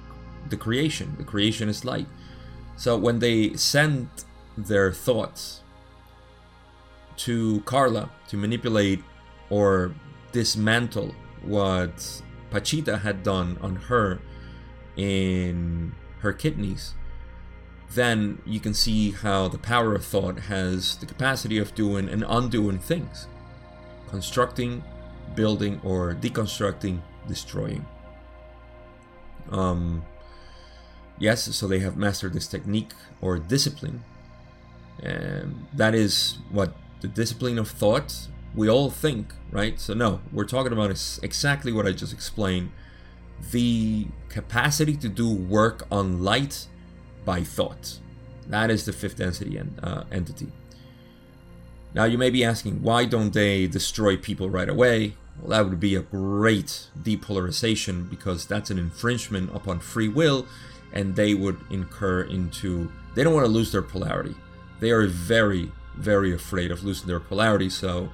the 0.49 0.57
creation. 0.57 1.15
The 1.19 1.25
creation 1.25 1.69
is 1.69 1.85
light. 1.85 2.07
So 2.77 2.97
when 2.97 3.19
they 3.19 3.55
send 3.55 4.09
their 4.57 4.91
thoughts 4.91 5.63
to 7.19 7.61
Carla 7.67 8.11
to 8.29 8.37
manipulate 8.39 9.05
or 9.51 9.95
dismantle 10.33 11.15
what 11.43 12.23
Pachita 12.51 12.99
had 12.99 13.23
done 13.23 13.59
on 13.61 13.77
her 13.77 14.21
in 14.97 15.95
her 16.21 16.33
kidneys, 16.33 16.95
then 17.95 18.41
you 18.47 18.61
can 18.61 18.75
see 18.75 19.11
how 19.11 19.49
the 19.49 19.59
power 19.59 19.95
of 19.95 20.05
thought 20.05 20.41
has 20.41 20.97
the 20.97 21.07
capacity 21.07 21.59
of 21.59 21.75
doing 21.75 22.09
and 22.09 22.25
undoing 22.29 22.79
things 22.79 23.27
constructing, 24.09 24.83
building, 25.37 25.81
or 25.85 26.15
deconstructing, 26.15 27.01
destroying. 27.29 27.87
Um, 29.51 30.05
yes, 31.21 31.55
so 31.55 31.69
they 31.69 31.79
have 31.79 31.97
mastered 31.97 32.33
this 32.33 32.49
technique 32.49 32.93
or 33.21 33.39
discipline. 33.39 34.03
And 35.01 35.67
that 35.73 35.95
is 35.95 36.39
what 36.51 36.75
the 37.03 37.09
discipline 37.09 37.57
of 37.57 37.69
thought 37.69 38.27
we 38.55 38.69
all 38.69 38.91
think, 38.91 39.33
right? 39.53 39.79
So, 39.79 39.95
no, 39.95 40.21
we're 40.33 40.45
talking 40.45 40.73
about 40.73 40.91
is 40.91 41.21
exactly 41.23 41.73
what 41.73 41.87
I 41.87 41.93
just 41.93 42.13
explained 42.13 42.73
the 43.53 44.07
capacity 44.29 44.97
to 44.97 45.09
do 45.09 45.33
work 45.33 45.87
on 45.91 46.23
light 46.23 46.67
by 47.25 47.43
thought. 47.43 47.99
That 48.49 48.71
is 48.71 48.85
the 48.85 48.93
fifth 48.93 49.17
density 49.17 49.59
en- 49.59 49.79
uh, 49.83 50.05
entity. 50.11 50.53
Now, 51.95 52.05
you 52.05 52.19
may 52.19 52.31
be 52.31 52.45
asking, 52.45 52.83
why 52.83 53.05
don't 53.05 53.33
they 53.33 53.67
destroy 53.67 54.17
people 54.17 54.49
right 54.49 54.69
away? 54.69 55.15
Well, 55.41 55.51
that 55.51 55.69
would 55.69 55.81
be 55.81 55.95
a 55.95 56.01
great 56.01 56.89
depolarization 57.03 58.09
because 58.09 58.47
that's 58.47 58.71
an 58.71 58.79
infringement 58.79 59.55
upon 59.55 59.81
free 59.81 60.09
will, 60.09 60.47
and 60.93 61.17
they 61.17 61.35
would 61.35 61.59
incur 61.71 62.23
into. 62.23 62.93
They 63.15 63.25
don't 63.25 63.35
want 63.35 63.47
to 63.47 63.53
lose 63.53 63.73
their 63.73 63.83
polarity. 63.83 64.35
They 64.81 64.91
are 64.91 65.07
very, 65.07 65.73
very 65.97 66.33
afraid 66.33 66.71
of 66.71 66.85
losing 66.85 67.09
their 67.09 67.21
polarity. 67.21 67.71
So 67.71 68.05
uh, 68.05 68.07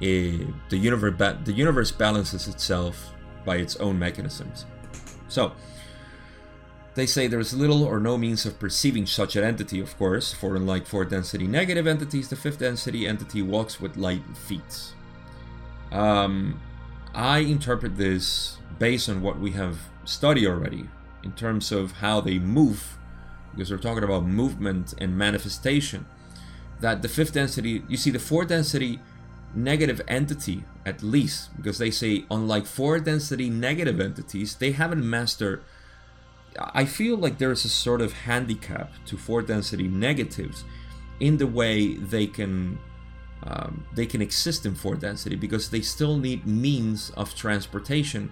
the 0.00 0.78
universe 0.78 1.14
ba- 1.16 1.40
the 1.44 1.52
universe 1.52 1.90
balances 1.90 2.46
itself 2.46 3.12
by 3.44 3.56
its 3.56 3.76
own 3.76 3.98
mechanisms. 3.98 4.66
So 5.28 5.52
they 6.94 7.06
say 7.06 7.26
there 7.26 7.40
is 7.40 7.54
little 7.54 7.84
or 7.84 8.00
no 8.00 8.18
means 8.18 8.44
of 8.44 8.58
perceiving 8.58 9.06
such 9.06 9.36
an 9.36 9.44
entity, 9.44 9.80
of 9.80 9.96
course, 9.96 10.32
for 10.32 10.56
unlike 10.56 10.86
four 10.86 11.04
density 11.04 11.46
negative 11.46 11.86
entities, 11.86 12.28
the 12.28 12.36
fifth 12.36 12.58
density 12.58 13.06
entity 13.06 13.42
walks 13.42 13.80
with 13.80 13.96
light 13.96 14.22
feet. 14.36 14.92
Um, 15.92 16.60
I 17.14 17.38
interpret 17.38 17.96
this 17.96 18.58
based 18.78 19.08
on 19.08 19.22
what 19.22 19.38
we 19.38 19.52
have 19.52 19.78
studied 20.04 20.46
already 20.46 20.88
in 21.22 21.32
terms 21.32 21.70
of 21.70 21.92
how 21.92 22.20
they 22.20 22.38
move, 22.38 22.96
because 23.52 23.70
we're 23.70 23.78
talking 23.78 24.04
about 24.04 24.24
movement 24.24 24.94
and 24.98 25.16
manifestation 25.16 26.06
that 26.80 27.02
the 27.02 27.08
fifth 27.08 27.34
density, 27.34 27.82
you 27.88 27.96
see, 27.96 28.10
the 28.10 28.18
fourth 28.18 28.48
density 28.48 29.00
negative 29.54 30.00
entity, 30.08 30.64
at 30.86 31.02
least, 31.02 31.54
because 31.56 31.78
they 31.78 31.90
say, 31.90 32.24
unlike 32.30 32.66
four 32.66 32.98
density 32.98 33.50
negative 33.50 34.00
entities, 34.00 34.56
they 34.56 34.72
haven't 34.72 35.08
mastered. 35.08 35.62
I 36.58 36.84
feel 36.84 37.16
like 37.16 37.38
there's 37.38 37.64
a 37.64 37.68
sort 37.68 38.00
of 38.00 38.12
handicap 38.12 38.92
to 39.06 39.16
four 39.16 39.42
density 39.42 39.88
negatives 39.88 40.64
in 41.20 41.36
the 41.36 41.46
way 41.46 41.94
they 41.94 42.26
can 42.26 42.78
um, 43.42 43.86
they 43.94 44.06
can 44.06 44.20
exist 44.20 44.66
in 44.66 44.74
four 44.74 44.96
density 44.96 45.36
because 45.36 45.70
they 45.70 45.80
still 45.80 46.18
need 46.18 46.46
means 46.46 47.10
of 47.16 47.34
transportation 47.34 48.30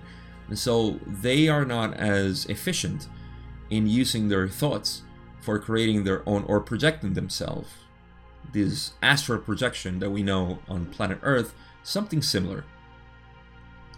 And 0.48 0.58
so 0.58 0.98
they 1.06 1.48
are 1.48 1.64
not 1.64 1.94
as 1.94 2.46
efficient 2.46 3.08
in 3.70 3.86
using 3.86 4.28
their 4.28 4.48
thoughts 4.48 5.02
for 5.40 5.58
creating 5.58 6.04
their 6.04 6.26
own 6.28 6.44
or 6.44 6.60
projecting 6.60 7.14
themselves. 7.14 7.68
This 8.52 8.92
astral 9.02 9.40
projection 9.40 9.98
that 10.00 10.10
we 10.10 10.22
know 10.22 10.60
on 10.68 10.86
planet 10.86 11.18
Earth, 11.22 11.54
something 11.82 12.22
similar. 12.22 12.64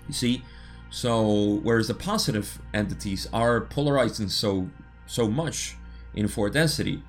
You 0.08 0.14
see, 0.14 0.42
so 0.90 1.60
whereas 1.62 1.88
the 1.88 1.94
positive 1.94 2.60
entities 2.74 3.28
are 3.32 3.60
polarizing 3.60 4.28
so 4.28 4.68
so 5.06 5.28
much 5.28 5.76
in 6.14 6.28
four 6.28 6.50
density, 6.50 7.02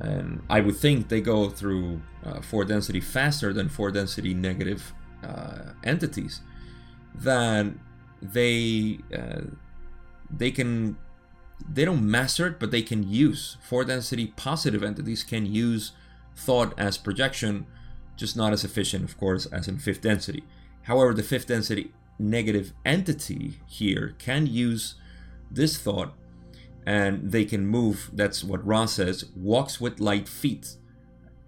and 0.00 0.42
I 0.48 0.60
would 0.60 0.76
think 0.76 1.08
they 1.08 1.20
go 1.20 1.48
through 1.48 2.02
uh, 2.24 2.40
four 2.40 2.64
density 2.64 3.00
faster 3.00 3.52
than 3.52 3.68
four 3.68 3.90
density 3.90 4.34
negative 4.34 4.92
uh, 5.24 5.72
entities, 5.84 6.40
that 7.14 7.66
they 8.22 9.00
uh, 9.14 9.42
they 10.30 10.50
can 10.50 10.96
they 11.68 11.84
don't 11.84 12.08
master 12.08 12.46
it, 12.46 12.60
but 12.60 12.70
they 12.70 12.82
can 12.82 13.08
use 13.08 13.56
four 13.60 13.84
density 13.84 14.28
positive 14.36 14.82
entities 14.82 15.24
can 15.24 15.46
use 15.46 15.92
thought 16.36 16.78
as 16.78 16.98
projection, 16.98 17.66
just 18.16 18.36
not 18.36 18.52
as 18.52 18.62
efficient, 18.62 19.04
of 19.04 19.16
course, 19.18 19.46
as 19.46 19.66
in 19.66 19.78
fifth 19.78 20.02
density. 20.02 20.44
However, 20.82 21.14
the 21.14 21.22
fifth 21.22 21.46
density 21.46 21.92
negative 22.18 22.72
entity 22.84 23.60
here 23.66 24.14
can 24.18 24.46
use 24.46 24.94
this 25.50 25.78
thought 25.78 26.14
and 26.86 27.32
they 27.32 27.44
can 27.44 27.66
move 27.66 28.10
that's 28.12 28.44
what 28.44 28.64
Ra 28.64 28.86
says 28.86 29.24
walks 29.34 29.80
with 29.80 30.00
light 30.00 30.28
feet. 30.28 30.76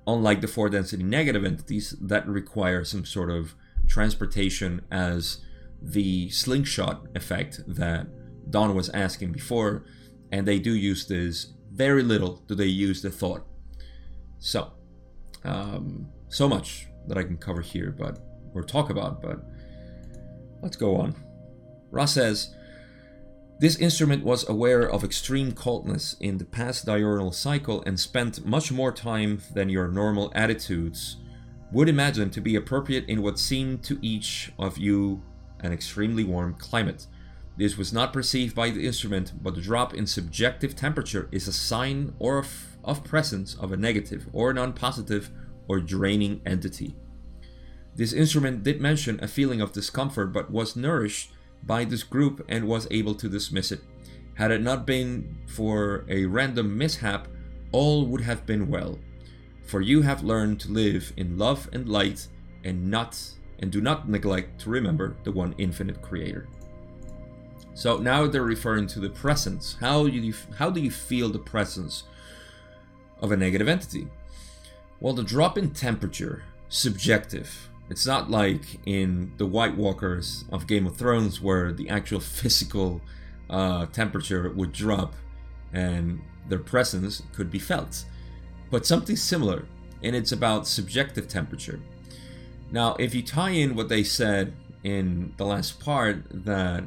Unlike 0.06 0.40
the 0.40 0.48
four 0.48 0.68
density 0.68 1.02
negative 1.02 1.44
entities 1.44 1.94
that 2.00 2.26
require 2.26 2.84
some 2.84 3.04
sort 3.04 3.30
of 3.30 3.54
transportation 3.86 4.82
as 4.90 5.38
the 5.80 6.28
slingshot 6.30 7.06
effect 7.14 7.60
that 7.66 8.08
Don 8.50 8.74
was 8.74 8.88
asking 8.90 9.32
before 9.32 9.84
and 10.32 10.46
they 10.46 10.58
do 10.58 10.72
use 10.72 11.06
this 11.06 11.52
very 11.72 12.02
little 12.02 12.42
do 12.48 12.54
they 12.54 12.66
use 12.66 13.02
the 13.02 13.10
thought. 13.10 13.46
So 14.38 14.72
um, 15.44 16.08
so 16.28 16.48
much 16.48 16.88
that 17.06 17.16
I 17.16 17.22
can 17.22 17.36
cover 17.36 17.60
here 17.60 17.94
but 17.96 18.18
or 18.54 18.62
talk 18.62 18.90
about 18.90 19.22
but 19.22 19.40
let's 20.62 20.76
go 20.76 20.96
on 20.96 21.14
Ra 21.90 22.04
says 22.04 22.54
this 23.60 23.76
instrument 23.76 24.24
was 24.24 24.48
aware 24.48 24.88
of 24.88 25.02
extreme 25.02 25.50
coldness 25.50 26.14
in 26.20 26.38
the 26.38 26.44
past 26.44 26.86
diurnal 26.86 27.32
cycle 27.32 27.82
and 27.84 27.98
spent 27.98 28.46
much 28.46 28.70
more 28.70 28.92
time 28.92 29.42
than 29.52 29.68
your 29.68 29.88
normal 29.88 30.30
attitudes 30.32 31.16
would 31.72 31.88
imagine 31.88 32.30
to 32.30 32.40
be 32.40 32.54
appropriate 32.54 33.04
in 33.08 33.20
what 33.20 33.38
seemed 33.38 33.82
to 33.82 33.98
each 34.00 34.52
of 34.58 34.78
you 34.78 35.22
an 35.60 35.72
extremely 35.72 36.22
warm 36.22 36.54
climate. 36.54 37.08
This 37.56 37.76
was 37.76 37.92
not 37.92 38.12
perceived 38.12 38.54
by 38.54 38.70
the 38.70 38.86
instrument, 38.86 39.32
but 39.42 39.56
the 39.56 39.60
drop 39.60 39.92
in 39.92 40.06
subjective 40.06 40.76
temperature 40.76 41.28
is 41.32 41.48
a 41.48 41.52
sign 41.52 42.14
or 42.20 42.38
of, 42.38 42.76
of 42.84 43.02
presence 43.02 43.56
of 43.56 43.72
a 43.72 43.76
negative 43.76 44.28
or 44.32 44.52
non-positive 44.52 45.30
or 45.66 45.80
draining 45.80 46.40
entity. 46.46 46.94
This 47.98 48.12
instrument 48.12 48.62
did 48.62 48.80
mention 48.80 49.18
a 49.20 49.26
feeling 49.26 49.60
of 49.60 49.72
discomfort 49.72 50.32
but 50.32 50.52
was 50.52 50.76
nourished 50.76 51.32
by 51.64 51.84
this 51.84 52.04
group 52.04 52.46
and 52.48 52.68
was 52.68 52.86
able 52.92 53.16
to 53.16 53.28
dismiss 53.28 53.72
it. 53.72 53.80
Had 54.34 54.52
it 54.52 54.62
not 54.62 54.86
been 54.86 55.36
for 55.48 56.04
a 56.08 56.24
random 56.26 56.78
mishap, 56.78 57.26
all 57.72 58.06
would 58.06 58.20
have 58.20 58.46
been 58.46 58.68
well. 58.68 59.00
For 59.64 59.80
you 59.80 60.02
have 60.02 60.22
learned 60.22 60.60
to 60.60 60.70
live 60.70 61.12
in 61.16 61.38
love 61.38 61.68
and 61.72 61.88
light 61.88 62.28
and 62.62 62.88
not 62.88 63.20
and 63.58 63.72
do 63.72 63.80
not 63.80 64.08
neglect 64.08 64.60
to 64.60 64.70
remember 64.70 65.16
the 65.24 65.32
one 65.32 65.56
infinite 65.58 66.00
creator. 66.00 66.46
So 67.74 67.96
now 67.98 68.28
they're 68.28 68.44
referring 68.44 68.86
to 68.88 69.00
the 69.00 69.10
presence. 69.10 69.76
How 69.80 70.06
do 70.06 70.12
you 70.12 70.34
how 70.56 70.70
do 70.70 70.80
you 70.80 70.92
feel 70.92 71.30
the 71.30 71.40
presence 71.40 72.04
of 73.20 73.32
a 73.32 73.36
negative 73.36 73.66
entity? 73.66 74.06
Well, 75.00 75.14
the 75.14 75.24
drop 75.24 75.58
in 75.58 75.72
temperature, 75.72 76.44
subjective, 76.68 77.68
it's 77.90 78.06
not 78.06 78.30
like 78.30 78.80
in 78.86 79.32
the 79.38 79.46
White 79.46 79.76
Walkers 79.76 80.44
of 80.52 80.66
Game 80.66 80.86
of 80.86 80.96
Thrones 80.96 81.40
where 81.40 81.72
the 81.72 81.88
actual 81.88 82.20
physical 82.38 83.00
uh, 83.48 83.86
temperature 83.86 84.50
would 84.50 84.72
drop 84.72 85.14
and 85.72 86.20
their 86.48 86.58
presence 86.58 87.22
could 87.32 87.50
be 87.50 87.58
felt. 87.58 88.04
But 88.70 88.86
something 88.86 89.16
similar, 89.16 89.66
and 90.02 90.14
it's 90.14 90.32
about 90.32 90.66
subjective 90.66 91.28
temperature. 91.28 91.80
Now, 92.70 92.94
if 92.98 93.14
you 93.14 93.22
tie 93.22 93.50
in 93.50 93.74
what 93.74 93.88
they 93.88 94.02
said 94.02 94.54
in 94.84 95.32
the 95.38 95.46
last 95.46 95.80
part, 95.80 96.22
that 96.44 96.84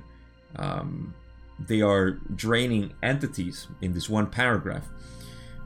um, 0.56 1.14
they 1.60 1.82
are 1.82 2.12
draining 2.36 2.94
entities 3.02 3.68
in 3.82 3.94
this 3.94 4.10
one 4.10 4.28
paragraph, 4.28 4.88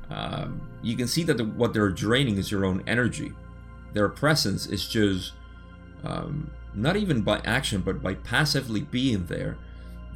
um, 0.10 0.70
you 0.82 0.96
can 0.96 1.08
see 1.08 1.24
that 1.24 1.38
the, 1.38 1.44
what 1.44 1.74
they're 1.74 1.90
draining 1.90 2.38
is 2.38 2.50
your 2.50 2.64
own 2.66 2.84
energy 2.88 3.34
their 3.96 4.10
presence 4.10 4.68
is 4.68 4.88
just 4.88 5.34
um, 6.04 6.52
not 6.76 6.96
even 6.96 7.22
by 7.22 7.40
action 7.40 7.82
but 7.82 8.04
by 8.04 8.14
passively 8.14 8.82
being 8.82 9.26
there. 9.26 9.58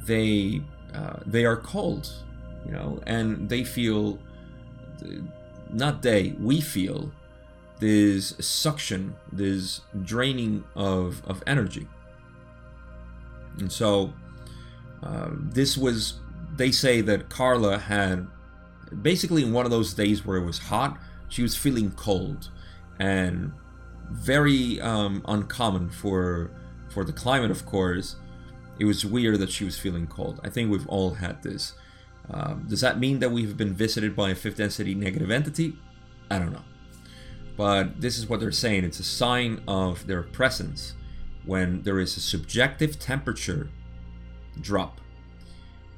They 0.04 0.62
uh, 0.94 1.20
they 1.26 1.44
are 1.44 1.56
cold 1.56 2.12
you 2.64 2.72
know 2.72 3.00
and 3.06 3.48
they 3.48 3.64
feel 3.64 4.18
not 5.72 6.02
they 6.02 6.34
we 6.38 6.60
feel 6.60 7.10
this 7.78 8.34
suction 8.38 9.14
this 9.32 9.80
draining 10.04 10.64
of 10.76 11.22
of 11.26 11.42
energy. 11.46 11.88
And 13.58 13.72
so 13.72 14.12
uh, 15.02 15.30
this 15.32 15.76
was 15.76 16.20
they 16.56 16.70
say 16.70 17.00
that 17.00 17.30
carla 17.30 17.78
had 17.78 18.26
basically 19.02 19.42
in 19.42 19.52
one 19.52 19.64
of 19.64 19.70
those 19.70 19.94
days 19.94 20.26
where 20.26 20.36
it 20.36 20.44
was 20.44 20.58
hot 20.58 20.98
she 21.30 21.42
was 21.42 21.56
feeling 21.56 21.92
cold. 21.92 22.50
And 22.98 23.52
very 24.10 24.80
um, 24.80 25.22
uncommon 25.26 25.90
for 25.90 26.50
for 26.88 27.04
the 27.04 27.12
climate, 27.12 27.50
of 27.50 27.64
course. 27.64 28.16
It 28.78 28.84
was 28.84 29.04
weird 29.04 29.38
that 29.40 29.50
she 29.50 29.64
was 29.64 29.78
feeling 29.78 30.06
cold. 30.06 30.40
I 30.42 30.48
think 30.48 30.70
we've 30.70 30.88
all 30.88 31.14
had 31.14 31.42
this. 31.42 31.74
Um, 32.30 32.66
does 32.68 32.80
that 32.80 32.98
mean 32.98 33.18
that 33.18 33.30
we've 33.30 33.56
been 33.56 33.74
visited 33.74 34.16
by 34.16 34.30
a 34.30 34.34
fifth 34.34 34.56
density 34.56 34.94
negative 34.94 35.30
entity? 35.30 35.76
I 36.30 36.38
don't 36.38 36.52
know. 36.52 36.64
But 37.56 38.00
this 38.00 38.16
is 38.18 38.28
what 38.28 38.40
they're 38.40 38.52
saying. 38.52 38.84
It's 38.84 39.00
a 39.00 39.04
sign 39.04 39.62
of 39.68 40.06
their 40.06 40.22
presence 40.22 40.94
when 41.44 41.82
there 41.82 42.00
is 42.00 42.16
a 42.16 42.20
subjective 42.20 42.98
temperature 42.98 43.68
drop. 44.60 45.00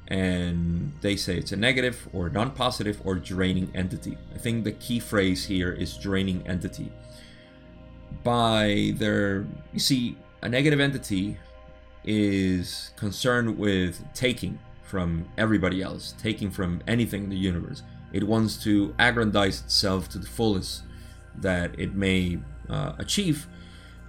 And 0.07 0.91
they 1.01 1.15
say 1.15 1.37
it's 1.37 1.53
a 1.53 1.55
negative 1.55 2.09
or 2.11 2.29
non 2.29 2.51
positive 2.51 3.01
or 3.05 3.15
draining 3.15 3.71
entity. 3.73 4.17
I 4.35 4.37
think 4.37 4.65
the 4.65 4.73
key 4.73 4.99
phrase 4.99 5.45
here 5.45 5.71
is 5.71 5.97
draining 5.97 6.45
entity 6.45 6.91
by 8.23 8.93
their 8.95 9.45
you 9.71 9.79
see 9.79 10.17
a 10.41 10.49
negative 10.49 10.79
entity 10.79 11.37
is 12.03 12.91
concerned 12.95 13.57
with 13.57 14.03
taking 14.13 14.59
from 14.83 15.25
everybody 15.37 15.81
else 15.81 16.13
taking 16.21 16.51
from 16.51 16.81
anything 16.87 17.23
in 17.23 17.29
the 17.29 17.37
universe. 17.37 17.81
It 18.11 18.23
wants 18.23 18.57
to 18.63 18.93
aggrandize 18.99 19.61
itself 19.61 20.09
to 20.09 20.19
the 20.19 20.27
fullest 20.27 20.83
that 21.35 21.79
it 21.79 21.95
may 21.95 22.39
uh, 22.69 22.93
achieve 22.99 23.47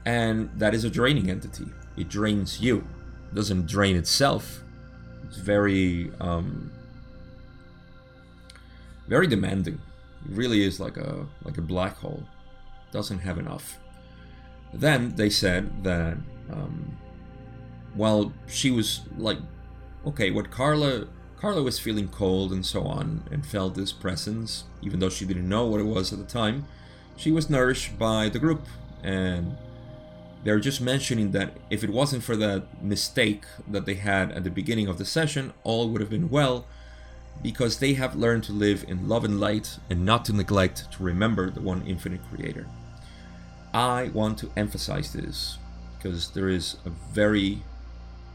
and 0.05 0.51
that 0.57 0.75
is 0.75 0.85
a 0.85 0.91
draining 0.91 1.31
entity. 1.31 1.67
It 1.97 2.09
drains 2.09 2.61
you. 2.61 2.87
It 3.31 3.35
doesn't 3.35 3.67
drain 3.67 3.97
itself. 3.97 4.63
It's 5.25 5.39
very 5.39 6.13
um, 6.21 6.71
very 9.09 9.27
demanding. 9.27 9.81
It 10.29 10.37
really 10.37 10.65
is 10.65 10.81
like 10.81 10.97
a 10.97 11.27
like 11.45 11.59
a 11.59 11.63
black 11.63 11.97
hole. 11.97 12.25
Doesn't 12.93 13.21
have 13.21 13.39
enough 13.39 13.79
then 14.81 15.15
they 15.17 15.31
said 15.31 15.85
that, 15.85 16.17
um, 16.51 16.97
well, 17.95 18.33
she 18.47 18.71
was 18.71 19.03
like, 19.17 19.39
okay, 20.07 20.31
what 20.31 20.51
Carla, 20.51 21.07
Carla 21.37 21.63
was 21.63 21.79
feeling 21.79 22.09
cold 22.09 22.53
and 22.53 22.65
so 22.67 22.83
on, 22.83 23.23
and 23.31 23.47
felt 23.47 23.75
this 23.75 23.93
presence, 23.93 24.65
even 24.83 25.01
though 25.01 25.09
she 25.09 25.25
didn't 25.25 25.49
know 25.49 25.67
what 25.67 25.81
it 25.81 25.87
was 25.87 26.13
at 26.13 26.19
the 26.19 26.25
time. 26.25 26.67
She 27.17 27.31
was 27.31 27.49
nourished 27.49 27.99
by 27.99 28.29
the 28.29 28.39
group, 28.39 28.67
and 29.03 29.57
they're 30.43 30.61
just 30.61 30.81
mentioning 30.81 31.31
that 31.31 31.57
if 31.71 31.85
it 31.85 31.91
wasn't 31.91 32.25
for 32.25 32.37
that 32.37 32.83
mistake 32.83 33.45
that 33.69 33.87
they 33.87 33.95
had 33.95 34.33
at 34.33 34.45
the 34.45 34.51
beginning 34.51 34.89
of 34.89 34.99
the 34.99 35.05
session, 35.05 35.53
all 35.63 35.89
would 35.89 36.01
have 36.01 36.11
been 36.11 36.29
well, 36.29 36.67
because 37.43 37.79
they 37.79 37.95
have 37.95 38.15
learned 38.15 38.45
to 38.45 38.53
live 38.53 38.85
in 38.89 39.09
love 39.09 39.25
and 39.25 39.41
light 39.41 39.79
and 39.89 40.05
not 40.05 40.25
to 40.25 40.33
neglect 40.33 40.91
to 40.93 41.03
remember 41.03 41.51
the 41.51 41.61
one 41.61 41.87
infinite 41.87 42.21
creator. 42.31 42.67
I 43.75 44.11
want 44.15 44.39
to 44.39 44.51
emphasize 44.57 45.13
this 45.13 45.59
because 45.97 46.31
there 46.31 46.49
is 46.49 46.77
a 46.87 46.91
very 46.91 47.65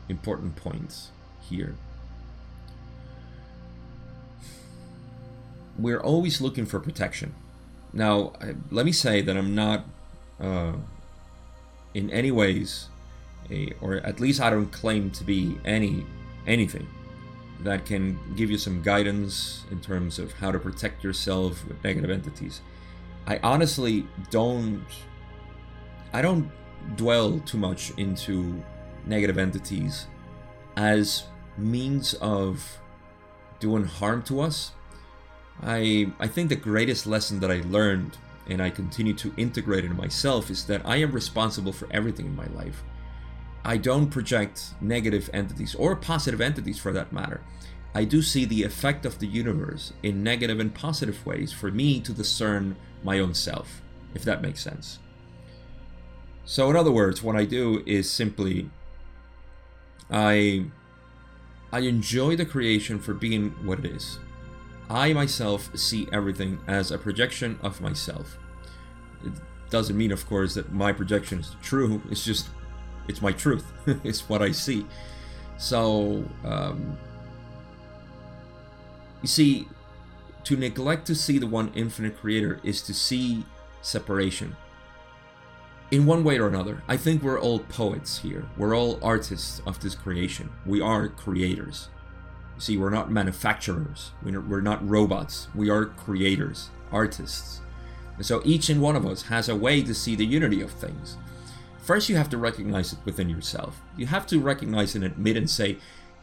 important 0.10 0.58
point 0.58 1.12
here. 1.42 1.76
We're 5.78 6.02
always 6.02 6.42
looking 6.42 6.66
for 6.66 6.82
protection. 6.82 7.34
Now, 7.94 8.34
let 8.70 8.86
me 8.86 8.92
say 8.92 9.22
that 9.22 9.38
I'm 9.38 9.56
not 9.56 9.86
uh, 10.42 10.74
in 11.94 12.10
any 12.10 12.32
ways, 12.32 12.90
a, 13.50 13.72
or 13.80 13.96
at 13.96 14.20
least 14.20 14.42
I 14.42 14.50
don't 14.50 14.72
claim 14.72 15.10
to 15.12 15.24
be 15.24 15.58
any 15.64 16.06
anything 16.46 16.88
that 17.62 17.86
can 17.86 18.20
give 18.36 18.50
you 18.50 18.58
some 18.58 18.82
guidance 18.82 19.64
in 19.72 19.80
terms 19.80 20.20
of 20.20 20.34
how 20.34 20.52
to 20.52 20.60
protect 20.60 21.04
yourself 21.04 21.66
with 21.66 21.82
negative 21.84 22.10
entities. 22.10 22.62
I 23.26 23.40
honestly 23.44 24.06
don't 24.30 24.86
I 26.14 26.22
don't 26.22 26.49
dwell 26.95 27.39
too 27.39 27.57
much 27.57 27.91
into 27.97 28.64
negative 29.05 29.38
entities 29.38 30.07
as 30.76 31.26
means 31.57 32.14
of 32.16 32.80
doing 33.60 33.84
harm 33.84 34.24
to 34.24 34.41
us. 34.41 34.72
I 35.62 36.12
I 36.20 36.28
think 36.28 36.49
the 36.49 36.55
greatest 36.55 37.05
lesson 37.05 37.39
that 37.41 37.51
I 37.51 37.62
learned 37.62 38.18
and 38.47 38.62
I 38.62 38.70
continue 38.70 39.14
to 39.16 39.34
integrate 39.38 39.86
in 39.86 39.95
myself 39.95 40.49
is 40.49 40.66
that 40.66 40.82
I 40.86 40.97
am 40.97 41.12
responsible 41.12 41.74
for 41.74 41.88
everything 41.91 42.26
in 42.26 42.36
my 42.36 42.47
life. 42.47 42.84
I 43.64 43.78
don't 43.78 44.10
project 44.10 44.74
negative 44.82 45.30
entities 45.34 45.76
or 45.76 45.95
positive 45.95 46.41
entities 46.41 46.80
for 46.80 46.91
that 46.93 47.14
matter. 47.14 47.41
I 47.93 48.05
do 48.05 48.22
see 48.22 48.45
the 48.45 48.64
effect 48.64 49.05
of 49.05 49.20
the 49.20 49.28
universe 49.28 49.93
in 50.01 50.24
negative 50.24 50.60
and 50.60 50.74
positive 50.74 51.26
ways 51.26 51.51
for 51.51 51.70
me 51.72 51.99
to 52.01 52.14
discern 52.14 52.76
my 53.03 53.20
own 53.20 53.34
self, 53.34 53.82
if 54.14 54.24
that 54.24 54.41
makes 54.41 54.62
sense. 54.62 54.99
So, 56.46 56.70
in 56.70 56.76
other 56.76 56.92
words, 56.92 57.22
what 57.22 57.36
I 57.36 57.46
do 57.46 57.84
is 57.86 58.10
simply 58.10 58.70
I 60.10 60.66
I 61.72 61.80
enjoy 61.82 62.36
the 62.36 62.46
creation 62.46 63.00
for 63.00 63.14
being 63.14 63.52
what 63.64 63.80
it 63.80 63.86
is. 63.86 64.20
I 64.90 65.14
myself 65.14 65.70
see 65.78 66.08
everything 66.12 66.60
as 66.68 66.90
a 66.90 66.98
projection 66.98 67.60
of 67.62 67.80
myself. 67.80 68.40
It 69.24 69.34
doesn't 69.70 69.96
mean, 69.96 70.12
of 70.12 70.26
course, 70.28 70.56
that 70.56 70.72
my 70.72 70.92
projection 70.92 71.40
is 71.40 71.56
true. 71.62 72.02
It's 72.10 72.26
just, 72.26 72.48
it's 73.08 73.22
my 73.22 73.32
truth. 73.32 73.72
it's 74.04 74.28
what 74.28 74.42
I 74.42 74.52
see. 74.52 74.88
So, 75.60 76.24
um, 76.44 76.98
you 79.22 79.28
see, 79.28 79.68
to 80.46 80.58
neglect 80.58 81.06
to 81.08 81.16
see 81.16 81.38
the 81.38 81.46
one 81.46 81.72
infinite 81.76 82.18
creator 82.18 82.60
is 82.64 82.82
to 82.84 82.94
see 82.94 83.46
separation. 83.84 84.56
In 85.92 86.06
one 86.06 86.24
way 86.24 86.38
or 86.38 86.48
another, 86.48 86.84
I 86.88 86.98
think 86.98 87.24
we're 87.24 87.40
all 87.40 87.60
poets 87.60 88.20
here. 88.20 88.46
We're 88.58 88.76
all 88.76 89.00
artists 89.02 89.60
of 89.66 89.80
this 89.80 89.96
creation. 89.96 90.52
We 90.64 90.82
are 90.82 91.08
creators. 91.08 91.90
See, 92.60 92.78
we're 92.78 92.92
not 92.92 93.12
manufacturers. 93.12 94.12
We're 94.24 94.62
not 94.62 94.88
robots. 94.88 95.48
We 95.56 95.70
are 95.72 95.86
creators, 95.86 96.70
artists. 96.92 97.62
And 98.18 98.26
so 98.26 98.42
each 98.46 98.70
and 98.70 98.82
one 98.82 98.96
of 98.96 99.06
us 99.06 99.24
has 99.24 99.50
a 99.50 99.56
way 99.56 99.82
to 99.82 99.96
see 99.96 100.16
the 100.16 100.26
unity 100.26 100.62
of 100.62 100.72
things. 100.72 101.18
First, 101.80 102.08
you 102.08 102.18
have 102.18 102.30
to 102.30 102.38
recognize 102.38 102.94
it 102.94 103.00
within 103.04 103.30
yourself. 103.30 103.82
You 103.98 104.06
have 104.08 104.28
to 104.28 104.40
recognize 104.40 104.94
and 104.94 105.04
admit 105.04 105.38
and 105.38 105.50
say, 105.50 105.78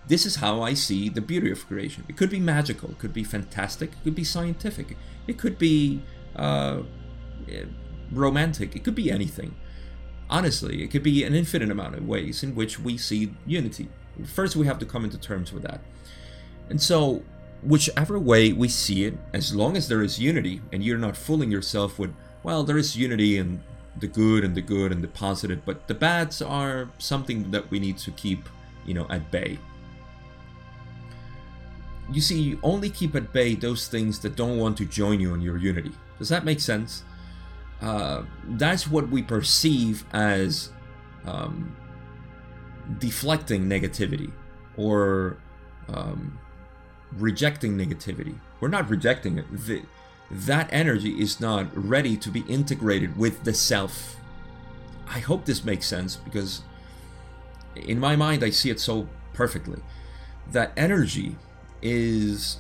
this 0.07 0.25
is 0.25 0.37
how 0.37 0.63
I 0.63 0.75
see 0.75 1.09
the 1.09 1.21
beauty 1.21 1.51
of 1.51 1.67
creation. 1.67 2.05
It 2.09 2.17
could 2.17 2.31
be 2.31 2.39
magical, 2.39 2.91
it 2.91 3.01
could 3.01 3.13
be 3.13 3.25
fantastic, 3.25 3.91
it 3.91 4.05
could 4.05 4.15
be 4.15 4.23
scientific, 4.23 4.97
it 5.27 5.39
could 5.39 5.59
be 5.59 6.03
uh, 6.37 6.83
romantic, 8.11 8.77
it 8.77 8.85
could 8.85 8.95
be 8.95 9.11
anything. 9.11 9.55
Honestly, 10.29 10.83
it 10.83 10.91
could 10.91 11.03
be 11.03 11.25
an 11.25 11.35
infinite 11.35 11.71
amount 11.71 11.95
of 11.95 12.07
ways 12.07 12.43
in 12.43 12.55
which 12.55 12.81
we 12.81 12.97
see 12.97 13.35
unity. 13.47 13.89
First, 14.25 14.57
we 14.57 14.67
have 14.67 14.79
to 14.81 14.87
come 14.87 15.05
into 15.05 15.19
terms 15.19 15.53
with 15.53 15.63
that. 15.63 15.81
And 16.69 16.81
so, 16.81 17.23
whichever 17.63 18.19
way 18.19 18.53
we 18.53 18.69
see 18.69 19.05
it, 19.05 19.15
as 19.33 19.55
long 19.55 19.77
as 19.77 19.89
there 19.89 20.03
is 20.03 20.19
unity 20.19 20.61
and 20.73 20.83
you're 20.83 20.99
not 20.99 21.17
fooling 21.17 21.51
yourself 21.51 21.99
with, 21.99 22.13
well, 22.43 22.65
there 22.65 22.79
is 22.79 22.97
unity 22.97 23.39
and 23.39 23.61
the 23.99 24.07
good 24.07 24.45
and 24.45 24.55
the 24.55 24.63
good 24.63 24.93
and 24.93 25.03
the 25.03 25.09
positive, 25.09 25.65
but 25.65 25.87
the 25.87 25.95
bads 25.95 26.43
are 26.43 26.91
something 26.99 27.51
that 27.51 27.71
we 27.71 27.79
need 27.79 27.99
to 27.99 28.11
keep, 28.13 28.49
you 28.85 28.95
know, 28.95 29.07
at 29.09 29.31
bay 29.31 29.59
you 32.11 32.21
see, 32.21 32.41
you 32.41 32.59
only 32.63 32.91
keep 32.91 33.15
at 33.15 33.33
bay 33.33 33.55
those 33.55 33.89
things 33.89 34.19
that 34.21 34.37
don't 34.37 34.59
want 34.59 34.77
to 34.79 34.85
join 34.85 35.21
you 35.21 35.35
in 35.35 35.41
your 35.41 35.57
unity. 35.57 35.93
Does 36.19 36.29
that 36.29 36.45
make 36.45 36.61
sense? 36.61 37.03
Uh, 37.81 38.23
that's 38.51 38.89
what 38.89 39.09
we 39.09 39.23
perceive 39.23 40.05
as 40.13 40.71
um, 41.27 41.77
deflecting 42.99 43.65
negativity 43.69 44.33
or 44.77 45.37
um, 45.89 46.39
rejecting 47.13 47.77
negativity. 47.77 48.39
We're 48.61 48.69
not 48.69 48.89
rejecting 48.89 49.39
it. 49.39 49.45
The, 49.51 49.83
that 50.31 50.69
energy 50.73 51.21
is 51.21 51.41
not 51.41 51.67
ready 51.77 52.17
to 52.17 52.31
be 52.31 52.41
integrated 52.49 53.17
with 53.17 53.45
the 53.45 53.55
self. 53.55 54.17
I 55.09 55.21
hope 55.21 55.45
this 55.45 55.65
makes 55.65 55.87
sense 55.87 56.17
because 56.17 56.63
in 57.77 58.01
my 58.01 58.17
mind 58.17 58.43
I 58.43 58.51
see 58.51 58.71
it 58.71 58.81
so 58.81 59.09
perfectly. 59.35 59.81
That 60.51 60.73
energy 60.77 61.37
is 61.83 62.59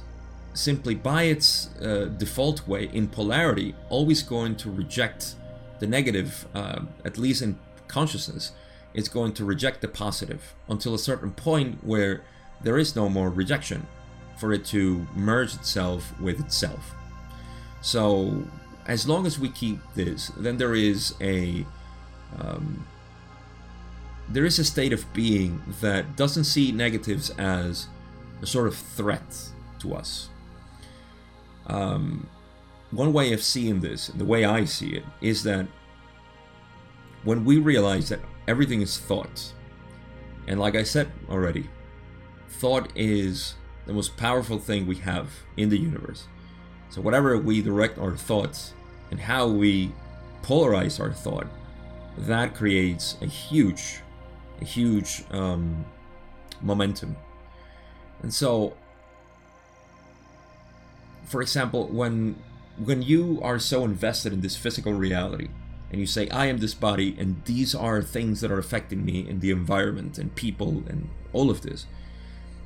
simply 0.57 0.95
by 0.95 1.25
its 1.25 1.69
uh, 1.81 2.11
default 2.17 2.67
way 2.67 2.89
in 2.93 3.07
polarity 3.09 3.75
always 3.89 4.23
going 4.23 4.57
to 4.57 4.71
reject 4.71 5.35
the 5.79 5.87
negative 5.87 6.47
uh, 6.55 6.81
at 7.05 7.19
least 7.19 7.43
in 7.43 7.59
consciousness 7.89 8.53
it's 8.95 9.09
going 9.09 9.33
to 9.33 9.45
reject 9.45 9.81
the 9.81 9.89
positive 9.89 10.55
until 10.69 10.95
a 10.95 10.99
certain 10.99 11.31
point 11.31 11.83
where 11.85 12.23
there 12.63 12.79
is 12.79 12.97
no 12.97 13.09
more 13.09 13.29
rejection 13.29 13.87
for 14.39 14.53
it 14.53 14.65
to 14.65 15.07
merge 15.15 15.55
itself 15.55 16.19
with 16.21 16.41
itself 16.41 16.95
so 17.83 18.43
as 18.87 19.07
long 19.07 19.27
as 19.27 19.39
we 19.39 19.49
keep 19.49 19.79
this 19.95 20.33
then 20.37 20.57
there 20.57 20.75
is 20.75 21.15
a 21.21 21.65
um, 22.39 22.87
there 24.29 24.45
is 24.45 24.59
a 24.59 24.65
state 24.65 24.93
of 24.93 25.13
being 25.13 25.63
that 25.81 26.17
doesn't 26.17 26.45
see 26.45 26.73
negatives 26.73 27.31
as 27.39 27.87
a 28.43 28.47
sort 28.47 28.67
of 28.67 28.77
threat 28.77 29.25
to 29.81 29.95
us. 29.95 30.29
Um, 31.67 32.29
one 32.91 33.12
way 33.12 33.33
of 33.33 33.43
seeing 33.43 33.81
this, 33.81 34.09
the 34.09 34.25
way 34.25 34.45
I 34.45 34.64
see 34.64 34.91
it, 34.91 35.05
is 35.21 35.43
that 35.43 35.67
when 37.25 37.45
we 37.45 37.59
realize 37.59 38.09
that 38.09 38.21
everything 38.47 38.83
is 38.83 38.99
thought, 38.99 39.53
and 40.47 40.61
like 40.61 40.77
I 40.77 40.85
said 40.85 41.11
already, 41.29 41.69
thought 42.49 42.91
is 42.95 43.55
the 43.87 43.93
most 43.93 44.17
powerful 44.17 44.59
thing 44.59 44.87
we 44.87 44.97
have 44.97 45.31
in 45.57 45.69
the 45.69 45.79
universe. 45.79 46.27
So, 46.91 47.01
whatever 47.01 47.37
we 47.37 47.62
direct 47.62 47.99
our 47.99 48.17
thoughts 48.17 48.75
and 49.11 49.19
how 49.19 49.49
we 49.49 49.93
polarize 50.43 51.01
our 51.01 51.12
thought, 51.12 51.49
that 52.19 52.55
creates 52.55 53.17
a 53.21 53.27
huge, 53.27 54.01
a 54.61 54.64
huge 54.64 55.25
um, 55.33 55.85
momentum 56.62 57.17
and 58.23 58.33
so, 58.33 58.75
for 61.27 61.43
example, 61.43 61.89
when 61.89 62.37
when 62.79 63.03
you 63.03 63.41
are 63.43 63.59
so 63.59 63.85
invested 63.85 64.33
in 64.33 64.43
this 64.43 64.57
physical 64.57 64.93
reality 64.93 65.49
and 65.91 66.01
you 66.01 66.07
say, 66.07 66.29
I 66.29 66.47
am 66.47 66.59
this 66.59 66.74
body 66.74 67.16
and 67.18 67.43
these 67.45 67.74
are 67.74 68.03
things 68.03 68.41
that 68.41 68.51
are 68.51 68.59
affecting 68.59 69.05
me 69.05 69.27
in 69.27 69.41
the 69.41 69.51
environment 69.51 70.18
and 70.18 70.35
people 70.35 70.83
and 70.87 71.09
all 71.33 71.51
of 71.51 71.62
this. 71.62 71.87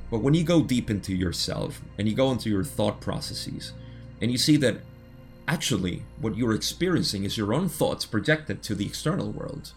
But 0.09 0.19
when 0.19 0.33
you 0.33 0.43
go 0.43 0.61
deep 0.61 0.89
into 0.89 1.15
yourself 1.15 1.81
and 1.97 2.09
you 2.09 2.15
go 2.15 2.31
into 2.31 2.49
your 2.49 2.65
thought 2.65 2.99
processes 2.99 3.71
and 4.21 4.31
you 4.31 4.37
see 4.37 4.57
that 4.57 4.81
actually 5.47 6.03
what 6.19 6.35
you're 6.35 6.53
experiencing 6.53 7.23
is 7.23 7.37
your 7.37 7.53
own 7.53 7.69
thoughts 7.69 8.05
projected 8.05 8.61
to 8.63 8.75
the 8.75 8.85
external 8.85 9.31
world. 9.31 9.71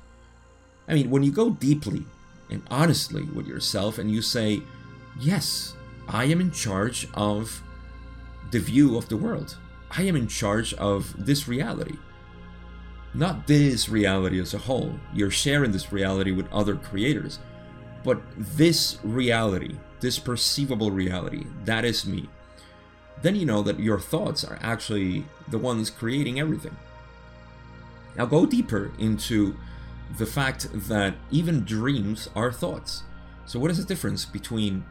I 0.88 0.94
mean, 0.94 1.10
when 1.10 1.22
you 1.22 1.30
go 1.30 1.50
deeply 1.50 2.04
and 2.50 2.62
honestly 2.70 3.22
with 3.22 3.46
yourself 3.46 3.98
and 3.98 4.10
you 4.10 4.20
say, 4.20 4.62
yes, 5.20 5.74
I 6.08 6.24
am 6.24 6.40
in 6.40 6.50
charge 6.50 7.06
of 7.14 7.62
the 8.50 8.60
view 8.60 8.96
of 8.96 9.08
the 9.08 9.16
world. 9.16 9.56
I 9.90 10.02
am 10.02 10.16
in 10.16 10.28
charge 10.28 10.74
of 10.74 11.14
this 11.24 11.46
reality. 11.46 11.96
Not 13.14 13.46
this 13.46 13.88
reality 13.88 14.40
as 14.40 14.54
a 14.54 14.58
whole. 14.58 14.98
You're 15.12 15.30
sharing 15.30 15.70
this 15.70 15.92
reality 15.92 16.32
with 16.32 16.52
other 16.52 16.74
creators. 16.74 17.38
But 18.02 18.20
this 18.36 18.98
reality, 19.04 19.76
this 20.00 20.18
perceivable 20.18 20.90
reality, 20.90 21.46
that 21.64 21.84
is 21.84 22.04
me. 22.04 22.28
Then 23.22 23.36
you 23.36 23.46
know 23.46 23.62
that 23.62 23.80
your 23.80 24.00
thoughts 24.00 24.44
are 24.44 24.58
actually 24.60 25.24
the 25.48 25.58
ones 25.58 25.90
creating 25.90 26.40
everything. 26.40 26.76
Now 28.16 28.26
go 28.26 28.46
deeper 28.46 28.92
into 28.98 29.56
the 30.18 30.26
fact 30.26 30.68
that 30.88 31.14
even 31.30 31.64
dreams 31.64 32.28
are 32.34 32.52
thoughts. 32.52 33.04
So, 33.46 33.58
what 33.58 33.70
is 33.70 33.78
the 33.78 33.84
difference 33.84 34.24
between 34.24 34.84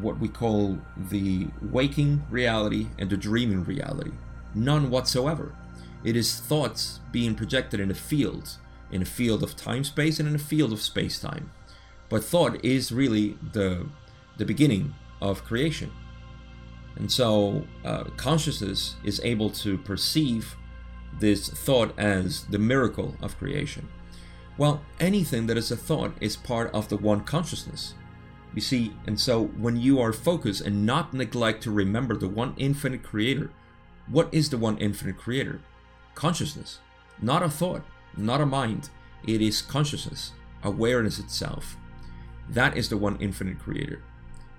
what 0.00 0.18
we 0.18 0.28
call 0.28 0.78
the 0.96 1.48
waking 1.62 2.24
reality 2.30 2.88
and 2.98 3.10
the 3.10 3.16
dreaming 3.16 3.64
reality. 3.64 4.12
None 4.54 4.90
whatsoever. 4.90 5.54
It 6.04 6.16
is 6.16 6.38
thoughts 6.38 7.00
being 7.12 7.34
projected 7.34 7.80
in 7.80 7.90
a 7.90 7.94
field, 7.94 8.56
in 8.90 9.02
a 9.02 9.06
field 9.06 9.42
of 9.42 9.56
time 9.56 9.84
space 9.84 10.20
and 10.20 10.28
in 10.28 10.34
a 10.34 10.38
field 10.38 10.72
of 10.72 10.80
space 10.80 11.18
time. 11.18 11.50
But 12.08 12.24
thought 12.24 12.64
is 12.64 12.92
really 12.92 13.38
the, 13.52 13.86
the 14.36 14.44
beginning 14.44 14.94
of 15.20 15.44
creation. 15.44 15.90
And 16.96 17.10
so 17.10 17.66
uh, 17.84 18.04
consciousness 18.16 18.96
is 19.02 19.20
able 19.24 19.50
to 19.50 19.78
perceive 19.78 20.56
this 21.18 21.48
thought 21.48 21.98
as 21.98 22.44
the 22.44 22.58
miracle 22.58 23.16
of 23.22 23.38
creation. 23.38 23.88
Well, 24.56 24.82
anything 25.00 25.46
that 25.46 25.56
is 25.56 25.70
a 25.70 25.76
thought 25.76 26.12
is 26.20 26.36
part 26.36 26.72
of 26.72 26.88
the 26.88 26.96
one 26.96 27.22
consciousness. 27.24 27.94
You 28.54 28.60
see, 28.60 28.94
and 29.06 29.18
so 29.18 29.46
when 29.46 29.76
you 29.76 30.00
are 30.00 30.12
focused 30.12 30.60
and 30.60 30.86
not 30.86 31.12
neglect 31.12 31.62
to 31.64 31.72
remember 31.72 32.16
the 32.16 32.28
one 32.28 32.54
infinite 32.56 33.02
creator, 33.02 33.50
what 34.06 34.28
is 34.32 34.50
the 34.50 34.58
one 34.58 34.78
infinite 34.78 35.18
creator? 35.18 35.60
Consciousness, 36.14 36.78
not 37.20 37.42
a 37.42 37.48
thought, 37.48 37.82
not 38.16 38.40
a 38.40 38.46
mind. 38.46 38.90
It 39.26 39.42
is 39.42 39.60
consciousness, 39.60 40.32
awareness 40.62 41.18
itself. 41.18 41.76
That 42.48 42.76
is 42.76 42.88
the 42.88 42.96
one 42.96 43.16
infinite 43.20 43.58
creator. 43.58 44.02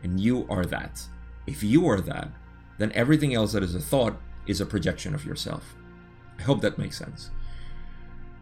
And 0.03 0.19
you 0.19 0.45
are 0.49 0.65
that. 0.65 1.01
If 1.47 1.63
you 1.63 1.87
are 1.87 2.01
that, 2.01 2.29
then 2.77 2.91
everything 2.93 3.33
else 3.33 3.53
that 3.53 3.63
is 3.63 3.75
a 3.75 3.79
thought 3.79 4.19
is 4.45 4.59
a 4.59 4.65
projection 4.65 5.15
of 5.15 5.25
yourself. 5.25 5.75
I 6.37 6.41
hope 6.43 6.61
that 6.61 6.77
makes 6.77 6.97
sense. 6.97 7.29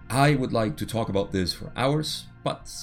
I 0.09 0.35
would 0.35 0.51
like 0.51 0.77
to 0.77 0.85
talk 0.85 1.09
about 1.09 1.31
this 1.31 1.53
for 1.53 1.71
hours, 1.75 2.25
but 2.43 2.73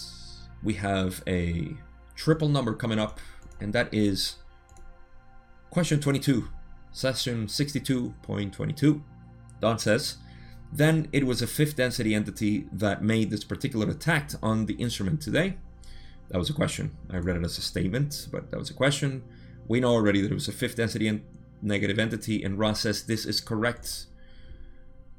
we 0.63 0.75
have 0.75 1.23
a 1.27 1.77
triple 2.21 2.51
number 2.51 2.75
coming 2.75 2.99
up, 2.99 3.19
and 3.61 3.73
that 3.73 3.89
is 3.93 4.37
question 5.71 5.99
22, 6.01 6.51
session 6.93 7.47
62.22. 7.47 9.01
Don 9.63 9.79
says, 9.79 10.19
then 10.71 11.09
it 11.15 11.27
was 11.27 11.41
a 11.41 11.47
fifth 11.47 11.77
density 11.77 12.15
entity 12.15 12.67
that 12.73 13.03
made 13.03 13.31
this 13.31 13.43
particular 13.43 13.89
attack 13.89 14.33
on 14.43 14.67
the 14.67 14.75
instrument 14.75 15.23
today. 15.23 15.57
That 16.29 16.37
was 16.37 16.51
a 16.51 16.53
question. 16.53 16.95
I 17.11 17.17
read 17.17 17.37
it 17.37 17.45
as 17.45 17.57
a 17.57 17.63
statement, 17.63 18.29
but 18.31 18.51
that 18.51 18.59
was 18.59 18.69
a 18.69 18.75
question. 18.75 19.25
We 19.67 19.81
know 19.81 19.93
already 19.93 20.21
that 20.21 20.31
it 20.31 20.35
was 20.35 20.47
a 20.47 20.53
fifth 20.53 20.77
density 20.77 21.09
and 21.09 21.23
negative 21.63 21.99
entity, 21.99 22.45
and 22.45 22.59
Ra 22.59 22.75
says 22.75 23.05
this 23.05 23.25
is 23.25 23.41
correct. 23.41 24.07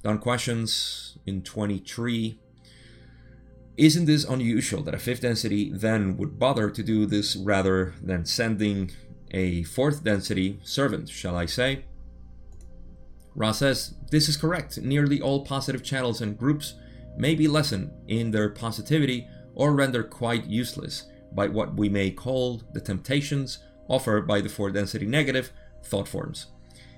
Don 0.04 0.20
questions 0.20 1.18
in 1.26 1.42
23. 1.42 2.38
Isn't 3.78 4.06
this 4.06 4.26
unusual 4.26 4.84
that 4.84 4.94
a 4.94 5.00
fifth 5.00 5.22
density 5.22 5.72
then 5.74 6.18
would 6.18 6.38
bother 6.38 6.70
to 6.70 6.84
do 6.84 7.06
this 7.06 7.36
rather 7.36 7.96
than 8.02 8.26
sending 8.26 8.92
a 9.32 9.64
fourth 9.64 10.04
density 10.04 10.60
servant, 10.64 11.10
shall 11.10 11.36
I 11.38 11.46
say? 11.46 11.86
Ra 13.34 13.52
says, 13.54 13.96
This 14.10 14.28
is 14.28 14.38
correct. 14.38 14.78
Nearly 14.78 15.22
all 15.22 15.46
positive 15.46 15.84
channels 15.84 16.22
and 16.22 16.38
groups 16.38 16.74
may 17.18 17.34
be 17.36 17.48
lessened 17.48 17.92
in 18.08 18.32
their 18.32 18.50
positivity 18.50 19.28
or 19.56 19.74
rendered 19.74 20.10
quite 20.10 20.46
useless 20.46 21.10
by 21.34 21.48
what 21.48 21.76
we 21.76 21.88
may 21.88 22.12
call 22.12 22.62
the 22.74 22.82
temptations 22.82 23.60
offered 23.88 24.28
by 24.28 24.42
the 24.42 24.50
four 24.50 24.72
density 24.72 25.06
negative 25.06 25.52
thought 25.84 26.08
forms. 26.08 26.48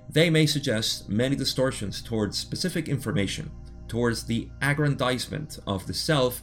They 0.09 0.29
may 0.29 0.45
suggest 0.45 1.07
many 1.07 1.35
distortions 1.35 2.01
towards 2.01 2.37
specific 2.37 2.89
information, 2.89 3.51
towards 3.87 4.23
the 4.23 4.49
aggrandizement 4.61 5.59
of 5.65 5.87
the 5.87 5.93
self, 5.93 6.41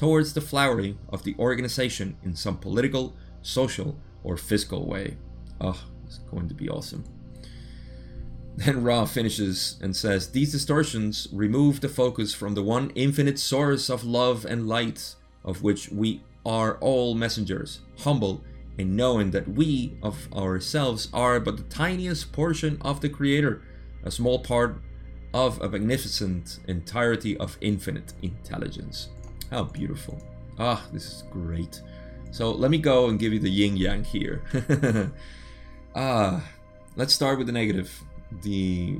towards 0.00 0.32
the 0.32 0.40
flowering 0.40 0.98
of 1.10 1.24
the 1.24 1.36
organization 1.38 2.16
in 2.24 2.34
some 2.34 2.56
political, 2.56 3.14
social, 3.42 3.98
or 4.24 4.34
fiscal 4.34 4.86
way. 4.86 5.18
Oh, 5.60 5.78
it's 6.06 6.20
going 6.20 6.48
to 6.48 6.54
be 6.54 6.70
awesome. 6.70 7.04
Then 8.56 8.82
Ra 8.82 9.04
finishes 9.04 9.76
and 9.82 9.94
says, 9.94 10.30
These 10.30 10.52
distortions 10.52 11.28
remove 11.30 11.82
the 11.82 11.88
focus 11.90 12.32
from 12.32 12.54
the 12.54 12.62
one 12.62 12.92
infinite 12.94 13.38
source 13.38 13.90
of 13.90 14.02
love 14.02 14.46
and 14.46 14.66
light, 14.66 15.16
of 15.44 15.62
which 15.62 15.90
we 15.90 16.22
are 16.46 16.78
all 16.78 17.14
messengers, 17.14 17.80
humble 17.98 18.42
in 18.78 18.96
knowing 18.96 19.32
that 19.32 19.48
we 19.48 19.98
of 20.02 20.32
ourselves 20.32 21.10
are 21.12 21.38
but 21.38 21.58
the 21.58 21.62
tiniest 21.64 22.32
portion 22.32 22.78
of 22.80 23.02
the 23.02 23.10
Creator, 23.10 23.60
a 24.02 24.10
small 24.10 24.38
part 24.38 24.80
of 25.34 25.60
a 25.60 25.68
magnificent 25.68 26.58
entirety 26.66 27.36
of 27.36 27.58
infinite 27.60 28.14
intelligence. 28.22 29.10
How 29.50 29.64
beautiful. 29.64 30.20
Ah, 30.58 30.86
this 30.92 31.06
is 31.06 31.24
great. 31.30 31.82
So 32.30 32.52
let 32.52 32.70
me 32.70 32.78
go 32.78 33.08
and 33.08 33.18
give 33.18 33.32
you 33.32 33.40
the 33.40 33.50
yin 33.50 33.76
yang 33.76 34.04
here. 34.04 34.42
ah, 35.94 36.44
let's 36.96 37.12
start 37.12 37.38
with 37.38 37.48
the 37.48 37.52
negative. 37.52 37.90
The 38.42 38.98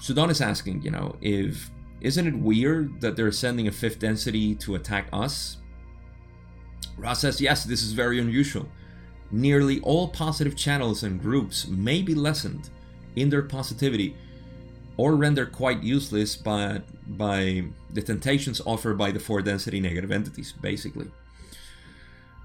Sudan 0.00 0.30
is 0.30 0.40
asking, 0.40 0.82
you 0.82 0.90
know, 0.90 1.16
if 1.20 1.70
isn't 2.00 2.26
it 2.26 2.34
weird 2.34 3.00
that 3.00 3.16
they're 3.16 3.32
sending 3.32 3.68
a 3.68 3.72
fifth 3.72 3.98
density 3.98 4.54
to 4.54 4.76
attack 4.76 5.08
us? 5.12 5.58
Ra 6.96 7.12
says, 7.12 7.40
yes, 7.40 7.64
this 7.64 7.82
is 7.82 7.92
very 7.92 8.18
unusual. 8.18 8.68
Nearly 9.30 9.80
all 9.80 10.08
positive 10.08 10.56
channels 10.56 11.02
and 11.02 11.20
groups 11.20 11.66
may 11.68 12.00
be 12.00 12.14
lessened 12.14 12.70
in 13.16 13.28
their 13.28 13.42
positivity 13.42 14.16
or 14.98 15.14
rendered 15.14 15.52
quite 15.52 15.82
useless 15.82 16.36
by, 16.36 16.82
by 17.06 17.64
the 17.90 18.02
temptations 18.02 18.60
offered 18.66 18.98
by 18.98 19.10
the 19.12 19.20
four 19.20 19.40
density 19.40 19.80
negative 19.80 20.10
entities, 20.10 20.52
basically. 20.60 21.06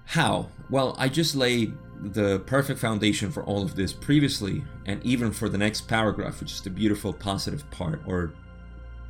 How? 0.06 0.50
Well, 0.70 0.96
I 1.00 1.10
just 1.10 1.36
laid 1.36 1.74
the 2.00 2.40
perfect 2.42 2.80
foundation 2.80 3.32
for 3.32 3.44
all 3.44 3.64
of 3.64 3.76
this 3.76 3.92
previously, 3.92 4.64
and 4.86 5.04
even 5.04 5.32
for 5.32 5.50
the 5.50 5.58
next 5.58 5.88
paragraph, 5.88 6.40
which 6.40 6.52
is 6.52 6.62
the 6.62 6.70
beautiful 6.70 7.12
positive 7.12 7.70
part, 7.72 8.02
or 8.06 8.34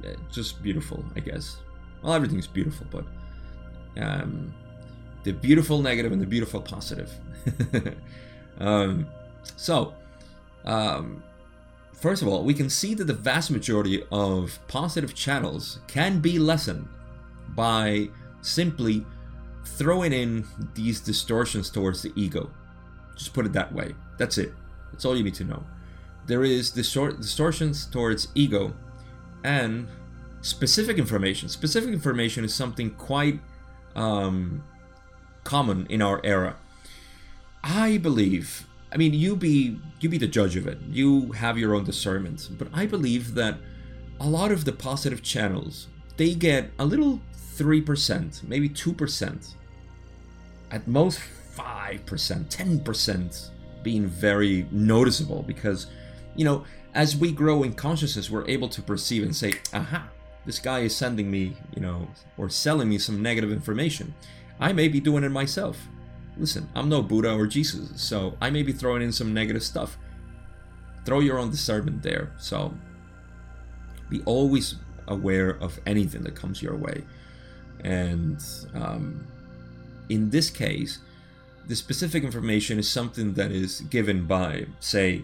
uh, 0.05 0.11
just 0.31 0.63
beautiful, 0.63 1.03
I 1.15 1.19
guess. 1.19 1.57
Well, 2.01 2.13
everything's 2.13 2.47
beautiful, 2.47 2.87
but 2.89 3.05
um, 4.01 4.53
the 5.23 5.33
beautiful 5.33 5.81
negative 5.81 6.13
and 6.13 6.21
the 6.21 6.25
beautiful 6.25 6.61
positive. 6.61 7.11
um, 8.59 9.05
so, 9.57 9.93
um, 10.63 11.21
first 12.03 12.21
of 12.21 12.27
all, 12.27 12.43
we 12.43 12.53
can 12.53 12.69
see 12.69 12.93
that 12.93 13.05
the 13.05 13.13
vast 13.13 13.49
majority 13.49 14.03
of 14.11 14.59
positive 14.67 15.15
channels 15.15 15.79
can 15.87 16.19
be 16.19 16.37
lessened 16.37 16.85
by 17.55 18.09
simply 18.41 19.05
throwing 19.63 20.11
in 20.11 20.45
these 20.75 20.99
distortions 20.99 21.69
towards 21.69 22.01
the 22.01 22.11
ego. 22.17 22.51
Just 23.15 23.33
put 23.33 23.45
it 23.45 23.53
that 23.53 23.71
way. 23.73 23.95
That's 24.17 24.37
it. 24.37 24.51
That's 24.91 25.05
all 25.05 25.15
you 25.15 25.23
need 25.23 25.35
to 25.35 25.45
know. 25.45 25.63
There 26.27 26.43
is 26.43 26.71
distor- 26.71 27.15
distortions 27.15 27.85
towards 27.85 28.27
ego 28.35 28.73
and 29.45 29.87
specific 30.41 30.97
information. 30.97 31.47
Specific 31.47 31.93
information 31.93 32.43
is 32.43 32.53
something 32.53 32.89
quite 32.95 33.39
um, 33.95 34.61
common 35.45 35.87
in 35.89 36.01
our 36.01 36.19
era. 36.25 36.57
I 37.63 37.97
believe. 37.97 38.67
I 38.93 38.97
mean, 38.97 39.13
you 39.13 39.35
be 39.35 39.79
you 39.99 40.09
be 40.09 40.19
the 40.19 40.27
judge 40.27 40.55
of 40.55 40.67
it. 40.67 40.77
You 40.89 41.31
have 41.31 41.57
your 41.57 41.73
own 41.73 41.83
discernment, 41.83 42.49
but 42.57 42.67
I 42.73 42.85
believe 42.85 43.33
that 43.33 43.57
a 44.19 44.27
lot 44.27 44.51
of 44.51 44.65
the 44.65 44.71
positive 44.71 45.23
channels 45.23 45.87
they 46.17 46.35
get 46.35 46.71
a 46.77 46.85
little 46.85 47.19
three 47.33 47.81
percent, 47.81 48.41
maybe 48.47 48.69
two 48.69 48.93
percent, 48.93 49.55
at 50.71 50.87
most 50.87 51.19
five 51.19 52.05
percent, 52.05 52.51
ten 52.51 52.79
percent, 52.79 53.51
being 53.81 54.05
very 54.05 54.67
noticeable 54.71 55.43
because, 55.43 55.87
you 56.35 56.45
know, 56.45 56.63
as 56.93 57.17
we 57.17 57.31
grow 57.31 57.63
in 57.63 57.73
consciousness, 57.73 58.29
we're 58.29 58.47
able 58.47 58.69
to 58.69 58.81
perceive 58.81 59.23
and 59.23 59.35
say, 59.35 59.53
"Aha, 59.73 60.07
this 60.45 60.59
guy 60.59 60.79
is 60.81 60.95
sending 60.95 61.31
me, 61.31 61.57
you 61.75 61.81
know, 61.81 62.07
or 62.37 62.49
selling 62.49 62.89
me 62.89 62.99
some 62.99 63.23
negative 63.23 63.51
information." 63.51 64.13
I 64.59 64.71
may 64.71 64.87
be 64.87 64.99
doing 64.99 65.23
it 65.23 65.29
myself. 65.29 65.87
Listen, 66.37 66.67
I'm 66.75 66.89
no 66.89 67.01
Buddha 67.01 67.33
or 67.33 67.45
Jesus, 67.45 68.01
so 68.01 68.35
I 68.41 68.49
may 68.49 68.63
be 68.63 68.73
throwing 68.73 69.01
in 69.01 69.11
some 69.11 69.33
negative 69.33 69.63
stuff. 69.63 69.97
Throw 71.05 71.19
your 71.19 71.37
own 71.37 71.51
discernment 71.51 72.01
there. 72.01 72.31
So 72.37 72.73
be 74.09 74.21
always 74.25 74.75
aware 75.07 75.51
of 75.61 75.79
anything 75.85 76.23
that 76.23 76.35
comes 76.35 76.61
your 76.61 76.75
way. 76.75 77.03
And 77.83 78.43
um, 78.73 79.27
in 80.09 80.29
this 80.29 80.49
case, 80.49 80.99
the 81.67 81.75
specific 81.75 82.23
information 82.23 82.79
is 82.79 82.89
something 82.89 83.33
that 83.33 83.51
is 83.51 83.81
given 83.81 84.25
by, 84.25 84.65
say, 84.79 85.23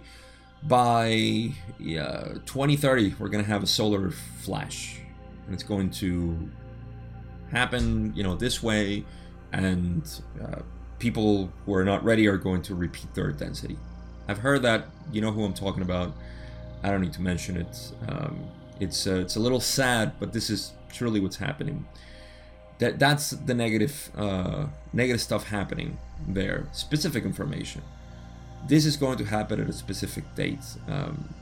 by 0.64 1.53
uh, 1.80 2.34
2030, 2.45 3.16
we're 3.20 3.30
going 3.30 3.43
to 3.43 3.49
have 3.49 3.64
a 3.64 3.68
solar 3.68 4.12
flash. 4.12 4.99
And 5.45 5.53
it's 5.53 5.64
going 5.64 5.89
to 5.91 6.49
happen, 7.51 8.14
you 8.16 8.24
know, 8.24 8.36
this 8.36 8.62
way 8.62 9.05
and 9.51 10.07
uh, 10.41 10.62
people 11.00 11.52
who 11.66 11.74
are 11.74 11.86
not 11.86 12.04
ready 12.04 12.28
are 12.28 12.38
going 12.38 12.62
to 12.64 12.76
repeat 12.76 13.14
their 13.16 13.32
density. 13.32 13.78
I've 14.28 14.39
heard 14.39 14.62
that. 14.62 14.86
You 15.12 15.22
know 15.22 15.32
who 15.32 15.43
I'm 15.43 15.54
talking 15.54 15.82
about. 15.82 16.14
I 16.84 16.91
don't 16.91 17.02
need 17.02 17.14
to 17.14 17.22
mention 17.22 17.58
it. 17.58 17.91
Um, 18.08 18.45
it's 18.80 19.08
uh, 19.08 19.16
it's 19.16 19.36
a 19.36 19.39
little 19.39 19.60
sad, 19.60 20.14
but 20.20 20.34
this 20.34 20.50
is 20.50 20.74
truly 20.91 21.20
what's 21.20 21.38
happening. 21.38 21.88
That 22.78 23.00
that's 23.00 23.32
the 23.32 23.54
negative 23.54 24.12
uh, 24.16 24.68
negative 24.93 25.22
stuff 25.22 25.47
happening 25.47 25.97
there. 26.28 26.68
Specific 26.72 27.24
information. 27.26 27.82
This 28.68 28.86
is 28.86 28.97
going 28.97 29.18
to 29.18 29.26
happen 29.26 29.60
at 29.60 29.70
a 29.70 29.74
specific 29.74 30.24
date. 30.36 30.64
Um, 30.88 31.34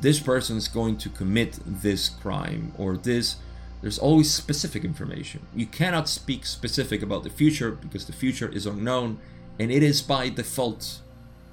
this 0.00 0.20
person 0.20 0.56
is 0.56 0.68
going 0.68 0.98
to 0.98 1.08
commit 1.08 1.58
this 1.66 2.08
crime 2.08 2.72
or 2.78 2.96
this 2.96 3.36
there's 3.80 3.98
always 3.98 4.32
specific 4.32 4.84
information. 4.84 5.46
You 5.54 5.66
cannot 5.66 6.08
speak 6.08 6.46
specific 6.46 7.02
about 7.02 7.22
the 7.22 7.30
future 7.30 7.70
because 7.70 8.06
the 8.06 8.12
future 8.12 8.48
is 8.48 8.66
unknown 8.66 9.18
and 9.58 9.70
it 9.70 9.82
is 9.82 10.02
by 10.02 10.28
default 10.28 11.00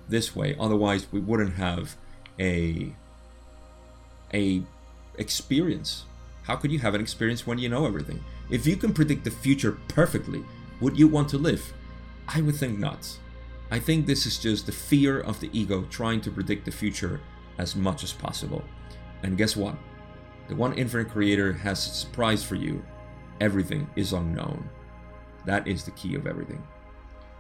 this 0.10 0.36
way. 0.36 0.56
Otherwise, 0.60 1.08
we 1.12 1.20
wouldn't 1.20 1.56
have 1.56 1.96
a 2.40 2.94
a 4.34 4.64
experience. 5.18 6.06
How 6.44 6.56
could 6.56 6.72
you 6.72 6.80
have 6.80 6.96
an 6.96 7.02
experience 7.02 7.48
when 7.48 7.58
you 7.58 7.70
know 7.70 7.86
everything? 7.86 8.24
If 8.50 8.68
you 8.68 8.76
can 8.76 8.94
predict 8.94 9.24
the 9.24 9.32
future 9.32 9.78
perfectly, 9.88 10.44
Would 10.82 11.00
you 11.00 11.08
want 11.08 11.30
to 11.30 11.38
live? 11.38 11.74
I 12.28 12.42
would 12.42 12.56
think 12.56 12.80
not. 12.80 13.18
I 13.72 13.80
think 13.80 14.06
this 14.06 14.26
is 14.26 14.38
just 14.38 14.66
the 14.66 14.72
fear 14.72 15.22
of 15.22 15.40
the 15.40 15.50
ego 15.58 15.86
trying 15.90 16.22
to 16.22 16.32
predict 16.32 16.66
the 16.66 16.72
future 16.72 17.22
as 17.58 17.76
much 17.76 18.04
as 18.04 18.12
possible. 18.12 18.64
And 19.24 19.38
guess 19.38 19.56
what? 19.56 19.76
The 20.48 20.56
one 20.56 20.74
infinite 20.74 21.10
creator 21.10 21.54
has 21.54 21.86
a 21.86 21.90
surprise 21.90 22.44
for 22.44 22.56
you. 22.56 22.84
Everything 23.42 23.90
is 23.96 24.14
unknown. 24.14 24.70
That 25.46 25.68
is 25.68 25.84
the 25.84 25.92
key 25.92 26.16
of 26.16 26.28
everything. 26.28 26.64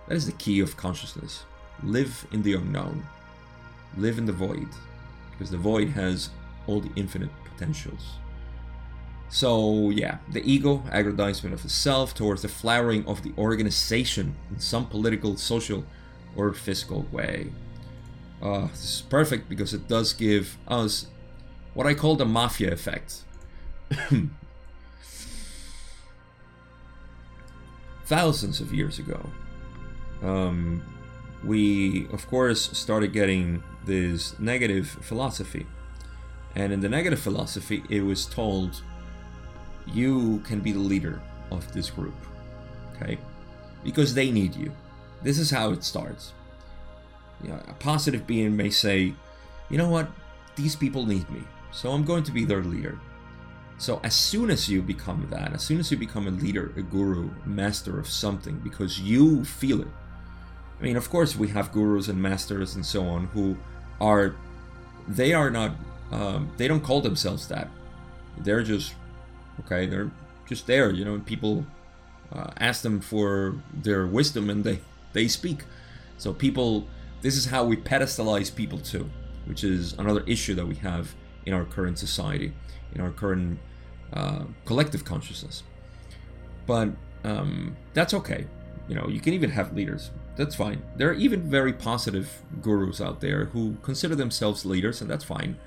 That 0.08 0.16
is 0.16 0.26
the 0.26 0.32
key 0.34 0.60
of 0.60 0.78
consciousness. 0.78 1.44
Live 1.84 2.26
in 2.32 2.42
the 2.42 2.54
unknown. 2.54 3.08
Live 3.98 4.18
in 4.18 4.26
the 4.26 4.34
void. 4.34 4.70
Because 5.32 5.52
the 5.52 5.58
void 5.58 5.90
has 5.90 6.30
all 6.68 6.80
the 6.80 6.92
infinite 6.96 7.30
potentials. 7.44 8.18
So, 9.30 9.90
yeah, 9.90 10.18
the 10.32 10.44
ego, 10.50 10.84
aggrandizement 10.92 11.54
of 11.54 11.64
the 11.64 11.70
self 11.70 12.14
towards 12.14 12.42
the 12.42 12.48
flowering 12.48 13.06
of 13.08 13.24
the 13.24 13.34
organization 13.38 14.36
in 14.52 14.60
some 14.60 14.86
political, 14.88 15.36
social, 15.38 15.84
or 16.36 16.54
physical 16.54 17.06
way. 17.12 17.52
Uh, 18.42 18.68
this 18.68 18.84
is 18.84 19.02
perfect 19.10 19.50
because 19.50 19.74
it 19.74 19.88
does 19.88 20.14
give 20.14 20.58
us 20.68 21.08
what 21.76 21.86
I 21.86 21.94
call 21.94 22.16
the 22.16 22.26
mafia 22.26 22.72
effect. 22.72 23.22
Thousands 28.06 28.60
of 28.62 28.74
years 28.74 28.98
ago, 28.98 29.30
um, 30.24 30.82
we, 31.44 32.08
of 32.12 32.28
course, 32.28 32.76
started 32.78 33.14
getting 33.14 33.62
this 33.86 34.40
negative 34.40 34.88
philosophy. 34.88 35.68
And 36.56 36.72
in 36.72 36.80
the 36.80 36.90
negative 36.90 37.20
philosophy, 37.20 37.84
it 37.90 38.02
was 38.02 38.26
told 38.26 38.82
you 39.88 40.40
can 40.46 40.62
be 40.62 40.72
the 40.72 40.80
leader 40.80 41.22
of 41.52 41.72
this 41.74 41.90
group. 41.90 42.16
Okay? 42.96 43.18
Because 43.84 44.14
they 44.14 44.32
need 44.32 44.56
you. 44.56 44.72
This 45.22 45.38
is 45.38 45.52
how 45.52 45.72
it 45.72 45.84
starts. 45.84 46.32
You 47.44 47.50
know, 47.50 47.60
a 47.68 47.74
positive 47.74 48.26
being 48.26 48.56
may 48.56 48.70
say, 48.70 49.14
you 49.70 49.78
know 49.78 49.90
what? 49.90 50.08
These 50.56 50.78
people 50.78 51.06
need 51.06 51.30
me. 51.30 51.42
So 51.76 51.92
I'm 51.92 52.06
going 52.06 52.24
to 52.24 52.32
be 52.32 52.46
their 52.46 52.64
leader. 52.64 52.98
So 53.78 54.00
as 54.02 54.16
soon 54.16 54.50
as 54.50 54.70
you 54.70 54.82
become 54.82 55.28
that, 55.30 55.52
as 55.54 55.62
soon 55.62 55.78
as 55.78 55.92
you 55.92 55.98
become 55.98 56.26
a 56.26 56.32
leader, 56.32 56.72
a 56.78 56.82
guru, 56.82 57.30
master 57.46 58.00
of 58.00 58.10
something, 58.10 58.60
because 58.60 59.02
you 59.02 59.44
feel 59.44 59.82
it. 59.82 59.88
I 60.80 60.84
mean, 60.84 60.96
of 60.96 61.10
course, 61.10 61.36
we 61.36 61.50
have 61.50 61.74
gurus 61.74 62.08
and 62.08 62.22
masters 62.22 62.76
and 62.76 62.86
so 62.86 63.06
on 63.06 63.26
who 63.28 63.58
are, 64.00 64.36
they 65.06 65.34
are 65.34 65.50
not, 65.50 65.72
um, 66.12 66.50
they 66.56 66.70
don't 66.70 66.80
call 66.80 67.02
themselves 67.02 67.50
that. 67.50 67.68
They're 68.38 68.64
just, 68.64 68.96
okay, 69.66 69.86
they're 69.86 70.12
just 70.48 70.68
there, 70.68 70.92
you 70.92 71.04
know, 71.04 71.20
people 71.20 71.66
uh, 72.32 72.52
ask 72.58 72.84
them 72.84 73.02
for 73.02 73.56
their 73.74 74.08
wisdom 74.08 74.50
and 74.50 74.64
they, 74.64 74.80
they 75.12 75.28
speak. 75.28 75.66
So 76.18 76.32
people, 76.32 76.88
this 77.22 77.36
is 77.36 77.48
how 77.48 77.66
we 77.66 77.76
pedestalize 77.76 78.56
people 78.56 78.80
too, 78.80 79.10
which 79.44 79.66
is 79.66 79.92
another 79.94 80.24
issue 80.26 80.56
that 80.56 80.66
we 80.66 80.76
have 80.76 81.14
in 81.46 81.54
our 81.54 81.66
current 81.66 82.00
society, 82.00 82.54
in 82.94 83.02
our 83.02 83.12
current 83.12 83.60
uh, 84.14 84.44
collective 84.66 85.06
consciousness. 85.06 85.64
But 86.66 86.90
um, 87.24 87.76
that's 87.94 88.14
okay. 88.14 88.46
You 88.88 88.96
know, 88.96 89.08
you 89.08 89.20
can 89.20 89.34
even 89.34 89.50
have 89.52 89.74
leaders. 89.74 90.12
That's 90.36 90.56
fine. 90.56 90.82
There 90.96 91.10
are 91.10 91.14
even 91.14 91.50
very 91.50 91.74
positive 91.74 92.30
gurus 92.62 93.02
out 93.02 93.22
there 93.22 93.46
who 93.46 93.78
consider 93.82 94.16
themselves 94.16 94.66
leaders, 94.66 95.02
and 95.02 95.10
that's 95.10 95.24
fine. 95.24 95.58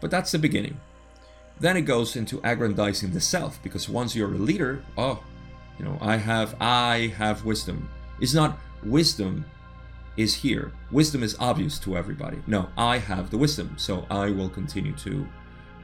But 0.00 0.10
that's 0.10 0.32
the 0.32 0.38
beginning. 0.38 0.80
Then 1.58 1.76
it 1.76 1.82
goes 1.82 2.16
into 2.16 2.40
aggrandizing 2.44 3.12
the 3.12 3.20
self, 3.20 3.62
because 3.62 3.88
once 3.88 4.14
you're 4.14 4.34
a 4.34 4.38
leader, 4.38 4.84
oh, 4.98 5.22
you 5.78 5.84
know, 5.84 5.98
I 6.00 6.16
have 6.16 6.54
I 6.60 7.14
have 7.16 7.44
wisdom. 7.44 7.88
It's 8.20 8.34
not 8.34 8.58
wisdom 8.84 9.44
is 10.16 10.34
here. 10.34 10.72
Wisdom 10.90 11.22
is 11.22 11.36
obvious 11.38 11.78
to 11.80 11.96
everybody. 11.96 12.38
No, 12.46 12.68
I 12.76 12.98
have 12.98 13.30
the 13.30 13.38
wisdom, 13.38 13.74
so 13.76 14.06
I 14.10 14.30
will 14.30 14.48
continue 14.48 14.94
to 14.96 15.26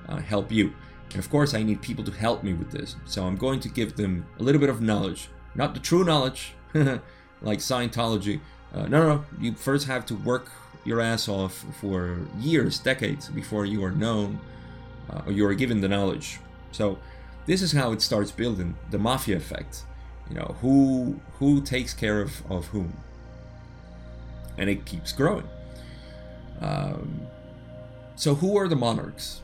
uh, 0.09 0.16
help 0.16 0.51
you. 0.51 0.72
And 1.11 1.18
of 1.18 1.30
course, 1.30 1.55
I 1.55 1.62
need 1.62 1.83
people 1.83 2.05
to 2.05 2.12
help 2.12 2.43
me 2.43 2.55
with 2.55 2.70
this. 2.70 2.97
So 3.05 3.24
I'm 3.24 3.37
going 3.37 3.61
to 3.61 3.68
give 3.68 3.97
them 3.97 4.26
a 4.39 4.43
little 4.43 4.61
bit 4.61 4.70
of 4.70 4.80
knowledge, 4.80 5.28
not 5.55 5.74
the 5.74 5.80
true 5.80 6.05
knowledge, 6.05 6.55
like 6.74 7.59
Scientology. 7.59 8.41
Uh, 8.74 8.87
no, 8.87 9.07
no, 9.07 9.24
you 9.39 9.53
first 9.53 9.87
have 9.87 10.07
to 10.07 10.14
work 10.14 10.51
your 10.85 11.01
ass 11.01 11.28
off 11.28 11.64
for 11.80 12.20
years, 12.39 12.78
decades 12.78 13.28
before 13.28 13.66
you 13.66 13.85
are 13.85 13.93
known 13.93 14.41
uh, 15.11 15.22
or 15.26 15.33
you 15.33 15.47
are 15.47 15.55
given 15.55 15.80
the 15.80 15.89
knowledge. 15.89 16.41
So 16.72 16.99
this 17.47 17.62
is 17.62 17.72
how 17.72 17.93
it 17.93 18.03
starts 18.03 18.30
building 18.30 18.76
the 18.91 18.99
mafia 18.99 19.37
effect. 19.37 19.85
You 20.30 20.37
know, 20.37 20.57
who 20.61 21.20
who 21.39 21.61
takes 21.61 21.93
care 21.93 22.22
of, 22.22 22.43
of 22.51 22.66
whom 22.68 22.97
and 24.62 24.70
it 24.70 24.86
keeps 24.86 25.12
growing. 25.12 25.48
Um, 26.60 27.26
so, 28.14 28.36
who 28.36 28.56
are 28.56 28.68
the 28.68 28.76
monarchs? 28.76 29.40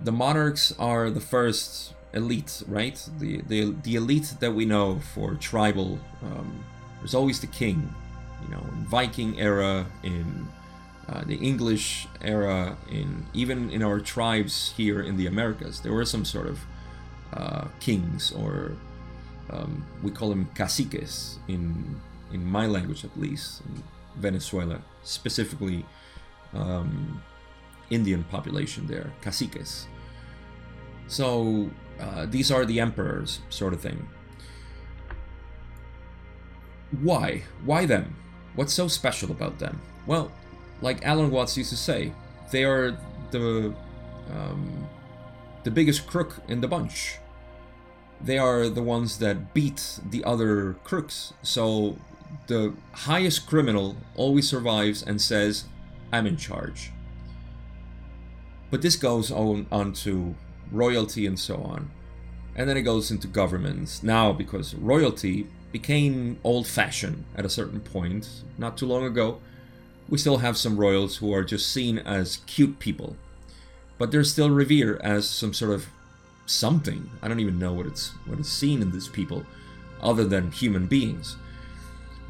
The 0.00 0.12
monarchs 0.12 0.72
are 0.78 1.10
the 1.10 1.20
first 1.20 1.92
elite, 2.14 2.62
right? 2.66 2.98
The 3.18 3.42
the, 3.42 3.76
the 3.82 3.94
elite 3.96 4.34
that 4.40 4.54
we 4.54 4.64
know 4.64 5.00
for 5.14 5.34
tribal. 5.34 5.98
Um, 6.22 6.64
there's 6.98 7.14
always 7.14 7.40
the 7.40 7.46
king, 7.46 7.94
you 8.42 8.48
know, 8.48 8.64
in 8.72 8.86
Viking 8.86 9.38
era, 9.38 9.86
in 10.02 10.48
uh, 11.08 11.22
the 11.24 11.36
English 11.36 12.08
era, 12.22 12.78
in 12.90 13.26
even 13.34 13.70
in 13.70 13.82
our 13.82 14.00
tribes 14.00 14.72
here 14.76 15.02
in 15.02 15.18
the 15.18 15.26
Americas, 15.26 15.80
there 15.80 15.92
were 15.92 16.06
some 16.06 16.24
sort 16.24 16.46
of 16.46 16.58
uh, 17.34 17.64
kings, 17.78 18.32
or 18.32 18.72
um, 19.50 19.84
we 20.02 20.10
call 20.10 20.30
them 20.30 20.48
caciques 20.54 21.38
in 21.46 22.00
in 22.32 22.44
my 22.44 22.66
language 22.66 23.04
at 23.04 23.14
least, 23.18 23.60
in 23.66 23.82
Venezuela, 24.18 24.80
specifically 25.02 25.84
um, 26.54 27.22
Indian 27.90 28.24
population 28.24 28.86
there, 28.86 29.12
caciques. 29.22 29.86
So 31.06 31.70
uh, 32.00 32.26
these 32.26 32.50
are 32.50 32.64
the 32.64 32.80
emperors, 32.80 33.40
sort 33.48 33.72
of 33.72 33.80
thing. 33.80 34.06
Why? 37.00 37.42
Why 37.64 37.86
them? 37.86 38.16
What's 38.54 38.72
so 38.72 38.88
special 38.88 39.30
about 39.30 39.58
them? 39.58 39.80
Well, 40.06 40.32
like 40.80 41.04
Alan 41.04 41.30
Watts 41.30 41.56
used 41.56 41.70
to 41.70 41.76
say, 41.76 42.12
they 42.50 42.64
are 42.64 42.96
the 43.30 43.74
um, 44.30 44.88
the 45.64 45.70
biggest 45.70 46.06
crook 46.06 46.36
in 46.48 46.60
the 46.60 46.68
bunch. 46.68 47.18
They 48.20 48.38
are 48.38 48.68
the 48.68 48.82
ones 48.82 49.18
that 49.18 49.54
beat 49.54 50.00
the 50.10 50.24
other 50.24 50.74
crooks. 50.84 51.34
So 51.42 51.96
the 52.46 52.74
highest 52.92 53.46
criminal 53.46 53.96
always 54.16 54.48
survives 54.48 55.02
and 55.02 55.20
says, 55.20 55.64
I'm 56.12 56.26
in 56.26 56.36
charge. 56.36 56.90
But 58.70 58.82
this 58.82 58.96
goes 58.96 59.30
on, 59.30 59.66
on 59.70 59.92
to 59.94 60.34
royalty 60.72 61.26
and 61.26 61.38
so 61.38 61.56
on. 61.56 61.90
And 62.56 62.68
then 62.68 62.76
it 62.76 62.82
goes 62.82 63.10
into 63.10 63.28
governments. 63.28 64.02
Now, 64.02 64.32
because 64.32 64.74
royalty 64.74 65.46
became 65.72 66.38
old 66.42 66.66
fashioned 66.66 67.24
at 67.36 67.44
a 67.44 67.50
certain 67.50 67.80
point, 67.80 68.28
not 68.56 68.76
too 68.76 68.86
long 68.86 69.04
ago, 69.04 69.40
we 70.08 70.18
still 70.18 70.38
have 70.38 70.56
some 70.56 70.78
royals 70.78 71.18
who 71.18 71.32
are 71.32 71.44
just 71.44 71.70
seen 71.70 71.98
as 71.98 72.38
cute 72.46 72.78
people. 72.78 73.16
But 73.98 74.10
they're 74.10 74.24
still 74.24 74.50
revered 74.50 75.00
as 75.02 75.28
some 75.28 75.52
sort 75.52 75.72
of 75.72 75.86
something. 76.46 77.10
I 77.20 77.28
don't 77.28 77.40
even 77.40 77.58
know 77.58 77.74
what 77.74 77.86
it's 77.86 78.08
what 78.24 78.40
is 78.40 78.50
seen 78.50 78.80
in 78.80 78.90
these 78.90 79.08
people, 79.08 79.44
other 80.00 80.24
than 80.24 80.50
human 80.50 80.86
beings 80.86 81.36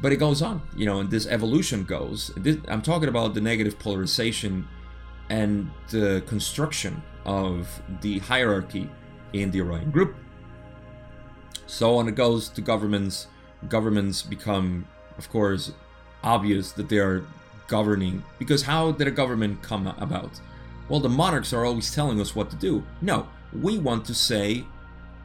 but 0.01 0.11
it 0.11 0.17
goes 0.17 0.41
on 0.41 0.61
you 0.75 0.85
know 0.85 0.99
and 0.99 1.11
this 1.11 1.27
evolution 1.27 1.83
goes 1.83 2.31
this, 2.37 2.57
i'm 2.67 2.81
talking 2.81 3.09
about 3.09 3.33
the 3.33 3.41
negative 3.41 3.77
polarization 3.79 4.67
and 5.29 5.69
the 5.89 6.23
construction 6.25 7.01
of 7.25 7.81
the 8.01 8.19
hierarchy 8.19 8.89
in 9.33 9.51
the 9.51 9.61
orion 9.61 9.91
group. 9.91 10.15
So 11.67 11.97
on 11.97 12.07
it 12.07 12.15
goes 12.15 12.49
to 12.49 12.61
governments 12.61 13.27
governments 13.67 14.21
become 14.21 14.87
of 15.17 15.29
course 15.29 15.73
obvious 16.23 16.71
that 16.71 16.89
they 16.89 16.97
are 16.97 17.25
governing 17.67 18.23
because 18.39 18.63
how 18.63 18.91
did 18.91 19.07
a 19.07 19.11
government 19.11 19.61
come 19.61 19.87
about? 19.87 20.39
Well 20.87 20.99
the 20.99 21.09
monarchs 21.09 21.53
are 21.53 21.65
always 21.65 21.93
telling 21.93 22.19
us 22.19 22.35
what 22.35 22.49
to 22.49 22.55
do. 22.55 22.83
No 23.01 23.27
we 23.53 23.77
want 23.77 24.05
to 24.05 24.15
say 24.15 24.65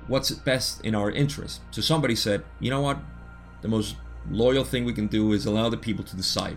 what's 0.06 0.30
best 0.30 0.82
in 0.82 0.94
our 0.94 1.10
interest. 1.10 1.62
So 1.70 1.80
somebody 1.80 2.16
said 2.16 2.44
you 2.60 2.70
know 2.70 2.82
what? 2.82 2.98
The 3.62 3.68
most 3.68 3.96
loyal 4.30 4.64
thing 4.64 4.84
we 4.84 4.92
can 4.92 5.06
do 5.06 5.32
is 5.32 5.46
allow 5.46 5.68
the 5.68 5.76
people 5.76 6.04
to 6.04 6.16
decide. 6.16 6.56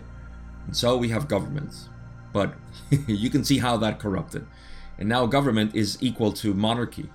And 0.66 0.76
so 0.76 0.96
we 0.96 1.08
have 1.08 1.28
governments. 1.28 1.88
But 2.32 2.54
you 3.06 3.30
can 3.30 3.44
see 3.44 3.58
how 3.58 3.76
that 3.78 3.98
corrupted. 3.98 4.46
And 4.98 5.08
now 5.08 5.26
government 5.26 5.74
is 5.74 5.98
equal 6.00 6.32
to 6.34 6.54
monarchy. 6.54 7.08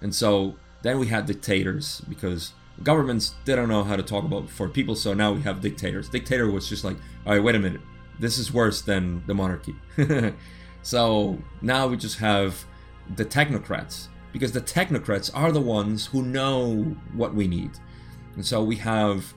And 0.00 0.14
so 0.14 0.56
then 0.82 0.98
we 0.98 1.08
had 1.08 1.26
dictators 1.26 2.00
because 2.08 2.52
governments 2.82 3.34
they 3.44 3.54
don't 3.54 3.68
know 3.68 3.84
how 3.84 3.96
to 3.96 4.02
talk 4.02 4.24
about 4.24 4.48
for 4.48 4.66
people 4.66 4.94
so 4.94 5.12
now 5.12 5.30
we 5.30 5.42
have 5.42 5.60
dictators 5.60 6.08
dictator 6.08 6.50
was 6.50 6.66
just 6.66 6.82
like 6.82 6.96
all 7.26 7.34
right 7.34 7.42
wait 7.42 7.54
a 7.54 7.58
minute 7.58 7.82
this 8.18 8.38
is 8.38 8.54
worse 8.54 8.80
than 8.80 9.22
the 9.26 9.34
monarchy 9.34 9.74
so 10.82 11.38
now 11.60 11.86
we 11.86 11.94
just 11.94 12.20
have 12.20 12.64
the 13.16 13.24
technocrats 13.24 14.08
because 14.32 14.52
the 14.52 14.62
technocrats 14.62 15.30
are 15.34 15.52
the 15.52 15.60
ones 15.60 16.06
who 16.06 16.22
know 16.22 16.96
what 17.12 17.34
we 17.34 17.46
need 17.46 17.72
And 18.34 18.46
so 18.46 18.62
we 18.62 18.76
have 18.76 19.34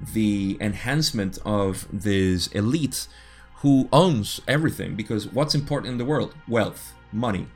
the 0.00 0.56
enhancement 0.60 1.38
of 1.44 1.86
this 1.92 2.48
elite 2.48 3.08
who 3.56 3.88
owns 3.92 4.40
everything 4.46 4.94
because 4.94 5.26
what's 5.32 5.54
important 5.54 5.90
in 5.92 5.98
the 5.98 6.04
world? 6.04 6.34
Wealth, 6.48 6.94
money, 7.12 7.46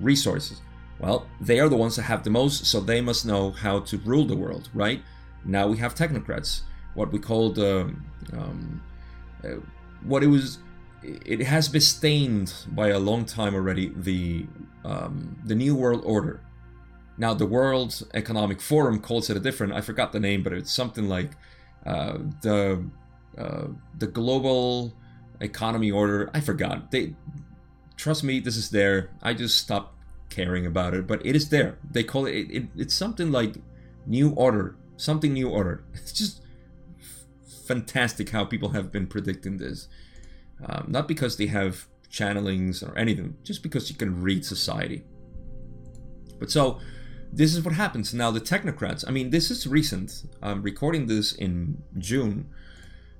resources. 0.00 0.60
Well, 0.98 1.26
they 1.40 1.60
are 1.60 1.68
the 1.68 1.76
ones 1.76 1.96
that 1.96 2.02
have 2.02 2.24
the 2.24 2.30
most, 2.30 2.64
so 2.66 2.80
they 2.80 3.00
must 3.00 3.26
know 3.26 3.50
how 3.50 3.80
to 3.80 3.98
rule 3.98 4.24
the 4.24 4.36
world, 4.36 4.70
right? 4.72 5.02
Now 5.44 5.66
we 5.66 5.76
have 5.78 5.94
technocrats, 5.94 6.60
what 6.94 7.12
we 7.12 7.18
called, 7.18 7.58
um, 7.58 8.04
um, 8.32 8.82
uh, 9.44 9.48
what 10.04 10.22
it 10.22 10.28
was, 10.28 10.58
it 11.02 11.40
has 11.40 11.68
been 11.68 11.80
stained 11.80 12.54
by 12.68 12.88
a 12.88 12.98
long 12.98 13.24
time 13.24 13.54
already, 13.54 13.92
the, 13.96 14.46
um, 14.84 15.36
the 15.44 15.54
New 15.54 15.74
World 15.74 16.02
Order. 16.04 16.40
Now, 17.18 17.34
the 17.34 17.46
World 17.46 18.02
Economic 18.14 18.60
Forum 18.60 18.98
calls 18.98 19.28
it 19.28 19.36
a 19.36 19.40
different, 19.40 19.74
I 19.74 19.80
forgot 19.80 20.12
the 20.12 20.20
name, 20.20 20.42
but 20.42 20.52
it's 20.52 20.72
something 20.72 21.08
like 21.08 21.32
uh, 21.86 22.18
the, 22.42 22.84
uh, 23.36 23.66
the 23.98 24.06
Global 24.06 24.92
Economy 25.40 25.90
Order. 25.90 26.30
I 26.32 26.40
forgot. 26.40 26.90
They, 26.90 27.14
trust 27.96 28.24
me, 28.24 28.40
this 28.40 28.56
is 28.56 28.70
there. 28.70 29.10
I 29.22 29.34
just 29.34 29.58
stopped 29.58 29.94
caring 30.30 30.66
about 30.66 30.94
it, 30.94 31.06
but 31.06 31.24
it 31.24 31.36
is 31.36 31.50
there. 31.50 31.78
They 31.90 32.02
call 32.04 32.26
it, 32.26 32.50
it, 32.50 32.64
it's 32.76 32.94
something 32.94 33.30
like 33.30 33.56
New 34.06 34.30
Order, 34.30 34.76
something 34.96 35.32
New 35.32 35.48
Order. 35.48 35.84
It's 35.94 36.12
just 36.12 36.42
f- 36.98 37.26
fantastic 37.66 38.30
how 38.30 38.44
people 38.44 38.70
have 38.70 38.90
been 38.90 39.06
predicting 39.06 39.58
this. 39.58 39.88
Um, 40.64 40.86
not 40.88 41.08
because 41.08 41.36
they 41.36 41.46
have 41.46 41.86
channelings 42.10 42.86
or 42.86 42.96
anything, 42.96 43.36
just 43.42 43.62
because 43.62 43.90
you 43.90 43.96
can 43.96 44.22
read 44.22 44.44
society. 44.44 45.04
But 46.38 46.50
so, 46.50 46.80
this 47.32 47.54
is 47.54 47.64
what 47.64 47.74
happens 47.74 48.12
now. 48.12 48.30
The 48.30 48.40
technocrats. 48.40 49.04
I 49.06 49.10
mean, 49.10 49.30
this 49.30 49.50
is 49.50 49.66
recent. 49.66 50.24
I'm 50.42 50.62
recording 50.62 51.06
this 51.06 51.32
in 51.32 51.82
June, 51.98 52.48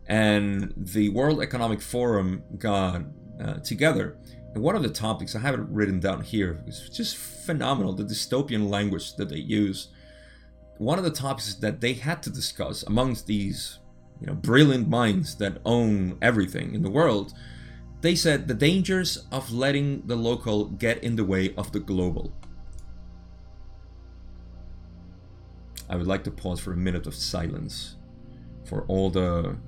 and 0.06 0.72
the 0.76 1.08
World 1.10 1.40
Economic 1.42 1.80
Forum 1.80 2.42
got 2.58 3.02
uh, 3.42 3.54
together 3.54 4.18
and 4.54 4.62
one 4.62 4.76
of 4.76 4.82
the 4.82 4.90
topics, 4.90 5.34
I 5.34 5.38
have 5.38 5.54
it 5.54 5.60
written 5.68 5.98
down 5.98 6.22
here, 6.22 6.62
is 6.66 6.88
just 6.90 7.16
phenomenal 7.16 7.94
the 7.94 8.04
dystopian 8.04 8.68
language 8.68 9.16
that 9.16 9.30
they 9.30 9.38
use. 9.38 9.88
One 10.76 10.98
of 10.98 11.04
the 11.04 11.10
topics 11.10 11.54
that 11.54 11.80
they 11.80 11.94
had 11.94 12.22
to 12.24 12.30
discuss 12.30 12.82
amongst 12.82 13.26
these 13.26 13.78
you 14.20 14.26
know, 14.26 14.34
brilliant 14.34 14.88
minds 14.88 15.36
that 15.36 15.58
own 15.64 16.18
everything 16.20 16.74
in 16.74 16.82
the 16.82 16.90
world, 16.90 17.32
they 18.02 18.14
said 18.14 18.46
the 18.46 18.54
dangers 18.54 19.24
of 19.30 19.52
letting 19.52 20.06
the 20.06 20.16
local 20.16 20.66
get 20.66 21.02
in 21.02 21.16
the 21.16 21.24
way 21.24 21.54
of 21.56 21.72
the 21.72 21.80
global. 21.80 22.32
I 25.92 25.96
would 25.96 26.06
like 26.06 26.24
to 26.24 26.30
pause 26.30 26.58
for 26.58 26.72
a 26.72 26.76
minute 26.76 27.06
of 27.06 27.14
silence 27.14 27.96
for 28.64 28.86
all 28.88 29.10
the 29.10 29.58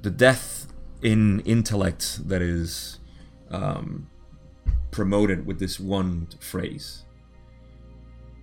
the 0.00 0.08
death 0.08 0.66
in 1.02 1.40
intellect 1.40 2.26
that 2.26 2.40
is 2.40 3.00
um, 3.50 4.08
promoted 4.90 5.46
with 5.46 5.58
this 5.58 5.78
one 5.78 6.28
phrase. 6.40 7.04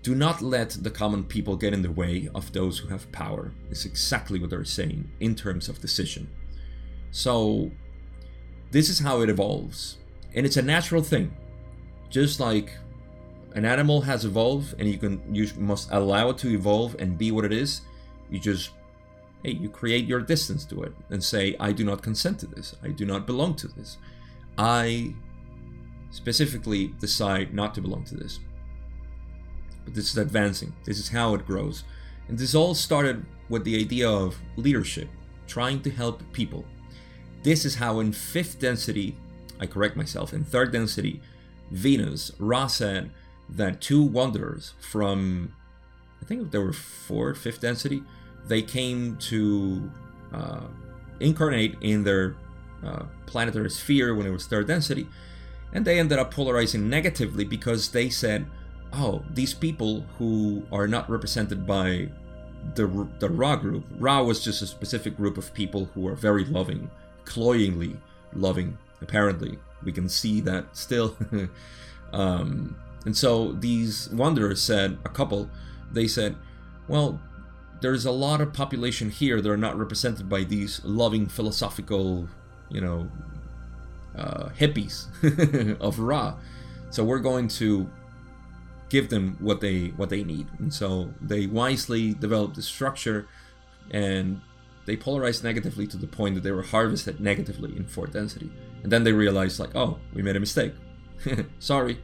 Do 0.03 0.14
not 0.14 0.43
let 0.43 0.70
the 0.70 0.91
common 0.91 1.24
people 1.24 1.57
get 1.57 1.74
in 1.74 1.82
the 1.82 1.91
way 1.91 2.30
of 2.36 2.53
those 2.53 2.78
who 2.78 2.89
have 2.89 3.12
power, 3.12 3.53
is 3.72 3.86
exactly 3.86 4.39
what 4.39 4.51
they're 4.51 4.64
saying 4.64 5.10
in 5.20 5.34
terms 5.34 5.68
of 5.68 5.82
decision. 5.82 6.30
So, 7.10 7.72
this 8.70 8.88
is 8.88 8.99
how 8.99 9.22
it 9.22 9.30
evolves. 9.30 9.97
And 10.36 10.45
it's 10.45 10.57
a 10.57 10.62
natural 10.62 11.01
thing. 11.01 11.36
Just 12.12 12.39
like 12.39 12.78
an 13.56 13.66
animal 13.66 14.02
has 14.02 14.26
evolved 14.26 14.76
and 14.80 14.89
you 14.89 14.97
can 14.97 15.22
you 15.34 15.47
must 15.58 15.89
allow 15.91 16.30
it 16.30 16.38
to 16.39 16.50
evolve 16.50 16.95
and 17.00 17.18
be 17.18 17.32
what 17.32 17.45
it 17.45 17.54
is, 17.54 17.82
you 18.30 18.39
just 18.39 18.72
hey, 19.43 19.52
you 19.52 19.70
create 19.70 20.06
your 20.06 20.20
distance 20.20 20.66
to 20.66 20.84
it 20.84 20.93
and 21.10 21.24
say, 21.24 21.56
I 21.60 21.72
do 21.72 21.84
not 21.84 22.02
consent 22.02 22.39
to 22.39 22.47
this. 22.47 22.76
I 22.84 22.89
do 22.89 23.06
not 23.06 23.26
belong 23.26 23.56
to 23.56 23.68
this. 23.68 23.97
I 24.58 25.14
specifically 26.12 26.88
decide 27.00 27.54
not 27.54 27.74
to 27.76 27.82
belong 27.82 28.04
to 28.06 28.16
this. 28.16 28.39
But 29.86 29.93
this 29.93 30.12
is 30.12 30.18
advancing. 30.18 30.74
This 30.84 31.00
is 31.00 31.10
how 31.10 31.36
it 31.36 31.45
grows. 31.45 31.84
And 32.28 32.38
this 32.38 32.54
all 32.54 32.76
started 32.76 33.26
with 33.47 33.64
the 33.64 33.80
idea 33.80 34.10
of 34.10 34.38
leadership, 34.56 35.08
trying 35.47 35.82
to 35.82 35.89
help 35.89 36.22
people. 36.34 36.66
This 37.41 37.64
is 37.64 37.76
how 37.76 38.00
in 38.02 38.12
fifth 38.12 38.60
density, 38.60 39.16
I 39.60 39.66
correct 39.66 39.95
myself, 39.95 40.34
in 40.34 40.43
third 40.43 40.72
density, 40.72 41.22
Venus, 41.72 42.32
Ra 42.39 42.68
said 42.68 43.12
that 43.56 43.82
two 43.82 44.04
wanderers 44.04 44.74
from, 44.80 45.54
I 46.22 46.26
think 46.26 46.52
there 46.52 46.62
were 46.62 46.74
four, 46.74 47.34
fifth 47.34 47.62
density, 47.62 48.04
they 48.47 48.62
came 48.62 49.18
to 49.18 49.89
uh, 50.34 50.62
incarnate 51.20 51.76
in 51.82 52.04
their 52.04 52.36
uh, 52.84 53.04
planetary 53.26 53.70
sphere 53.70 54.16
when 54.16 54.26
it 54.26 54.32
was 54.32 54.47
third 54.47 54.68
density, 54.68 55.08
and 55.74 55.86
they 55.86 56.00
ended 56.00 56.18
up 56.18 56.34
polarizing 56.34 56.89
negatively 56.89 57.43
because 57.43 57.89
they 57.89 58.10
said, 58.10 58.45
"Oh, 58.93 59.24
these 59.34 59.54
people 59.54 60.06
who 60.18 60.64
are 60.72 60.88
not 60.88 61.10
represented 61.10 61.66
by 61.68 62.10
the 62.76 63.08
the 63.20 63.30
Ra 63.30 63.56
group. 63.56 63.86
Ra 64.00 64.22
was 64.22 64.43
just 64.43 64.62
a 64.62 64.68
specific 64.68 65.16
group 65.18 65.38
of 65.38 65.54
people 65.54 65.86
who 65.93 66.08
are 66.08 66.16
very 66.16 66.45
loving, 66.45 66.89
cloyingly 67.26 67.97
loving. 68.34 68.78
Apparently, 69.02 69.60
we 69.84 69.91
can 69.91 70.10
see 70.10 70.41
that 70.41 70.76
still." 70.76 71.16
um, 72.14 72.76
and 73.06 73.16
so 73.16 73.54
these 73.54 74.10
wanderers 74.10 74.62
said, 74.62 74.97
a 75.06 75.10
couple, 75.10 75.50
they 75.91 76.08
said, 76.08 76.36
"Well." 76.88 77.20
There's 77.82 78.04
a 78.04 78.12
lot 78.12 78.41
of 78.41 78.52
population 78.52 79.10
here 79.10 79.39
that 79.39 79.50
are 79.50 79.56
not 79.56 79.80
represented 79.80 80.28
by 80.28 80.43
these 80.43 80.82
loving 80.84 81.28
philosophical 81.28 82.28
you 82.70 82.82
know, 82.82 83.10
uh, 84.16 84.50
hippies 84.50 85.08
of 85.82 86.00
Ra. 86.00 86.36
So 86.89 87.04
we're 87.04 87.20
going 87.20 87.47
to 87.50 87.89
give 88.89 89.10
them 89.10 89.38
what 89.39 89.62
they 89.62 89.88
what 89.89 90.10
they 90.10 90.24
need. 90.24 90.47
And 90.60 90.74
so 90.74 91.14
they 91.22 91.45
wisely 91.45 92.14
developed 92.14 92.56
the 92.56 92.62
structure 92.62 93.28
and 93.91 94.41
they 94.86 94.97
polarized 94.97 95.43
negatively 95.43 95.86
to 95.88 95.97
the 95.97 96.08
point 96.08 96.36
that 96.36 96.41
they 96.41 96.52
were 96.52 96.64
harvested 96.64 97.20
negatively 97.20 97.76
in 97.76 97.86
fourth 97.86 98.14
density. 98.14 98.52
And 98.82 98.91
then 98.91 99.04
they 99.04 99.14
realized 99.14 99.60
like, 99.60 99.76
oh, 99.76 100.00
we 100.14 100.22
made 100.22 100.36
a 100.36 100.39
mistake. 100.39 100.74
Sorry. 101.60 102.00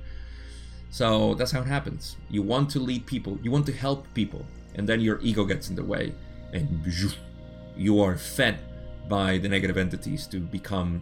So 0.96 1.34
that's 1.34 1.52
how 1.52 1.60
it 1.60 1.68
happens. 1.68 2.16
You 2.30 2.42
want 2.42 2.70
to 2.70 2.80
lead 2.80 3.06
people, 3.06 3.38
you 3.44 3.52
want 3.52 3.66
to 3.66 3.74
help 3.74 4.08
people, 4.14 4.46
and 4.76 4.88
then 4.88 5.02
your 5.02 5.20
ego 5.22 5.44
gets 5.44 5.70
in 5.70 5.76
the 5.76 5.84
way 5.84 6.14
and 6.54 6.70
you 7.76 8.00
are 8.00 8.16
fed 8.16 8.60
by 9.10 9.38
the 9.38 9.50
negative 9.50 9.78
entities 9.78 10.26
to 10.28 10.40
become 10.40 11.02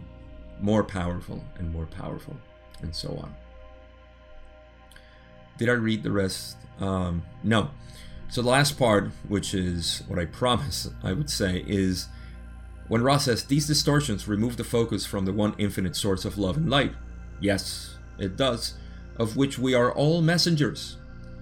more 0.60 0.82
powerful 0.82 1.44
and 1.58 1.72
more 1.72 1.86
powerful, 1.86 2.36
and 2.82 2.92
so 2.92 3.10
on. 3.22 3.32
Did 5.58 5.68
I 5.68 5.74
read 5.74 6.02
the 6.02 6.10
rest? 6.10 6.56
Um, 6.80 7.22
no. 7.44 7.70
So 8.30 8.42
the 8.42 8.48
last 8.48 8.76
part, 8.76 9.12
which 9.28 9.54
is 9.54 10.02
what 10.08 10.18
I 10.18 10.24
promise 10.24 10.90
I 11.04 11.12
would 11.12 11.30
say, 11.30 11.62
is 11.68 12.08
when 12.88 13.00
Ra 13.00 13.18
says 13.18 13.44
these 13.44 13.68
distortions 13.68 14.26
remove 14.26 14.56
the 14.56 14.64
focus 14.64 15.06
from 15.06 15.24
the 15.24 15.32
one 15.32 15.54
infinite 15.56 15.94
source 15.94 16.24
of 16.24 16.36
love 16.36 16.56
and 16.56 16.68
light. 16.68 16.94
Yes, 17.40 17.96
it 18.18 18.36
does, 18.36 18.74
of 19.18 19.36
which 19.36 19.58
we 19.58 19.74
are 19.74 19.92
all 19.92 20.22
messengers, 20.22 20.96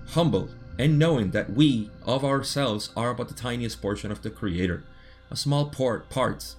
humble 0.08 0.48
and 0.78 0.98
knowing 0.98 1.30
that 1.30 1.52
we 1.52 1.90
of 2.04 2.24
ourselves 2.24 2.90
are 2.96 3.14
but 3.14 3.28
the 3.28 3.34
tiniest 3.34 3.80
portion 3.82 4.10
of 4.10 4.22
the 4.22 4.30
Creator 4.30 4.84
a 5.32 5.36
small 5.36 5.64
part, 5.66 6.10
part 6.10 6.54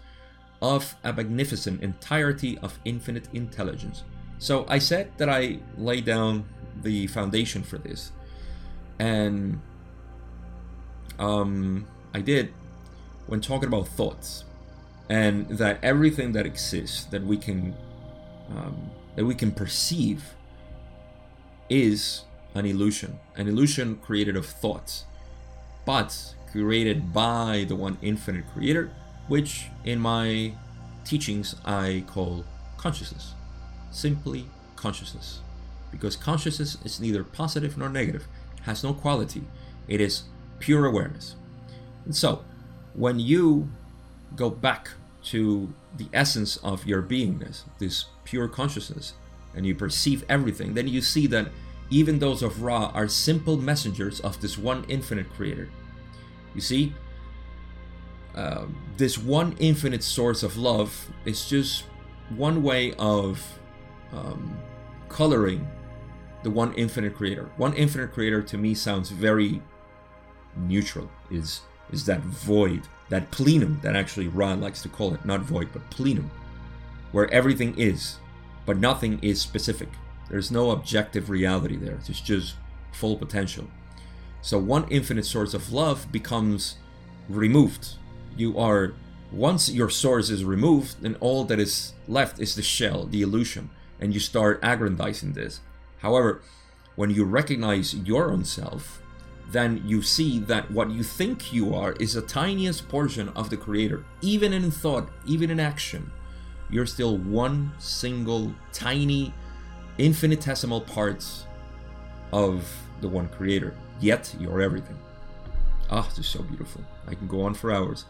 of 0.61 0.95
a 1.03 1.13
magnificent 1.13 1.81
entirety 1.81 2.57
of 2.57 2.79
infinite 2.83 3.27
intelligence. 3.33 4.03
So 4.39 4.65
I 4.67 4.79
said 4.79 5.11
that 5.17 5.29
I 5.29 5.59
lay 5.77 6.01
down 6.01 6.45
the 6.81 7.07
foundation 7.07 7.61
for 7.63 7.77
this, 7.77 8.11
and 8.97 9.61
um, 11.19 11.85
I 12.13 12.21
did 12.21 12.51
when 13.27 13.39
talking 13.41 13.67
about 13.67 13.87
thoughts, 13.87 14.43
and 15.07 15.47
that 15.49 15.79
everything 15.83 16.31
that 16.33 16.45
exists 16.45 17.05
that 17.05 17.23
we 17.23 17.37
can 17.37 17.75
um, 18.49 18.89
that 19.15 19.23
we 19.23 19.35
can 19.35 19.51
perceive 19.51 20.33
is 21.69 22.23
an 22.55 22.65
illusion, 22.65 23.19
an 23.35 23.47
illusion 23.47 23.95
created 23.97 24.35
of 24.35 24.45
thoughts, 24.45 25.05
but 25.85 26.35
created 26.51 27.13
by 27.13 27.65
the 27.67 27.75
one 27.75 27.97
infinite 28.01 28.45
creator, 28.53 28.91
which 29.27 29.67
in 29.83 29.99
my 29.99 30.53
teachings 31.03 31.55
I 31.65 32.03
call 32.07 32.45
consciousness. 32.77 33.33
Simply 33.91 34.45
consciousness. 34.75 35.39
Because 35.91 36.15
consciousness 36.15 36.77
is 36.83 36.99
neither 36.99 37.23
positive 37.23 37.77
nor 37.77 37.89
negative, 37.89 38.27
has 38.63 38.83
no 38.83 38.93
quality, 38.93 39.43
it 39.87 40.01
is 40.01 40.23
pure 40.59 40.85
awareness. 40.85 41.35
And 42.05 42.15
so, 42.15 42.43
when 42.93 43.19
you 43.19 43.69
go 44.35 44.49
back 44.49 44.89
to 45.25 45.73
the 45.95 46.07
essence 46.13 46.57
of 46.57 46.85
your 46.85 47.01
beingness, 47.01 47.63
this 47.79 48.05
pure 48.23 48.47
consciousness, 48.47 49.13
and 49.55 49.65
you 49.65 49.75
perceive 49.75 50.25
everything, 50.29 50.73
then 50.73 50.87
you 50.87 51.01
see 51.01 51.27
that 51.27 51.49
even 51.89 52.19
those 52.19 52.41
of 52.41 52.63
Ra 52.63 52.91
are 52.93 53.07
simple 53.07 53.57
messengers 53.57 54.19
of 54.19 54.41
this 54.41 54.57
one 54.57 54.85
infinite 54.87 55.31
creator. 55.33 55.69
You 56.55 56.61
see, 56.61 56.93
uh, 58.35 58.65
this 58.97 59.17
one 59.17 59.55
infinite 59.59 60.03
source 60.03 60.43
of 60.43 60.57
love 60.57 61.07
is 61.25 61.47
just 61.47 61.85
one 62.29 62.63
way 62.63 62.93
of 62.93 63.59
um, 64.11 64.57
coloring 65.09 65.67
the 66.43 66.49
one 66.49 66.73
infinite 66.73 67.15
creator. 67.15 67.49
One 67.57 67.73
infinite 67.73 68.11
creator 68.11 68.41
to 68.41 68.57
me 68.57 68.73
sounds 68.73 69.09
very 69.09 69.61
neutral. 70.55 71.09
Is 71.31 71.61
is 71.91 72.05
that 72.05 72.21
void, 72.21 72.81
that 73.09 73.29
plenum 73.31 73.79
that 73.83 73.95
actually 73.95 74.27
Ra 74.27 74.53
likes 74.53 74.81
to 74.81 74.89
call 74.89 75.13
it, 75.13 75.25
not 75.25 75.41
void, 75.41 75.69
but 75.71 75.87
plenum, 75.91 76.31
where 77.11 77.31
everything 77.31 77.77
is, 77.77 78.17
but 78.65 78.77
nothing 78.77 79.19
is 79.21 79.41
specific. 79.41 79.89
There's 80.29 80.51
no 80.51 80.71
objective 80.71 81.29
reality 81.29 81.75
there. 81.75 81.99
It's 82.07 82.21
just 82.21 82.55
full 82.91 83.17
potential. 83.17 83.67
So 84.41 84.57
one 84.57 84.87
infinite 84.89 85.25
source 85.25 85.53
of 85.53 85.71
love 85.71 86.11
becomes 86.11 86.75
removed. 87.29 87.95
You 88.35 88.57
are 88.57 88.93
once 89.31 89.69
your 89.69 89.89
source 89.89 90.29
is 90.29 90.45
removed, 90.45 91.01
then 91.01 91.15
all 91.19 91.43
that 91.45 91.59
is 91.59 91.93
left 92.07 92.39
is 92.39 92.55
the 92.55 92.61
shell, 92.61 93.05
the 93.05 93.21
illusion, 93.21 93.69
and 93.99 94.13
you 94.13 94.19
start 94.19 94.59
aggrandizing 94.61 95.33
this. 95.33 95.61
However, 95.99 96.41
when 96.95 97.09
you 97.09 97.23
recognize 97.23 97.95
your 97.95 98.31
own 98.31 98.45
self, 98.45 99.01
then 99.49 99.81
you 99.85 100.01
see 100.01 100.39
that 100.39 100.69
what 100.69 100.91
you 100.91 101.03
think 101.03 101.51
you 101.51 101.73
are 101.73 101.93
is 101.93 102.13
the 102.13 102.21
tiniest 102.21 102.87
portion 102.87 103.29
of 103.29 103.49
the 103.49 103.57
creator. 103.57 104.05
Even 104.21 104.53
in 104.53 104.69
thought, 104.69 105.09
even 105.25 105.49
in 105.49 105.59
action, 105.59 106.11
you're 106.69 106.85
still 106.85 107.17
one 107.17 107.71
single 107.77 108.53
tiny 108.71 109.33
infinitesimal 109.97 110.81
part 110.81 111.25
of 112.31 112.67
the 113.01 113.07
one 113.07 113.29
creator. 113.29 113.75
Yet 113.99 114.35
you're 114.39 114.61
everything. 114.61 114.97
Ah, 115.89 116.07
this 116.09 116.19
is 116.19 116.27
so 116.27 116.41
beautiful. 116.41 116.81
I 117.07 117.15
can 117.15 117.27
go 117.27 117.41
on 117.41 117.53
for 117.53 117.71
hours. 117.71 118.05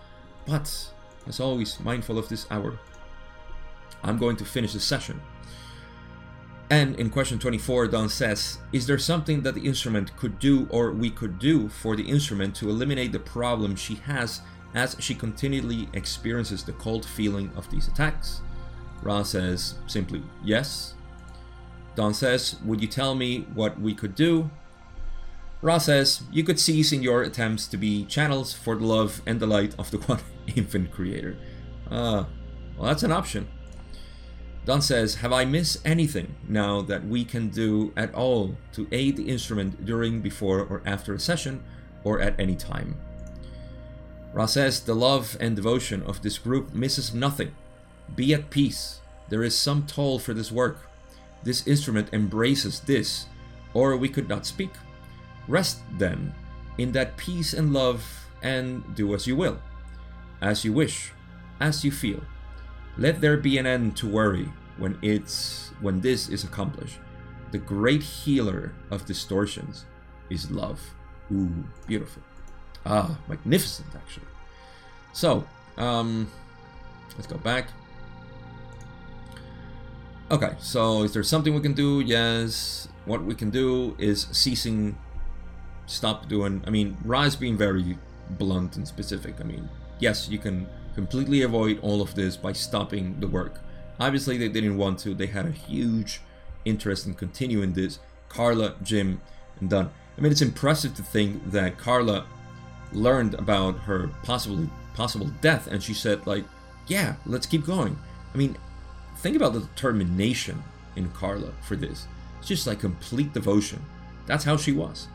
But, 0.46 0.92
as 1.28 1.40
always, 1.40 1.80
mindful 1.80 2.18
of 2.18 2.30
this 2.30 2.48
hour, 2.50 2.80
I'm 4.04 4.18
going 4.18 4.38
to 4.38 4.46
finish 4.46 4.74
the 4.74 4.80
session. 4.80 5.22
And 6.70 7.00
in 7.00 7.10
question 7.10 7.40
24, 7.40 7.90
Don 7.90 8.10
says, 8.10 8.58
Is 8.72 8.88
there 8.88 8.98
something 8.98 9.44
that 9.44 9.56
the 9.56 9.66
instrument 9.66 10.16
could 10.18 10.40
do 10.40 10.68
or 10.70 10.92
we 10.92 11.10
could 11.10 11.38
do 11.38 11.70
for 11.70 11.96
the 11.96 12.04
instrument 12.04 12.56
to 12.56 12.70
eliminate 12.70 13.12
the 13.12 13.20
problem 13.20 13.76
she 13.76 13.96
has 13.96 14.42
as 14.76 14.96
she 15.00 15.16
continually 15.16 15.90
experiences 15.94 16.64
the 16.64 16.74
cold 16.74 17.06
feeling 17.06 17.52
of 17.56 17.70
these 17.70 17.88
attacks? 17.88 18.42
Ra 19.02 19.24
says 19.24 19.76
simply, 19.88 20.24
Yes. 20.44 20.96
Don 21.96 22.14
says, 22.14 22.56
Would 22.66 22.82
you 22.82 22.88
tell 22.88 23.16
me 23.16 23.42
what 23.54 23.80
we 23.80 23.94
could 23.94 24.16
do? 24.16 24.50
Ra 25.62 25.78
says, 25.78 26.24
You 26.32 26.44
could 26.44 26.60
cease 26.60 26.92
in 26.92 27.04
your 27.04 27.24
attempts 27.24 27.68
to 27.68 27.78
be 27.78 28.06
channels 28.06 28.54
for 28.54 28.76
the 28.76 28.86
love 28.86 29.22
and 29.26 29.40
the 29.40 29.48
light 29.48 29.76
of 29.78 29.92
the 29.92 29.98
one 30.08 30.20
infant 30.56 30.92
creator. 30.92 31.38
Ah, 31.92 31.96
uh, 31.96 32.26
well, 32.78 32.88
that's 32.88 33.04
an 33.04 33.12
option. 33.12 33.48
Don 34.66 34.82
says, 34.82 35.16
Have 35.16 35.34
I 35.34 35.46
missed 35.46 35.86
anything 35.86 36.36
now 36.48 36.82
that 36.82 37.06
we 37.06 37.26
can 37.26 37.50
do 37.50 37.92
at 37.98 38.14
all 38.16 38.56
to 38.74 38.88
aid 38.92 39.18
the 39.18 39.30
instrument 39.30 39.86
during, 39.86 40.22
before, 40.22 40.62
or 40.62 40.82
after 40.86 41.14
a 41.14 41.20
session, 41.20 41.64
or 42.04 42.22
at 42.22 42.40
any 42.40 42.56
time? 42.56 42.96
Ra 44.34 44.48
says, 44.48 44.82
The 44.82 44.96
love 44.96 45.38
and 45.40 45.56
devotion 45.56 46.02
of 46.04 46.22
this 46.22 46.38
group 46.38 46.74
misses 46.74 47.14
nothing. 47.14 47.54
Be 48.16 48.34
at 48.34 48.50
peace. 48.50 49.00
There 49.30 49.44
is 49.44 49.56
some 49.58 49.86
toll 49.86 50.20
for 50.20 50.34
this 50.34 50.52
work. 50.52 50.90
This 51.44 51.68
instrument 51.68 52.10
embraces 52.12 52.80
this, 52.82 53.28
or 53.74 53.96
we 53.96 54.10
could 54.10 54.28
not 54.28 54.46
speak. 54.46 54.72
Rest, 55.48 55.80
then, 55.98 56.34
in 56.78 56.92
that 56.94 57.18
peace 57.18 57.54
and 57.54 57.74
love, 57.74 58.04
and 58.42 58.96
do 58.96 59.14
as 59.14 59.28
you 59.28 59.36
will, 59.36 59.60
as 60.42 60.66
you 60.66 60.74
wish, 60.74 61.12
as 61.60 61.86
you 61.86 61.92
feel. 61.92 62.22
Let 62.98 63.22
there 63.22 63.38
be 63.38 63.58
an 63.58 63.66
end 63.66 63.96
to 63.98 64.08
worry 64.08 64.52
when 64.78 64.98
it's 65.02 65.72
when 65.82 66.02
this 66.02 66.30
is 66.30 66.44
accomplished. 66.44 67.00
The 67.52 67.58
great 67.58 68.02
healer 68.02 68.74
of 68.90 69.06
distortions 69.06 69.86
is 70.30 70.52
love. 70.52 70.80
Ooh, 71.32 71.64
beautiful. 71.88 72.24
Ah, 72.86 73.18
magnificent 73.28 73.88
actually. 73.96 74.28
So, 75.14 75.46
um 75.78 76.30
let's 77.16 77.28
go 77.28 77.38
back. 77.38 77.68
Okay, 80.32 80.56
so 80.60 81.04
is 81.04 81.14
there 81.14 81.24
something 81.24 81.54
we 81.54 81.62
can 81.62 81.74
do? 81.74 82.00
Yes. 82.00 82.88
What 83.06 83.24
we 83.24 83.36
can 83.36 83.50
do 83.50 83.96
is 84.00 84.28
ceasing 84.32 84.98
stop 85.86 86.28
doing 86.28 86.64
I 86.66 86.70
mean, 86.70 86.98
Ra's 87.04 87.36
being 87.36 87.58
very 87.58 87.98
blunt 88.32 88.78
and 88.78 88.88
specific. 88.88 89.36
I 89.40 89.44
mean, 89.44 89.70
yes, 90.00 90.30
you 90.30 90.38
can 90.38 90.68
completely 90.96 91.42
avoid 91.42 91.80
all 91.82 92.02
of 92.02 92.16
this 92.16 92.38
by 92.38 92.54
stopping 92.54 93.20
the 93.20 93.28
work. 93.28 93.60
Obviously, 94.00 94.38
they 94.38 94.50
didn't 94.50 94.78
want 94.78 95.00
to. 95.00 95.14
They 95.14 95.28
had 95.28 95.46
a 95.46 95.52
huge 95.52 96.22
interest 96.66 97.06
in 97.06 97.14
continuing 97.14 97.74
this. 97.74 98.00
Carla, 98.30 98.76
Jim, 98.82 99.22
and 99.60 99.70
Don. 99.70 99.92
I 100.18 100.22
mean, 100.22 100.32
it's 100.32 100.42
impressive 100.42 100.96
to 100.96 101.04
think 101.04 101.52
that 101.52 101.78
Carla 101.78 102.26
learned 102.94 103.34
about 103.36 103.80
her 103.80 104.10
possibly 104.24 104.70
possible 104.94 105.28
death, 105.42 105.68
and 105.68 105.82
she 105.82 105.94
said, 105.94 106.26
like, 106.28 106.46
"Yeah, 106.88 107.16
let's 107.26 107.46
keep 107.46 107.66
going." 107.66 107.98
I 108.34 108.38
mean, 108.38 108.58
think 109.18 109.36
about 109.36 109.54
the 109.54 109.62
determination 109.62 110.64
in 110.96 111.10
Carla 111.12 111.54
for 111.62 111.76
this. 111.76 112.08
It's 112.40 112.48
just 112.48 112.68
like 112.68 112.80
complete 112.80 113.34
devotion. 113.34 113.84
That's 114.26 114.44
how 114.44 114.58
she 114.58 114.72
was. 114.72 115.08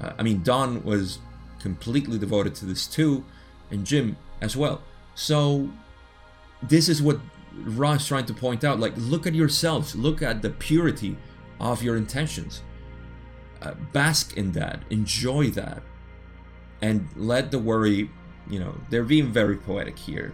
Uh, 0.00 0.12
I 0.18 0.22
mean, 0.22 0.42
Don 0.42 0.82
was 0.84 1.18
completely 1.58 2.18
devoted 2.18 2.54
to 2.56 2.66
this 2.66 2.86
too, 2.86 3.24
and 3.70 3.84
Jim 3.84 4.16
as 4.40 4.56
well. 4.56 4.82
So, 5.14 5.68
this 6.62 6.88
is 6.88 7.02
what 7.02 7.18
Ra 7.54 7.92
is 7.92 8.06
trying 8.06 8.26
to 8.26 8.34
point 8.34 8.64
out. 8.64 8.78
Like, 8.78 8.92
look 8.96 9.26
at 9.26 9.34
yourselves, 9.34 9.96
look 9.96 10.22
at 10.22 10.42
the 10.42 10.50
purity 10.50 11.16
of 11.60 11.82
your 11.82 11.96
intentions. 11.96 12.62
Uh, 13.60 13.74
bask 13.92 14.36
in 14.36 14.52
that, 14.52 14.82
enjoy 14.90 15.50
that, 15.50 15.82
and 16.80 17.08
let 17.16 17.50
the 17.50 17.58
worry, 17.58 18.10
you 18.48 18.58
know, 18.60 18.74
they're 18.90 19.04
being 19.04 19.32
very 19.32 19.56
poetic 19.56 19.98
here 19.98 20.32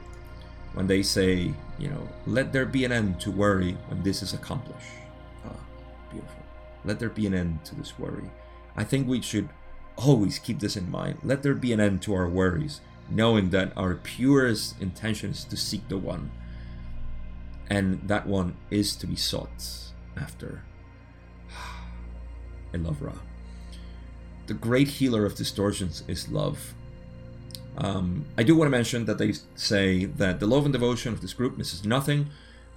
when 0.74 0.86
they 0.86 1.02
say, 1.02 1.52
you 1.78 1.88
know, 1.88 2.08
let 2.26 2.52
there 2.52 2.66
be 2.66 2.84
an 2.84 2.92
end 2.92 3.20
to 3.20 3.30
worry 3.30 3.76
when 3.88 4.02
this 4.02 4.22
is 4.22 4.34
accomplished. 4.34 4.90
Ah, 5.44 5.56
beautiful. 6.10 6.42
Let 6.84 6.98
there 6.98 7.08
be 7.08 7.26
an 7.26 7.34
end 7.34 7.64
to 7.66 7.74
this 7.74 7.98
worry. 7.98 8.30
I 8.76 8.84
think 8.84 9.08
we 9.08 9.22
should 9.22 9.48
always 9.96 10.38
keep 10.38 10.58
this 10.58 10.76
in 10.76 10.90
mind. 10.90 11.18
Let 11.22 11.42
there 11.42 11.54
be 11.54 11.72
an 11.72 11.80
end 11.80 12.02
to 12.02 12.14
our 12.14 12.28
worries, 12.28 12.80
knowing 13.08 13.50
that 13.50 13.72
our 13.76 13.94
purest 13.94 14.80
intention 14.80 15.30
is 15.30 15.44
to 15.44 15.56
seek 15.56 15.88
the 15.88 15.98
one, 15.98 16.30
and 17.70 18.06
that 18.08 18.26
one 18.26 18.56
is 18.70 18.96
to 18.96 19.06
be 19.06 19.16
sought 19.16 19.92
after. 20.16 20.64
I 22.74 22.76
love 22.76 23.00
Ra. 23.00 23.14
The 24.46 24.54
great 24.54 24.88
healer 24.88 25.24
of 25.24 25.34
distortions 25.34 26.04
is 26.06 26.28
love. 26.28 26.74
Um, 27.76 28.26
I 28.38 28.42
do 28.42 28.54
want 28.54 28.66
to 28.66 28.70
mention 28.70 29.04
that 29.06 29.18
they 29.18 29.32
say 29.54 30.04
that 30.04 30.38
the 30.38 30.46
love 30.46 30.64
and 30.64 30.72
devotion 30.72 31.12
of 31.12 31.20
this 31.20 31.32
group 31.32 31.56
misses 31.56 31.84
nothing. 31.84 32.28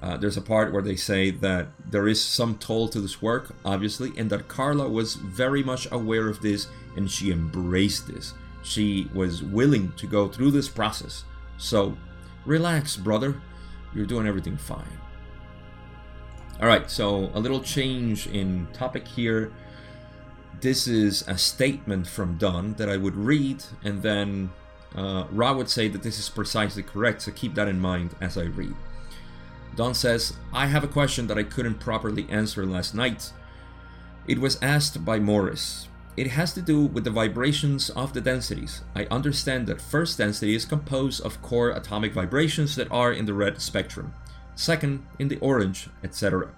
Uh, 0.02 0.16
there's 0.16 0.38
a 0.38 0.42
part 0.42 0.72
where 0.72 0.82
they 0.82 0.96
say 0.96 1.32
that 1.32 1.68
there 1.90 2.08
is 2.08 2.22
some 2.22 2.58
toll 2.58 2.88
to 2.90 3.02
this 3.02 3.22
work, 3.22 3.56
obviously, 3.66 4.12
and 4.18 4.30
that 4.30 4.48
Carla 4.48 4.88
was 4.88 5.16
very 5.16 5.64
much 5.64 5.88
aware 5.92 6.28
of 6.28 6.42
this 6.42 6.68
and 6.96 7.10
she 7.10 7.32
embraced 7.32 8.08
this. 8.08 8.34
She 8.64 9.10
was 9.14 9.44
willing 9.44 9.92
to 9.94 10.08
go 10.08 10.28
through 10.28 10.52
this 10.52 10.68
process. 10.68 11.24
So, 11.58 11.98
relax, 12.46 12.96
brother. 12.96 13.42
You're 13.94 14.06
doing 14.06 14.28
everything 14.28 14.58
fine. 14.58 14.86
Alright, 16.60 16.90
so 16.90 17.32
a 17.34 17.40
little 17.40 17.62
change 17.62 18.28
in 18.28 18.68
topic 18.74 19.08
here. 19.08 19.52
This 20.60 20.88
is 20.88 21.24
a 21.28 21.38
statement 21.38 22.08
from 22.08 22.38
Don 22.38 22.74
that 22.76 22.90
I 22.90 22.98
would 22.98 23.16
read, 23.16 23.64
and 23.84 24.02
then 24.02 24.50
uh, 24.96 25.26
Ra 25.32 25.54
would 25.54 25.70
say 25.70 25.88
that 25.88 26.02
this 26.02 26.18
is 26.18 26.30
precisely 26.30 26.82
correct, 26.82 27.22
so 27.22 27.32
keep 27.32 27.54
that 27.56 27.68
in 27.68 27.80
mind 27.80 28.16
as 28.20 28.38
I 28.38 28.46
read. 28.46 28.74
Don 29.76 29.94
says, 29.94 30.34
I 30.52 30.66
have 30.66 30.84
a 30.84 30.88
question 30.88 31.28
that 31.28 31.38
I 31.38 31.44
couldn't 31.44 31.80
properly 31.80 32.26
answer 32.30 32.66
last 32.66 32.96
night. 32.96 33.32
It 34.28 34.40
was 34.40 34.58
asked 34.62 35.06
by 35.06 35.20
Morris. 35.20 35.88
It 36.18 36.32
has 36.32 36.52
to 36.54 36.64
do 36.64 36.88
with 36.88 37.04
the 37.04 37.12
vibrations 37.12 37.92
of 37.92 38.14
the 38.14 38.22
densities. 38.22 38.82
I 38.96 39.06
understand 39.12 39.68
that 39.68 39.80
first 39.80 40.18
density 40.18 40.56
is 40.56 40.66
composed 40.66 41.24
of 41.24 41.44
core 41.44 41.70
atomic 41.70 42.14
vibrations 42.14 42.76
that 42.76 42.92
are 42.92 43.14
in 43.14 43.26
the 43.26 43.36
red 43.36 43.62
spectrum, 43.62 44.16
second 44.56 45.06
in 45.20 45.28
the 45.28 45.38
orange, 45.38 45.90
etc. 46.04 46.50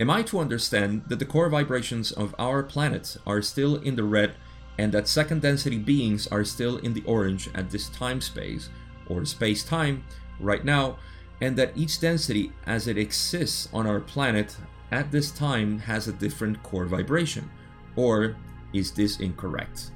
Am 0.00 0.10
I 0.10 0.22
to 0.24 0.40
understand 0.40 1.04
that 1.08 1.18
the 1.18 1.24
core 1.24 1.48
vibrations 1.48 2.10
of 2.10 2.34
our 2.38 2.62
planet 2.62 3.16
are 3.26 3.40
still 3.42 3.76
in 3.76 3.94
the 3.96 4.02
red 4.02 4.34
and 4.78 4.92
that 4.92 5.06
second 5.06 5.42
density 5.42 5.78
beings 5.78 6.26
are 6.28 6.44
still 6.44 6.78
in 6.78 6.94
the 6.94 7.04
orange 7.04 7.48
at 7.54 7.70
this 7.70 7.88
time 7.90 8.20
space, 8.20 8.70
or 9.08 9.24
space 9.24 9.62
time, 9.62 10.04
right 10.40 10.64
now, 10.64 10.96
and 11.40 11.56
that 11.56 11.76
each 11.76 12.00
density 12.00 12.52
as 12.66 12.88
it 12.88 12.98
exists 12.98 13.68
on 13.72 13.86
our 13.86 14.00
planet 14.00 14.56
at 14.90 15.10
this 15.12 15.30
time 15.30 15.78
has 15.78 16.08
a 16.08 16.12
different 16.12 16.62
core 16.62 16.86
vibration? 16.86 17.48
Or 17.96 18.36
is 18.72 18.92
this 18.92 19.20
incorrect? 19.20 19.90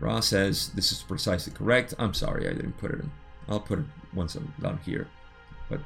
Ra 0.00 0.20
says 0.20 0.70
this 0.70 0.92
is 0.92 1.02
precisely 1.02 1.52
correct. 1.52 1.94
I'm 1.98 2.12
sorry 2.12 2.48
I 2.48 2.52
didn't 2.52 2.76
put 2.76 2.90
it 2.90 3.00
in. 3.00 3.10
I'll 3.48 3.60
put 3.60 3.78
it 3.78 3.84
once 4.12 4.34
I'm 4.34 4.52
done 4.60 4.78
here. 4.84 5.08
But 5.70 5.80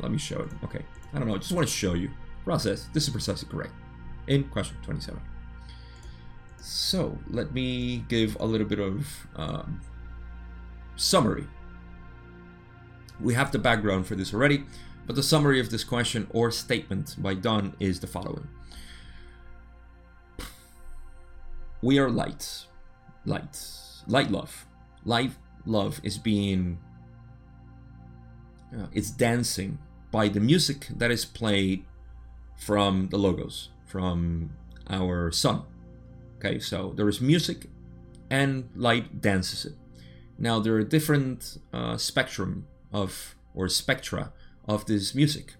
let 0.00 0.10
me 0.10 0.18
show 0.18 0.40
it. 0.40 0.48
Okay. 0.64 0.84
I 1.12 1.18
don't 1.18 1.28
know. 1.28 1.34
I 1.34 1.38
just 1.38 1.52
want 1.52 1.66
to 1.66 1.72
show 1.72 1.94
you. 1.94 2.10
Says 2.58 2.88
this 2.94 3.04
is 3.04 3.10
precisely 3.10 3.48
correct. 3.48 3.74
In 4.26 4.44
question 4.44 4.76
27. 4.82 5.20
So 6.60 7.18
let 7.30 7.52
me 7.52 8.04
give 8.08 8.36
a 8.40 8.46
little 8.46 8.66
bit 8.66 8.78
of 8.78 9.26
um, 9.36 9.80
summary. 10.96 11.46
We 13.20 13.34
have 13.34 13.52
the 13.52 13.58
background 13.58 14.06
for 14.06 14.14
this 14.14 14.32
already, 14.32 14.64
but 15.06 15.16
the 15.16 15.22
summary 15.22 15.60
of 15.60 15.70
this 15.70 15.84
question 15.84 16.26
or 16.30 16.50
statement 16.50 17.16
by 17.18 17.34
Don 17.34 17.74
is 17.80 18.00
the 18.00 18.06
following. 18.06 18.48
We 21.80 21.98
are 21.98 22.10
light. 22.10 22.66
Light. 23.24 23.58
Light 24.06 24.30
love. 24.30 24.66
Light 25.04 25.32
love 25.64 26.00
is 26.02 26.18
being. 26.18 26.78
Uh, 28.76 28.86
it's 28.92 29.10
dancing 29.10 29.78
by 30.10 30.28
the 30.28 30.40
music 30.40 30.88
that 30.90 31.10
is 31.10 31.24
played 31.24 31.84
from 32.58 33.08
the 33.08 33.16
logos, 33.16 33.70
from 33.86 34.50
our 34.90 35.32
sun. 35.32 35.62
Okay, 36.36 36.58
so 36.58 36.92
there 36.96 37.08
is 37.08 37.20
music 37.20 37.66
and 38.30 38.68
light 38.76 39.20
dances 39.20 39.64
it. 39.64 39.74
Now 40.38 40.60
there 40.60 40.74
are 40.74 40.84
different 40.84 41.58
uh, 41.72 41.96
spectrum 41.96 42.66
of 42.92 43.34
or 43.54 43.68
spectra 43.68 44.32
of 44.66 44.86
this 44.86 45.14
music, 45.14 45.54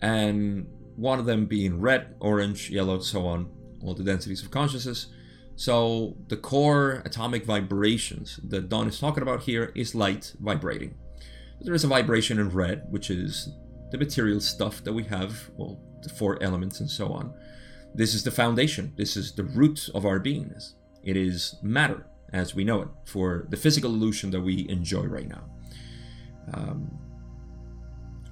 and 0.00 0.66
one 0.96 1.18
of 1.18 1.26
them 1.26 1.46
being 1.46 1.80
red, 1.80 2.14
orange, 2.20 2.70
yellow, 2.70 3.00
so 3.00 3.26
on, 3.26 3.50
all 3.82 3.94
the 3.94 4.04
densities 4.04 4.42
of 4.42 4.50
consciousness. 4.50 5.06
So 5.56 6.16
the 6.28 6.36
core 6.36 7.02
atomic 7.04 7.44
vibrations 7.44 8.38
that 8.44 8.68
Don 8.68 8.88
is 8.88 9.00
talking 9.00 9.22
about 9.22 9.42
here 9.42 9.72
is 9.74 9.94
light 9.94 10.34
vibrating. 10.40 10.94
There 11.60 11.74
is 11.74 11.84
a 11.84 11.88
vibration 11.88 12.38
in 12.38 12.50
red, 12.50 12.84
which 12.90 13.10
is 13.10 13.48
the 13.90 13.98
material 13.98 14.40
stuff 14.40 14.82
that 14.84 14.92
we 14.92 15.04
have, 15.04 15.50
well, 15.56 15.80
four 16.10 16.42
elements 16.42 16.80
and 16.80 16.90
so 16.90 17.08
on. 17.08 17.32
This 17.94 18.14
is 18.14 18.24
the 18.24 18.30
foundation. 18.30 18.92
This 18.96 19.16
is 19.16 19.32
the 19.32 19.44
root 19.44 19.88
of 19.94 20.06
our 20.06 20.18
beingness. 20.18 20.74
It 21.04 21.16
is 21.16 21.56
matter 21.62 22.06
as 22.32 22.54
we 22.54 22.64
know 22.64 22.82
it 22.82 22.88
for 23.04 23.46
the 23.50 23.56
physical 23.56 23.90
illusion 23.90 24.30
that 24.30 24.40
we 24.40 24.66
enjoy 24.68 25.02
right 25.02 25.28
now. 25.28 25.44
Um, 26.54 26.98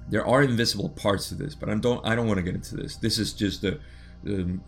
there 0.09 0.25
are 0.25 0.41
invisible 0.41 0.89
parts 0.89 1.29
to 1.29 1.35
this, 1.35 1.55
but 1.55 1.69
I 1.69 1.75
don't. 1.75 2.05
I 2.05 2.15
don't 2.15 2.27
want 2.27 2.37
to 2.37 2.43
get 2.43 2.55
into 2.55 2.75
this. 2.75 2.97
This 2.97 3.17
is 3.17 3.33
just 3.33 3.61
the 3.61 3.79
the, 4.23 4.59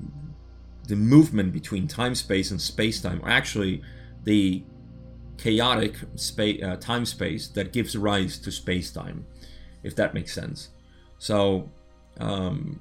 the 0.87 0.95
movement 0.95 1.51
between 1.53 1.87
time 1.87 2.15
space 2.15 2.51
and 2.51 2.61
space 2.61 3.01
time, 3.01 3.19
or 3.23 3.29
actually 3.29 3.81
the 4.23 4.63
chaotic 5.37 5.95
space 6.15 6.63
uh, 6.63 6.77
time 6.77 7.05
space 7.05 7.47
that 7.49 7.73
gives 7.73 7.97
rise 7.97 8.37
to 8.39 8.51
space 8.51 8.91
time, 8.91 9.25
if 9.83 9.95
that 9.95 10.13
makes 10.13 10.33
sense. 10.33 10.69
So. 11.17 11.71
Um, 12.19 12.79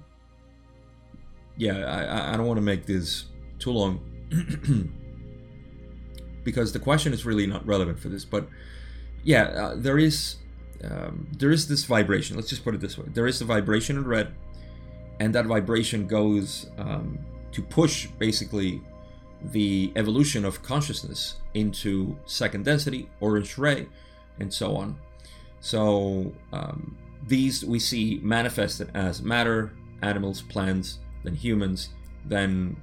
yeah, 1.62 1.84
I, 1.84 2.34
I 2.34 2.36
don't 2.36 2.46
want 2.46 2.58
to 2.58 2.62
make 2.62 2.86
this 2.86 3.26
too 3.60 3.70
long 3.70 4.00
because 6.44 6.72
the 6.72 6.80
question 6.80 7.12
is 7.12 7.24
really 7.24 7.46
not 7.46 7.64
relevant 7.64 8.00
for 8.00 8.08
this. 8.08 8.24
But 8.24 8.48
yeah, 9.22 9.44
uh, 9.44 9.74
there 9.76 9.96
is 9.96 10.36
um, 10.82 11.28
there 11.38 11.52
is 11.52 11.68
this 11.68 11.84
vibration. 11.84 12.34
Let's 12.34 12.50
just 12.50 12.64
put 12.64 12.74
it 12.74 12.80
this 12.80 12.98
way: 12.98 13.06
there 13.14 13.28
is 13.28 13.40
a 13.40 13.44
vibration 13.44 13.96
in 13.96 14.04
red, 14.04 14.34
and 15.20 15.32
that 15.36 15.46
vibration 15.46 16.08
goes 16.08 16.66
um, 16.78 17.16
to 17.52 17.62
push 17.62 18.06
basically 18.18 18.82
the 19.52 19.92
evolution 19.94 20.44
of 20.44 20.62
consciousness 20.64 21.36
into 21.54 22.18
second 22.26 22.64
density, 22.64 23.08
orange 23.20 23.56
ray, 23.56 23.86
and 24.40 24.52
so 24.52 24.74
on. 24.74 24.98
So 25.60 26.32
um, 26.52 26.98
these 27.24 27.64
we 27.64 27.78
see 27.78 28.18
manifested 28.20 28.90
as 28.94 29.22
matter, 29.22 29.70
animals, 30.02 30.42
plants, 30.42 30.98
then 31.24 31.34
humans, 31.34 31.90
then 32.24 32.76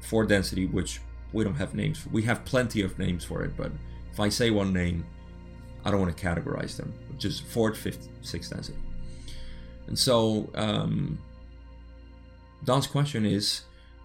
four 0.00 0.24
density, 0.24 0.66
which 0.66 1.00
we 1.32 1.44
don't 1.44 1.54
have 1.54 1.74
names. 1.74 1.98
For. 1.98 2.08
We 2.10 2.22
have 2.22 2.44
plenty 2.44 2.82
of 2.82 2.98
names 2.98 3.24
for 3.24 3.42
it, 3.42 3.56
but 3.56 3.72
if 4.12 4.20
I 4.20 4.28
say 4.28 4.50
one 4.50 4.72
name, 4.72 5.04
I 5.84 5.90
don't 5.90 6.00
want 6.00 6.16
to 6.16 6.24
categorize 6.24 6.76
them. 6.76 6.92
Just 7.18 7.44
fourth, 7.44 7.76
fifth, 7.76 8.08
sixth 8.20 8.50
density. 8.50 8.78
And 9.86 9.98
so 9.98 10.50
um, 10.54 11.18
Don's 12.64 12.86
question 12.86 13.26
is 13.26 13.62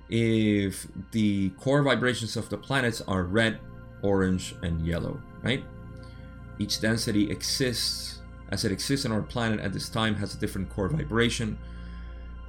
if 0.09 0.87
the 1.11 1.49
core 1.51 1.83
vibrations 1.83 2.37
of 2.37 2.49
the 2.49 2.57
planets 2.57 3.01
are 3.01 3.23
red, 3.23 3.59
orange, 4.01 4.55
and 4.63 4.85
yellow, 4.85 5.21
right? 5.43 5.63
Each 6.59 6.81
density 6.81 7.29
exists 7.29 8.17
as 8.49 8.63
it 8.63 8.71
exists 8.71 9.05
on 9.05 9.11
our 9.11 9.21
planet 9.21 9.59
at 9.59 9.73
this 9.73 9.89
time 9.89 10.15
has 10.15 10.33
a 10.33 10.37
different 10.37 10.69
core 10.69 10.87
vibration. 10.87 11.57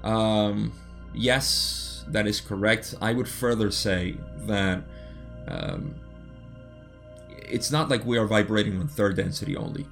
Um, 0.04 0.72
yes, 1.14 2.04
that 2.08 2.26
is 2.26 2.40
correct. 2.40 2.94
I 3.00 3.12
would 3.12 3.28
further 3.28 3.70
say 3.70 4.16
that 4.46 4.82
um, 5.46 5.94
it's 7.30 7.70
not 7.70 7.88
like 7.88 8.04
we 8.04 8.18
are 8.18 8.26
vibrating 8.26 8.78
on 8.80 8.88
third 8.88 9.16
density 9.16 9.56
only. 9.56 9.86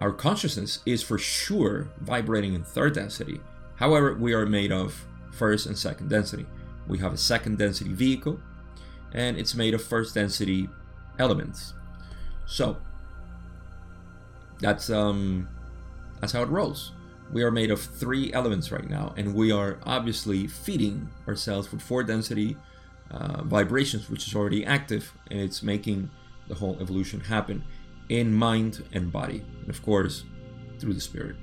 Our 0.00 0.12
consciousness 0.12 0.80
is 0.86 1.02
for 1.02 1.18
sure 1.18 1.88
vibrating 2.00 2.54
in 2.54 2.64
third 2.64 2.94
density. 2.94 3.40
However, 3.76 4.14
we 4.14 4.32
are 4.32 4.46
made 4.46 4.72
of 4.72 5.06
first 5.32 5.66
and 5.66 5.76
second 5.76 6.08
density. 6.08 6.46
We 6.86 6.98
have 6.98 7.12
a 7.12 7.18
second 7.18 7.58
density 7.58 7.92
vehicle, 7.92 8.40
and 9.12 9.36
it's 9.38 9.54
made 9.54 9.74
of 9.74 9.82
first 9.82 10.14
density 10.14 10.68
elements. 11.18 11.74
So 12.46 12.78
that's 14.60 14.90
um 14.90 15.48
that's 16.20 16.32
how 16.32 16.42
it 16.42 16.48
rolls 16.48 16.92
we 17.32 17.42
are 17.42 17.50
made 17.50 17.70
of 17.70 17.80
three 17.80 18.32
elements 18.32 18.72
right 18.72 18.88
now, 18.88 19.14
and 19.16 19.34
we 19.34 19.52
are 19.52 19.78
obviously 19.84 20.46
feeding 20.46 21.08
ourselves 21.28 21.70
with 21.70 21.80
four 21.80 22.02
density 22.02 22.56
uh, 23.10 23.42
vibrations, 23.44 24.10
which 24.10 24.26
is 24.26 24.34
already 24.34 24.64
active, 24.64 25.12
and 25.30 25.40
it's 25.40 25.62
making 25.62 26.10
the 26.48 26.54
whole 26.54 26.76
evolution 26.80 27.20
happen 27.20 27.62
in 28.08 28.32
mind 28.32 28.82
and 28.92 29.12
body, 29.12 29.44
and 29.60 29.70
of 29.70 29.82
course, 29.82 30.24
through 30.78 30.94
the 30.94 31.00
spirit. 31.00 31.36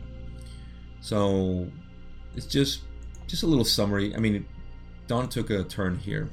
So 1.00 1.68
it's 2.36 2.46
just 2.46 2.82
just 3.28 3.44
a 3.44 3.48
little 3.48 3.66
summary. 3.66 4.16
I 4.16 4.20
mean, 4.20 4.46
Don 5.08 5.30
took 5.30 5.50
a 5.50 5.64
turn 5.64 5.98
here. 5.98 6.30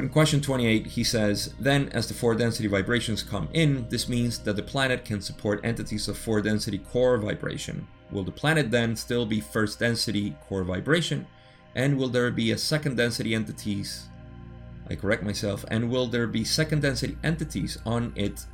But 0.00 0.06
in 0.06 0.12
question 0.12 0.40
28, 0.40 0.86
he 0.86 1.04
says, 1.04 1.52
Then, 1.60 1.90
as 1.90 2.08
the 2.08 2.14
four 2.14 2.34
density 2.34 2.68
vibrations 2.68 3.22
come 3.22 3.50
in, 3.52 3.86
this 3.90 4.08
means 4.08 4.38
that 4.38 4.56
the 4.56 4.62
planet 4.62 5.04
can 5.04 5.20
support 5.20 5.60
entities 5.62 6.08
of 6.08 6.16
four 6.16 6.40
density 6.40 6.78
core 6.78 7.18
vibration, 7.18 7.86
Will 8.10 8.24
the 8.24 8.32
planet 8.32 8.70
then 8.70 8.96
still 8.96 9.26
be 9.26 9.42
first 9.42 9.78
density 9.78 10.34
core 10.48 10.64
vibration? 10.64 11.26
And 11.74 11.98
will 11.98 12.08
there 12.08 12.30
be 12.30 12.50
a 12.50 12.56
second 12.56 12.96
density 12.96 13.34
entities? 13.34 14.08
I 14.88 14.94
correct 14.94 15.22
myself. 15.22 15.66
And 15.70 15.90
will 15.90 16.06
there 16.06 16.26
be 16.26 16.44
second 16.44 16.80
density 16.80 17.18
entities 17.22 17.76
on 17.84 18.14
it 18.16 18.46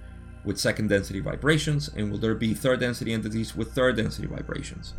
with 0.44 0.58
second 0.58 0.88
density 0.88 1.20
vibrations? 1.20 1.86
And 1.96 2.10
will 2.10 2.18
there 2.18 2.34
be 2.34 2.54
third 2.54 2.80
density 2.80 3.12
entities 3.12 3.54
with 3.54 3.70
third 3.70 3.98
density 3.98 4.26
vibrations? 4.26 4.94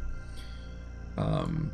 Um, 1.17 1.73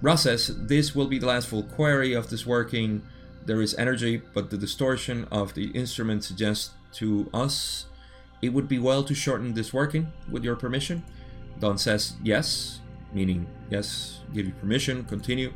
Ra 0.00 0.14
says 0.14 0.66
this 0.68 0.94
will 0.94 1.08
be 1.08 1.18
the 1.18 1.26
last 1.26 1.48
full 1.48 1.64
query 1.64 2.12
of 2.12 2.30
this 2.30 2.46
working. 2.46 3.02
There 3.46 3.60
is 3.60 3.74
energy, 3.74 4.22
but 4.32 4.50
the 4.50 4.56
distortion 4.56 5.26
of 5.30 5.54
the 5.54 5.70
instrument 5.72 6.24
suggests 6.24 6.70
to 6.94 7.28
us 7.34 7.86
it 8.40 8.52
would 8.52 8.68
be 8.68 8.78
well 8.78 9.02
to 9.04 9.14
shorten 9.14 9.54
this 9.54 9.72
working 9.72 10.12
with 10.30 10.44
your 10.44 10.56
permission. 10.56 11.02
Don 11.60 11.78
says 11.78 12.14
yes, 12.22 12.80
meaning 13.12 13.46
yes, 13.70 14.20
give 14.32 14.46
you 14.46 14.52
permission, 14.52 15.04
continue. 15.04 15.52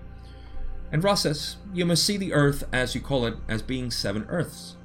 And 0.90 1.04
Ra 1.04 1.14
says, 1.14 1.56
You 1.74 1.84
must 1.84 2.04
see 2.04 2.16
the 2.16 2.32
earth, 2.32 2.64
as 2.72 2.94
you 2.94 3.00
call 3.00 3.26
it, 3.26 3.34
as 3.48 3.62
being 3.62 3.90
seven 3.90 4.26
earths. 4.28 4.76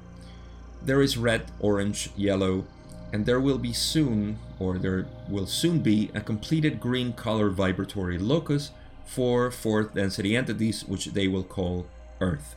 There 0.82 1.00
is 1.00 1.16
red, 1.16 1.50
orange, 1.60 2.10
yellow, 2.14 2.66
and 3.12 3.24
there 3.24 3.40
will 3.40 3.58
be 3.58 3.72
soon, 3.72 4.38
or 4.58 4.76
there 4.76 5.06
will 5.28 5.46
soon 5.46 5.78
be, 5.78 6.10
a 6.14 6.20
completed 6.20 6.80
green 6.80 7.12
color 7.14 7.48
vibratory 7.48 8.18
locus 8.18 8.70
for 9.06 9.50
fourth 9.50 9.94
density 9.94 10.36
entities, 10.36 10.84
which 10.84 11.06
they 11.06 11.28
will 11.28 11.44
call 11.44 11.86
Earth. 12.20 12.56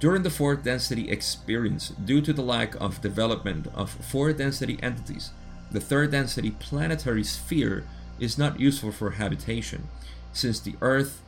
During 0.00 0.22
the 0.22 0.30
fourth 0.30 0.62
density 0.62 1.10
experience, 1.10 1.88
due 1.88 2.20
to 2.20 2.32
the 2.32 2.42
lack 2.42 2.76
of 2.80 3.00
development 3.00 3.66
of 3.74 3.90
fourth 3.90 4.38
density 4.38 4.78
entities, 4.80 5.30
the 5.72 5.80
third 5.80 6.12
density 6.12 6.52
planetary 6.52 7.24
sphere 7.24 7.84
is 8.20 8.38
not 8.38 8.60
useful 8.60 8.92
for 8.92 9.10
habitation, 9.10 9.88
since 10.32 10.60
the 10.60 10.76
Earth 10.80 11.22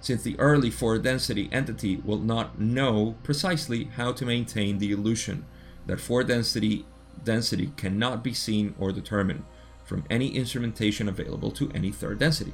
since 0.00 0.22
the 0.22 0.38
early 0.38 0.70
fourth 0.70 1.02
density 1.02 1.48
entity 1.50 1.96
will 1.96 2.18
not 2.18 2.60
know 2.60 3.16
precisely 3.24 3.84
how 3.96 4.12
to 4.12 4.24
maintain 4.24 4.78
the 4.78 4.92
illusion 4.92 5.44
that 5.86 6.00
fourth 6.00 6.28
density 6.28 6.84
density 7.24 7.72
cannot 7.76 8.22
be 8.22 8.32
seen 8.32 8.74
or 8.78 8.92
determined 8.92 9.44
from 9.84 10.04
any 10.08 10.28
instrumentation 10.36 11.08
available 11.08 11.50
to 11.50 11.70
any 11.74 11.90
third 11.90 12.18
density. 12.18 12.52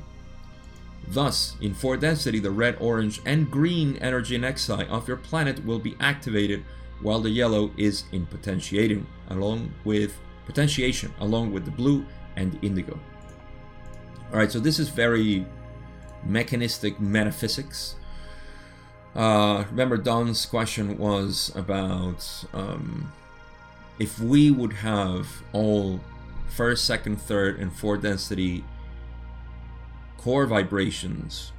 Thus, 1.08 1.56
in 1.60 1.74
fourth 1.74 2.00
density, 2.00 2.38
the 2.38 2.50
red, 2.50 2.76
orange, 2.80 3.20
and 3.26 3.50
green 3.50 3.96
energy 3.98 4.38
nexi 4.38 4.88
of 4.88 5.06
your 5.06 5.16
planet 5.16 5.64
will 5.64 5.78
be 5.78 5.96
activated 6.00 6.64
while 7.00 7.20
the 7.20 7.30
yellow 7.30 7.70
is 7.76 8.04
in 8.12 8.26
potentiating 8.26 9.06
along 9.28 9.72
with 9.84 10.18
potentiation 10.46 11.12
along 11.20 11.52
with 11.52 11.64
the 11.64 11.70
blue 11.70 12.06
and 12.36 12.58
indigo. 12.62 12.98
All 14.32 14.38
right, 14.38 14.50
so 14.50 14.58
this 14.58 14.78
is 14.78 14.88
very 14.88 15.46
mechanistic 16.24 17.00
metaphysics. 17.00 17.96
Uh, 19.14 19.64
remember, 19.70 19.96
Don's 19.96 20.44
question 20.46 20.98
was 20.98 21.52
about 21.54 22.44
um, 22.52 23.12
if 23.98 24.18
we 24.18 24.50
would 24.50 24.72
have 24.72 25.28
all 25.52 26.00
first, 26.48 26.84
second, 26.84 27.20
third, 27.20 27.60
and 27.60 27.72
fourth 27.72 28.02
density 28.02 28.64
core 30.24 30.46
vibrations 30.46 31.52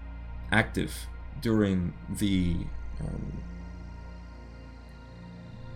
active 0.51 1.05
during 1.39 1.93
the 2.09 2.57
um, 2.99 3.43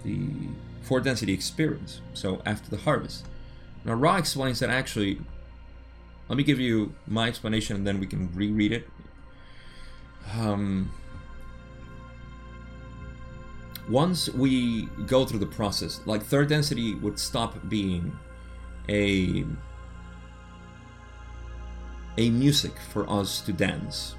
the 0.04 0.28
fourth 0.82 1.04
density 1.04 1.32
experience. 1.32 2.02
So 2.16 2.42
after 2.48 2.68
the 2.72 2.78
harvest. 2.78 3.26
Now 3.86 3.94
Ra 3.94 4.18
explains 4.18 4.60
that 4.60 4.72
actually. 4.72 5.22
Let 6.30 6.38
me 6.38 6.44
give 6.44 6.60
you 6.60 6.94
my 7.08 7.28
explanation, 7.28 7.76
and 7.76 7.88
then 7.88 8.00
we 8.00 8.08
can 8.08 8.32
reread 8.34 8.72
it. 8.72 8.88
Um, 10.38 10.92
once 13.90 14.30
we 14.30 14.86
go 15.08 15.26
through 15.26 15.40
the 15.40 15.48
process, 15.48 16.02
like 16.06 16.24
third 16.24 16.50
density 16.50 16.94
would 16.96 17.18
stop 17.18 17.68
being 17.68 18.18
a 18.88 19.46
a 22.20 22.30
music 22.30 22.74
for 22.92 23.10
us 23.10 23.40
to 23.42 23.54
dance. 23.54 24.16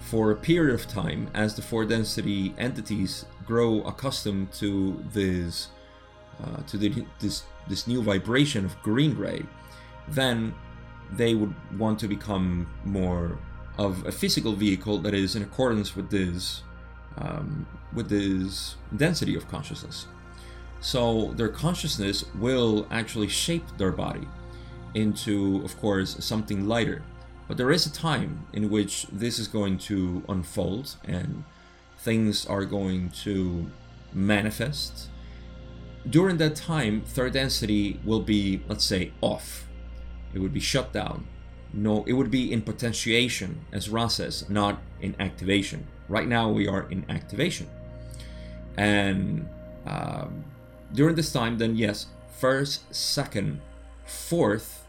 For 0.00 0.30
a 0.30 0.36
period 0.36 0.74
of 0.74 0.86
time, 0.86 1.30
as 1.34 1.56
the 1.56 1.62
four 1.62 1.86
density 1.86 2.54
entities 2.58 3.24
grow 3.46 3.80
accustomed 3.82 4.52
to 4.54 5.02
this 5.12 5.68
uh, 6.42 6.62
to 6.68 6.76
the, 6.76 7.04
this 7.18 7.44
this 7.68 7.86
new 7.86 8.02
vibration 8.02 8.64
of 8.64 8.80
green 8.82 9.16
ray, 9.16 9.42
then 10.08 10.54
they 11.12 11.34
would 11.34 11.54
want 11.78 11.98
to 12.00 12.08
become 12.08 12.68
more 12.84 13.38
of 13.78 14.06
a 14.06 14.12
physical 14.12 14.52
vehicle 14.52 14.98
that 14.98 15.14
is 15.14 15.36
in 15.36 15.42
accordance 15.42 15.96
with 15.96 16.10
this 16.10 16.62
um, 17.16 17.66
with 17.94 18.08
this 18.10 18.76
density 18.96 19.34
of 19.36 19.48
consciousness. 19.48 20.06
So 20.80 21.32
their 21.36 21.48
consciousness 21.48 22.24
will 22.34 22.86
actually 22.90 23.28
shape 23.28 23.66
their 23.78 23.92
body 23.92 24.26
into, 24.94 25.62
of 25.64 25.78
course, 25.80 26.16
something 26.24 26.66
lighter. 26.66 27.02
But 27.48 27.56
there 27.56 27.70
is 27.70 27.86
a 27.86 27.92
time 27.92 28.46
in 28.52 28.70
which 28.70 29.06
this 29.10 29.38
is 29.38 29.48
going 29.48 29.78
to 29.78 30.22
unfold 30.28 30.96
and 31.04 31.44
things 31.98 32.46
are 32.46 32.64
going 32.64 33.10
to 33.24 33.66
manifest. 34.12 35.08
During 36.08 36.38
that 36.38 36.56
time, 36.56 37.02
third 37.02 37.32
density 37.32 38.00
will 38.04 38.20
be, 38.20 38.62
let's 38.68 38.84
say, 38.84 39.12
off. 39.20 39.66
It 40.32 40.38
would 40.38 40.54
be 40.54 40.60
shut 40.60 40.92
down. 40.92 41.26
No, 41.72 42.04
it 42.04 42.14
would 42.14 42.30
be 42.30 42.52
in 42.52 42.62
potentiation, 42.62 43.64
as 43.72 43.88
Ra 43.88 44.08
says, 44.08 44.48
not 44.48 44.80
in 45.00 45.14
activation. 45.20 45.86
Right 46.08 46.26
now, 46.26 46.50
we 46.50 46.66
are 46.66 46.88
in 46.90 47.04
activation. 47.08 47.68
And 48.76 49.48
um, 49.86 50.44
during 50.92 51.14
this 51.14 51.32
time, 51.32 51.58
then 51.58 51.76
yes, 51.76 52.06
first, 52.38 52.92
second, 52.94 53.60
fourth, 54.04 54.79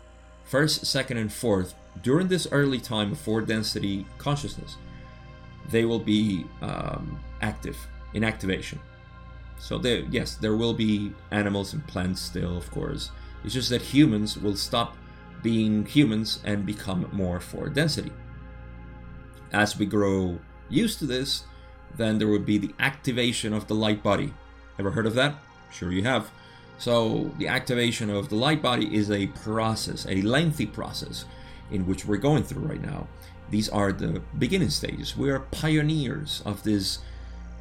first, 0.51 0.85
second, 0.85 1.15
and 1.15 1.31
fourth, 1.31 1.73
during 2.03 2.27
this 2.27 2.45
early 2.51 2.79
time 2.79 3.13
of 3.13 3.17
four 3.17 3.39
density 3.39 4.05
consciousness, 4.17 4.75
they 5.69 5.85
will 5.85 5.99
be 5.99 6.45
um, 6.61 7.17
active 7.41 7.77
in 8.13 8.25
activation. 8.25 8.77
So 9.57 9.79
yes, 10.11 10.35
there 10.35 10.57
will 10.57 10.73
be 10.73 11.13
animals 11.31 11.71
and 11.73 11.87
plants 11.87 12.19
still, 12.19 12.57
of 12.57 12.69
course. 12.69 13.11
It's 13.45 13.53
just 13.53 13.69
that 13.69 13.81
humans 13.81 14.37
will 14.37 14.57
stop 14.57 14.97
being 15.41 15.85
humans 15.85 16.41
and 16.43 16.65
become 16.65 17.07
more 17.13 17.39
four 17.39 17.69
density. 17.69 18.11
As 19.53 19.77
we 19.77 19.85
grow 19.85 20.37
used 20.69 20.99
to 20.99 21.05
this, 21.05 21.45
then 21.95 22.17
there 22.17 22.27
would 22.27 22.45
be 22.45 22.57
the 22.57 22.73
activation 22.79 23.53
of 23.53 23.67
the 23.67 23.75
light 23.75 24.03
body. 24.03 24.33
Ever 24.77 24.91
heard 24.91 25.07
of 25.07 25.15
that? 25.15 25.35
Sure, 25.71 25.91
you 25.91 26.03
have. 26.03 26.29
So, 26.81 27.29
the 27.37 27.47
activation 27.47 28.09
of 28.09 28.29
the 28.29 28.35
light 28.35 28.59
body 28.59 28.95
is 28.95 29.11
a 29.11 29.27
process, 29.27 30.07
a 30.09 30.23
lengthy 30.23 30.65
process, 30.65 31.25
in 31.69 31.85
which 31.85 32.07
we're 32.07 32.17
going 32.17 32.41
through 32.41 32.63
right 32.63 32.81
now. 32.81 33.07
These 33.51 33.69
are 33.69 33.91
the 33.91 34.19
beginning 34.39 34.71
stages. 34.71 35.15
We 35.15 35.29
are 35.29 35.41
pioneers 35.51 36.41
of 36.43 36.63
this 36.63 36.97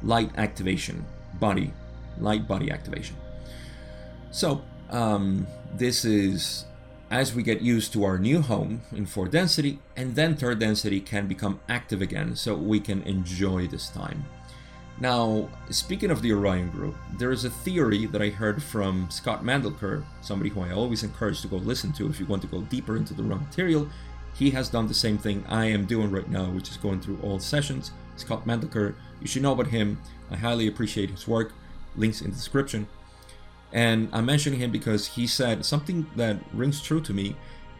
light 0.01 0.31
activation, 0.37 1.05
body, 1.39 1.71
light 2.17 2.47
body 2.47 2.71
activation. 2.71 3.15
So, 4.31 4.63
um, 4.89 5.45
this 5.71 6.03
is 6.03 6.65
as 7.11 7.35
we 7.35 7.43
get 7.43 7.61
used 7.61 7.93
to 7.93 8.03
our 8.03 8.17
new 8.17 8.41
home 8.41 8.81
in 8.91 9.05
fourth 9.05 9.29
density, 9.29 9.77
and 9.95 10.15
then 10.15 10.35
third 10.35 10.57
density 10.57 10.99
can 10.99 11.27
become 11.27 11.59
active 11.69 12.01
again 12.01 12.35
so 12.35 12.55
we 12.55 12.79
can 12.79 13.03
enjoy 13.03 13.67
this 13.67 13.87
time. 13.87 14.25
Now, 15.01 15.49
speaking 15.71 16.11
of 16.11 16.21
the 16.21 16.31
Orion 16.31 16.69
group, 16.69 16.95
there 17.17 17.31
is 17.31 17.43
a 17.43 17.49
theory 17.49 18.05
that 18.05 18.21
I 18.21 18.29
heard 18.29 18.61
from 18.61 19.09
Scott 19.09 19.43
Mandelker, 19.43 20.03
somebody 20.21 20.51
who 20.51 20.61
I 20.61 20.73
always 20.73 21.01
encourage 21.01 21.41
to 21.41 21.47
go 21.47 21.55
listen 21.55 21.91
to 21.93 22.07
if 22.07 22.19
you 22.19 22.27
want 22.27 22.43
to 22.43 22.47
go 22.47 22.61
deeper 22.61 22.95
into 22.95 23.15
the 23.15 23.23
Ra 23.23 23.37
material. 23.37 23.89
He 24.35 24.51
has 24.51 24.69
done 24.69 24.87
the 24.87 24.93
same 24.93 25.17
thing 25.17 25.43
I 25.49 25.65
am 25.65 25.87
doing 25.87 26.11
right 26.11 26.29
now, 26.29 26.51
which 26.51 26.69
is 26.69 26.77
going 26.77 27.01
through 27.01 27.17
all 27.23 27.39
sessions. 27.39 27.89
Scott 28.15 28.45
Mandelker, 28.45 28.93
you 29.19 29.25
should 29.25 29.41
know 29.41 29.53
about 29.53 29.67
him. 29.67 29.99
I 30.29 30.35
highly 30.35 30.67
appreciate 30.67 31.09
his 31.09 31.27
work. 31.27 31.53
Links 31.95 32.21
in 32.21 32.29
the 32.29 32.35
description. 32.35 32.87
And 33.73 34.07
I'm 34.13 34.27
mentioning 34.27 34.59
him 34.59 34.71
because 34.71 35.07
he 35.07 35.25
said 35.25 35.65
something 35.65 36.05
that 36.15 36.37
rings 36.53 36.79
true 36.79 37.01
to 37.01 37.11
me, 37.11 37.35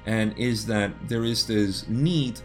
and 0.08 0.36
is 0.40 0.66
that 0.66 0.92
there 1.08 1.24
is 1.24 1.46
this 1.46 1.88
need 1.88 2.40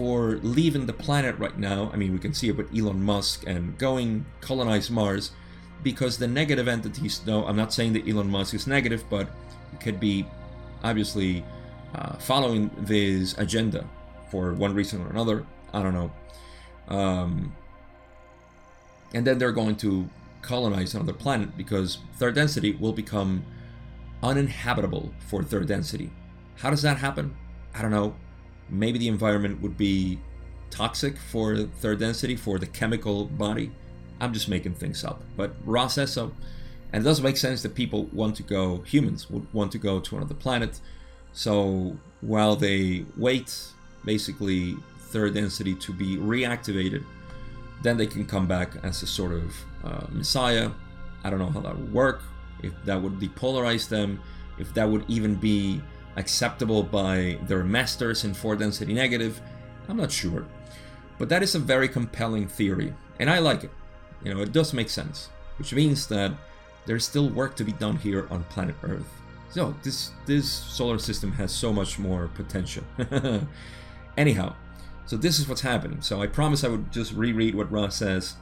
for 0.00 0.38
leaving 0.42 0.86
the 0.86 0.94
planet 0.94 1.38
right 1.38 1.58
now. 1.58 1.90
I 1.92 1.96
mean, 1.96 2.14
we 2.14 2.18
can 2.18 2.32
see 2.32 2.48
it 2.48 2.56
with 2.56 2.74
Elon 2.74 3.02
Musk 3.02 3.44
and 3.46 3.76
going 3.76 4.24
colonize 4.40 4.90
Mars 4.90 5.32
because 5.82 6.16
the 6.16 6.26
negative 6.26 6.68
entities, 6.68 7.20
no, 7.26 7.44
I'm 7.44 7.54
not 7.54 7.70
saying 7.70 7.92
that 7.92 8.08
Elon 8.08 8.30
Musk 8.30 8.54
is 8.54 8.66
negative, 8.66 9.04
but 9.10 9.28
it 9.74 9.80
could 9.80 10.00
be 10.00 10.24
obviously 10.82 11.44
uh, 11.94 12.14
following 12.14 12.70
this 12.78 13.36
agenda 13.36 13.86
for 14.30 14.54
one 14.54 14.72
reason 14.72 15.02
or 15.02 15.10
another. 15.10 15.44
I 15.74 15.82
don't 15.82 15.92
know. 15.92 16.10
Um, 16.88 17.54
and 19.12 19.26
then 19.26 19.36
they're 19.36 19.52
going 19.52 19.76
to 19.76 20.08
colonize 20.40 20.94
another 20.94 21.12
planet 21.12 21.58
because 21.58 21.98
third 22.14 22.36
density 22.36 22.72
will 22.72 22.94
become 22.94 23.44
uninhabitable 24.22 25.12
for 25.28 25.42
third 25.42 25.68
density. 25.68 26.10
How 26.56 26.70
does 26.70 26.80
that 26.80 26.96
happen? 26.96 27.36
I 27.74 27.82
don't 27.82 27.90
know. 27.90 28.14
Maybe 28.70 28.98
the 28.98 29.08
environment 29.08 29.60
would 29.60 29.76
be 29.76 30.18
toxic 30.70 31.18
for 31.18 31.56
third 31.56 31.98
density, 31.98 32.36
for 32.36 32.58
the 32.58 32.66
chemical 32.66 33.26
body. 33.26 33.72
I'm 34.20 34.32
just 34.32 34.48
making 34.48 34.74
things 34.74 35.04
up. 35.04 35.22
But 35.36 35.54
Ra 35.64 35.88
says 35.88 36.12
so. 36.12 36.32
And 36.92 37.02
it 37.02 37.04
does 37.04 37.20
make 37.20 37.36
sense 37.36 37.62
that 37.62 37.74
people 37.74 38.04
want 38.12 38.36
to 38.36 38.42
go, 38.42 38.78
humans 38.78 39.30
would 39.30 39.52
want 39.52 39.72
to 39.72 39.78
go 39.78 40.00
to 40.00 40.16
another 40.16 40.34
planet. 40.34 40.80
So 41.32 41.96
while 42.20 42.56
they 42.56 43.04
wait, 43.16 43.56
basically, 44.04 44.76
third 44.98 45.34
density 45.34 45.74
to 45.74 45.92
be 45.92 46.16
reactivated, 46.16 47.04
then 47.82 47.96
they 47.96 48.06
can 48.06 48.26
come 48.26 48.46
back 48.46 48.72
as 48.82 49.02
a 49.02 49.06
sort 49.06 49.32
of 49.32 49.56
uh, 49.84 50.06
messiah. 50.10 50.70
I 51.24 51.30
don't 51.30 51.38
know 51.38 51.50
how 51.50 51.60
that 51.60 51.76
would 51.78 51.92
work, 51.92 52.22
if 52.62 52.72
that 52.84 53.00
would 53.00 53.18
depolarize 53.18 53.88
them, 53.88 54.20
if 54.58 54.74
that 54.74 54.88
would 54.88 55.04
even 55.08 55.34
be 55.34 55.80
acceptable 56.16 56.82
by 56.82 57.38
their 57.42 57.64
masters 57.64 58.24
in 58.24 58.34
4 58.34 58.56
density 58.56 58.92
negative. 58.92 59.40
I'm 59.88 59.96
not 59.96 60.12
sure. 60.12 60.46
But 61.18 61.28
that 61.28 61.42
is 61.42 61.54
a 61.54 61.58
very 61.58 61.88
compelling 61.88 62.48
theory, 62.48 62.94
and 63.18 63.28
I 63.28 63.38
like 63.38 63.64
it. 63.64 63.70
You 64.24 64.34
know, 64.34 64.40
it 64.40 64.52
does 64.52 64.72
make 64.72 64.88
sense, 64.88 65.28
which 65.58 65.74
means 65.74 66.06
that 66.08 66.32
there's 66.86 67.06
still 67.06 67.28
work 67.28 67.56
to 67.56 67.64
be 67.64 67.72
done 67.72 67.96
here 67.96 68.26
on 68.30 68.44
planet 68.44 68.76
Earth. 68.82 69.08
So 69.50 69.74
this 69.82 70.12
this 70.26 70.48
solar 70.50 70.98
system 70.98 71.32
has 71.32 71.52
so 71.52 71.72
much 71.72 71.98
more 71.98 72.28
potential. 72.28 72.84
Anyhow, 74.16 74.54
so 75.06 75.16
this 75.16 75.38
is 75.38 75.48
what's 75.48 75.60
happening. 75.60 76.00
So 76.02 76.22
I 76.22 76.26
promise 76.26 76.64
I 76.64 76.68
would 76.68 76.92
just 76.92 77.12
reread 77.12 77.54
what 77.54 77.70
Ra 77.70 77.88
says 77.88 78.36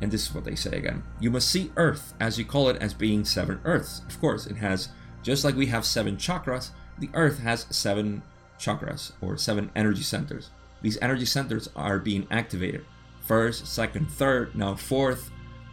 and 0.00 0.10
this 0.10 0.28
is 0.28 0.34
what 0.34 0.44
they 0.44 0.54
say 0.54 0.76
again. 0.76 1.02
You 1.20 1.30
must 1.30 1.48
see 1.48 1.72
Earth, 1.76 2.14
as 2.20 2.38
you 2.38 2.44
call 2.44 2.68
it, 2.68 2.80
as 2.80 2.94
being 2.94 3.24
seven 3.24 3.60
Earths. 3.64 4.02
Of 4.08 4.20
course, 4.20 4.46
it 4.46 4.56
has, 4.56 4.90
just 5.22 5.44
like 5.44 5.56
we 5.56 5.66
have 5.66 5.84
seven 5.84 6.16
chakras, 6.16 6.70
the 6.98 7.10
Earth 7.14 7.40
has 7.40 7.66
seven 7.70 8.22
chakras, 8.58 9.12
or 9.20 9.36
seven 9.36 9.70
energy 9.76 10.02
centers. 10.02 10.50
These 10.82 10.98
energy 11.00 11.24
centers 11.24 11.68
are 11.74 11.98
being 11.98 12.26
activated. 12.30 12.84
First, 13.20 13.66
second, 13.66 14.10
third, 14.10 14.54
now 14.54 14.74
fourth, 14.74 15.30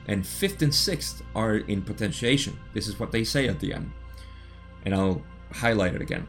and 0.07 0.25
fifth 0.25 0.61
and 0.61 0.73
sixth 0.73 1.23
are 1.35 1.57
in 1.57 1.81
potentiation. 1.81 2.57
This 2.73 2.87
is 2.87 2.99
what 2.99 3.11
they 3.11 3.23
say 3.23 3.47
at 3.47 3.59
the 3.59 3.73
end. 3.73 3.91
And 4.85 4.93
I'll 4.93 5.21
highlight 5.51 5.95
it 5.95 6.01
again. 6.01 6.27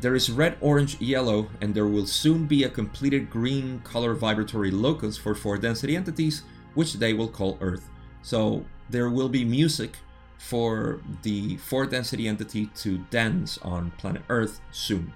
There 0.00 0.14
is 0.14 0.30
red, 0.30 0.56
orange, 0.60 1.00
yellow, 1.00 1.48
and 1.60 1.74
there 1.74 1.86
will 1.86 2.06
soon 2.06 2.46
be 2.46 2.64
a 2.64 2.68
completed 2.68 3.30
green 3.30 3.80
color 3.80 4.14
vibratory 4.14 4.70
locus 4.70 5.16
for 5.16 5.34
four 5.34 5.58
density 5.58 5.94
entities 5.94 6.42
which 6.74 6.94
they 6.94 7.12
will 7.12 7.28
call 7.28 7.58
Earth. 7.60 7.88
So 8.22 8.64
there 8.88 9.10
will 9.10 9.28
be 9.28 9.44
music 9.44 9.96
for 10.42 11.00
the 11.22 11.56
four 11.58 11.86
density 11.86 12.26
entity 12.26 12.66
to 12.74 12.98
dance 13.10 13.58
on 13.62 13.92
planet 13.92 14.22
Earth 14.28 14.60
soon 14.72 15.12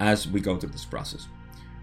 as 0.00 0.26
we 0.26 0.40
go 0.40 0.56
through 0.56 0.70
this 0.70 0.86
process. 0.86 1.28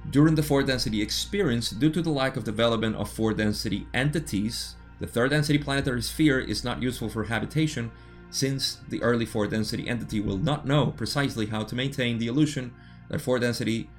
During 0.09 0.34
the 0.34 0.41
four 0.41 0.63
density 0.63 0.99
experience, 0.99 1.69
due 1.69 1.91
to 1.91 2.01
the 2.01 2.09
lack 2.09 2.35
of 2.38 2.43
development 2.43 2.95
of 2.95 3.09
four 3.09 3.35
density 3.35 3.85
entities, 3.93 4.76
the 4.99 5.05
third 5.05 5.30
density 5.30 5.59
planetary 5.59 6.01
sphere 6.01 6.39
is 6.39 6.63
not 6.63 6.81
useful 6.81 7.07
for 7.07 7.26
habitation 7.26 7.91
since 8.31 8.80
the 8.89 9.01
early 9.03 9.27
four 9.27 9.45
density 9.45 9.88
entity 9.88 10.19
will 10.19 10.38
not 10.38 10.65
know 10.65 10.88
precisely 10.88 11.45
how 11.45 11.63
to 11.63 11.76
maintain 11.76 12.17
the 12.17 12.27
illusion 12.27 12.73
that 13.09 13.21
four 13.21 13.38
density 13.38 13.89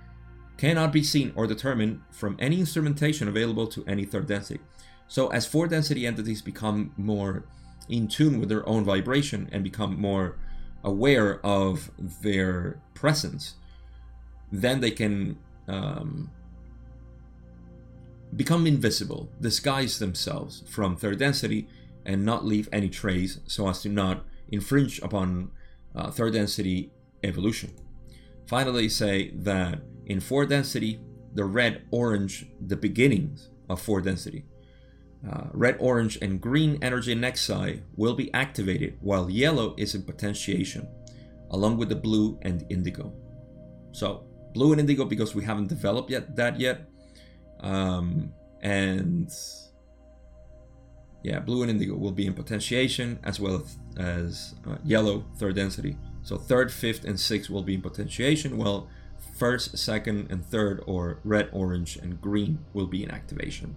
cannot 0.56 0.92
be 0.92 1.04
seen 1.04 1.32
or 1.36 1.46
determined 1.46 2.02
from 2.10 2.36
any 2.40 2.58
instrumentation 2.58 3.28
available 3.28 3.68
to 3.68 3.84
any 3.86 4.04
third 4.04 4.26
density. 4.26 4.60
So, 5.06 5.28
as 5.28 5.46
four 5.46 5.68
density 5.68 6.06
entities 6.06 6.42
become 6.42 6.92
more 6.96 7.44
in 7.90 8.08
tune 8.08 8.40
with 8.40 8.48
their 8.48 8.66
own 8.68 8.84
vibration 8.84 9.48
and 9.52 9.64
become 9.64 10.00
more 10.00 10.36
aware 10.82 11.44
of 11.44 11.90
their 11.98 12.80
presence, 12.94 13.54
then 14.50 14.80
they 14.80 14.90
can 14.90 15.38
um, 15.68 16.30
become 18.34 18.66
invisible, 18.66 19.28
disguise 19.40 19.98
themselves 19.98 20.62
from 20.68 20.96
third 20.96 21.18
density, 21.18 21.68
and 22.06 22.24
not 22.24 22.46
leave 22.46 22.68
any 22.72 22.88
trace 22.88 23.40
so 23.46 23.68
as 23.68 23.82
to 23.82 23.88
not 23.88 24.24
infringe 24.50 25.00
upon 25.00 25.50
uh, 25.94 26.10
third 26.10 26.32
density 26.32 26.90
evolution. 27.22 27.72
Finally, 28.46 28.88
say 28.88 29.30
that 29.34 29.80
in 30.06 30.18
fourth 30.18 30.48
density, 30.48 30.98
the 31.34 31.44
red, 31.44 31.82
orange, 31.90 32.46
the 32.66 32.76
beginnings 32.76 33.50
of 33.68 33.80
fourth 33.80 34.04
density, 34.04 34.44
uh, 35.28 35.48
red, 35.52 35.76
orange, 35.78 36.18
and 36.22 36.40
green 36.40 36.78
energy 36.82 37.14
nexi 37.14 37.82
will 37.96 38.14
be 38.14 38.32
activated 38.32 38.96
while 39.00 39.28
yellow 39.28 39.74
is 39.76 39.94
in 39.94 40.02
potentiation, 40.02 40.88
along 41.50 41.76
with 41.76 41.88
the 41.88 41.96
blue 41.96 42.38
and 42.42 42.64
indigo. 42.70 43.12
So, 43.92 44.24
blue 44.54 44.72
and 44.72 44.80
indigo 44.80 45.04
because 45.04 45.34
we 45.34 45.44
haven't 45.44 45.68
developed 45.68 46.10
yet 46.10 46.36
that 46.36 46.58
yet, 46.58 46.88
um, 47.60 48.32
and 48.62 49.30
yeah, 51.22 51.38
blue 51.38 51.62
and 51.62 51.70
indigo 51.70 51.96
will 51.96 52.12
be 52.12 52.26
in 52.26 52.34
potentiation 52.34 53.18
as 53.22 53.38
well 53.38 53.62
as 53.98 54.54
uh, 54.66 54.76
yellow 54.84 55.24
third 55.36 55.56
density. 55.56 55.96
So 56.22 56.36
third, 56.36 56.72
fifth, 56.72 57.04
and 57.04 57.18
sixth 57.18 57.50
will 57.50 57.62
be 57.62 57.74
in 57.74 57.82
potentiation, 57.82 58.56
while 58.56 58.88
first, 59.38 59.76
second, 59.76 60.30
and 60.30 60.44
third, 60.44 60.82
or 60.86 61.20
red, 61.24 61.48
orange, 61.52 61.96
and 61.96 62.20
green 62.20 62.58
will 62.72 62.86
be 62.86 63.02
in 63.02 63.10
activation. 63.10 63.76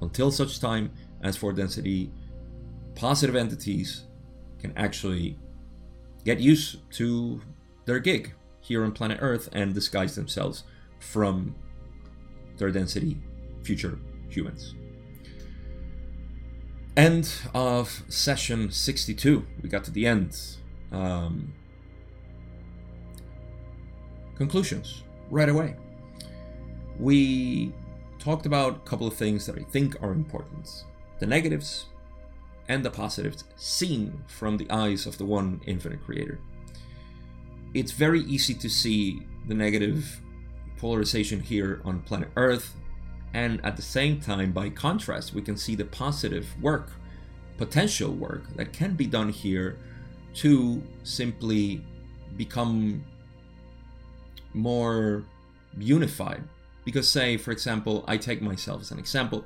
Until 0.00 0.30
such 0.30 0.60
time 0.60 0.90
as 1.22 1.36
four 1.36 1.52
density 1.52 2.10
positive 2.94 3.34
entities 3.34 4.04
can 4.58 4.72
actually 4.76 5.38
get 6.24 6.40
used 6.40 6.78
to 6.92 7.40
their 7.84 7.98
gig 7.98 8.34
here 8.60 8.84
on 8.84 8.92
planet 8.92 9.18
Earth 9.20 9.48
and 9.52 9.74
disguise 9.74 10.14
themselves 10.14 10.64
from 10.98 11.54
their 12.56 12.70
density 12.70 13.20
future 13.62 13.98
humans. 14.28 14.74
End 16.96 17.30
of 17.52 18.04
session 18.08 18.70
62. 18.70 19.44
We 19.62 19.68
got 19.68 19.84
to 19.84 19.90
the 19.90 20.06
end. 20.06 20.38
Um, 20.92 21.52
conclusions 24.36 25.02
right 25.30 25.48
away. 25.48 25.76
We 26.98 27.72
talked 28.24 28.46
about 28.46 28.76
a 28.76 28.88
couple 28.88 29.06
of 29.06 29.14
things 29.14 29.44
that 29.46 29.58
I 29.58 29.62
think 29.62 30.02
are 30.02 30.12
important 30.12 30.84
the 31.20 31.26
negatives 31.26 31.86
and 32.68 32.84
the 32.84 32.90
positives 32.90 33.44
seen 33.56 34.24
from 34.26 34.56
the 34.56 34.68
eyes 34.70 35.06
of 35.06 35.18
the 35.18 35.24
one 35.24 35.60
infinite 35.66 36.02
creator. 36.02 36.40
It's 37.74 37.92
very 37.92 38.20
easy 38.22 38.54
to 38.54 38.68
see 38.68 39.22
the 39.46 39.54
negative 39.54 40.20
polarization 40.78 41.40
here 41.40 41.80
on 41.84 42.00
planet 42.00 42.30
Earth 42.36 42.74
and 43.34 43.60
at 43.64 43.76
the 43.76 43.82
same 43.82 44.20
time, 44.20 44.52
by 44.52 44.70
contrast, 44.70 45.34
we 45.34 45.42
can 45.42 45.56
see 45.56 45.74
the 45.74 45.84
positive 45.84 46.46
work, 46.62 46.90
potential 47.58 48.12
work 48.12 48.44
that 48.56 48.72
can 48.72 48.94
be 48.94 49.06
done 49.06 49.28
here 49.28 49.76
to 50.34 50.80
simply 51.02 51.84
become 52.36 53.04
more 54.54 55.24
unified. 55.76 56.44
Because, 56.84 57.08
say, 57.08 57.36
for 57.36 57.50
example, 57.50 58.04
I 58.06 58.16
take 58.16 58.42
myself 58.42 58.82
as 58.82 58.90
an 58.90 58.98
example. 58.98 59.44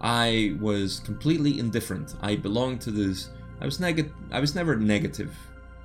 I 0.00 0.56
was 0.60 1.00
completely 1.00 1.58
indifferent. 1.58 2.14
I 2.22 2.36
belonged 2.36 2.80
to 2.82 2.90
this. 2.90 3.30
I 3.60 3.66
was 3.66 3.78
negative. 3.78 4.12
I 4.32 4.40
was 4.40 4.54
never 4.54 4.76
negative. 4.76 5.36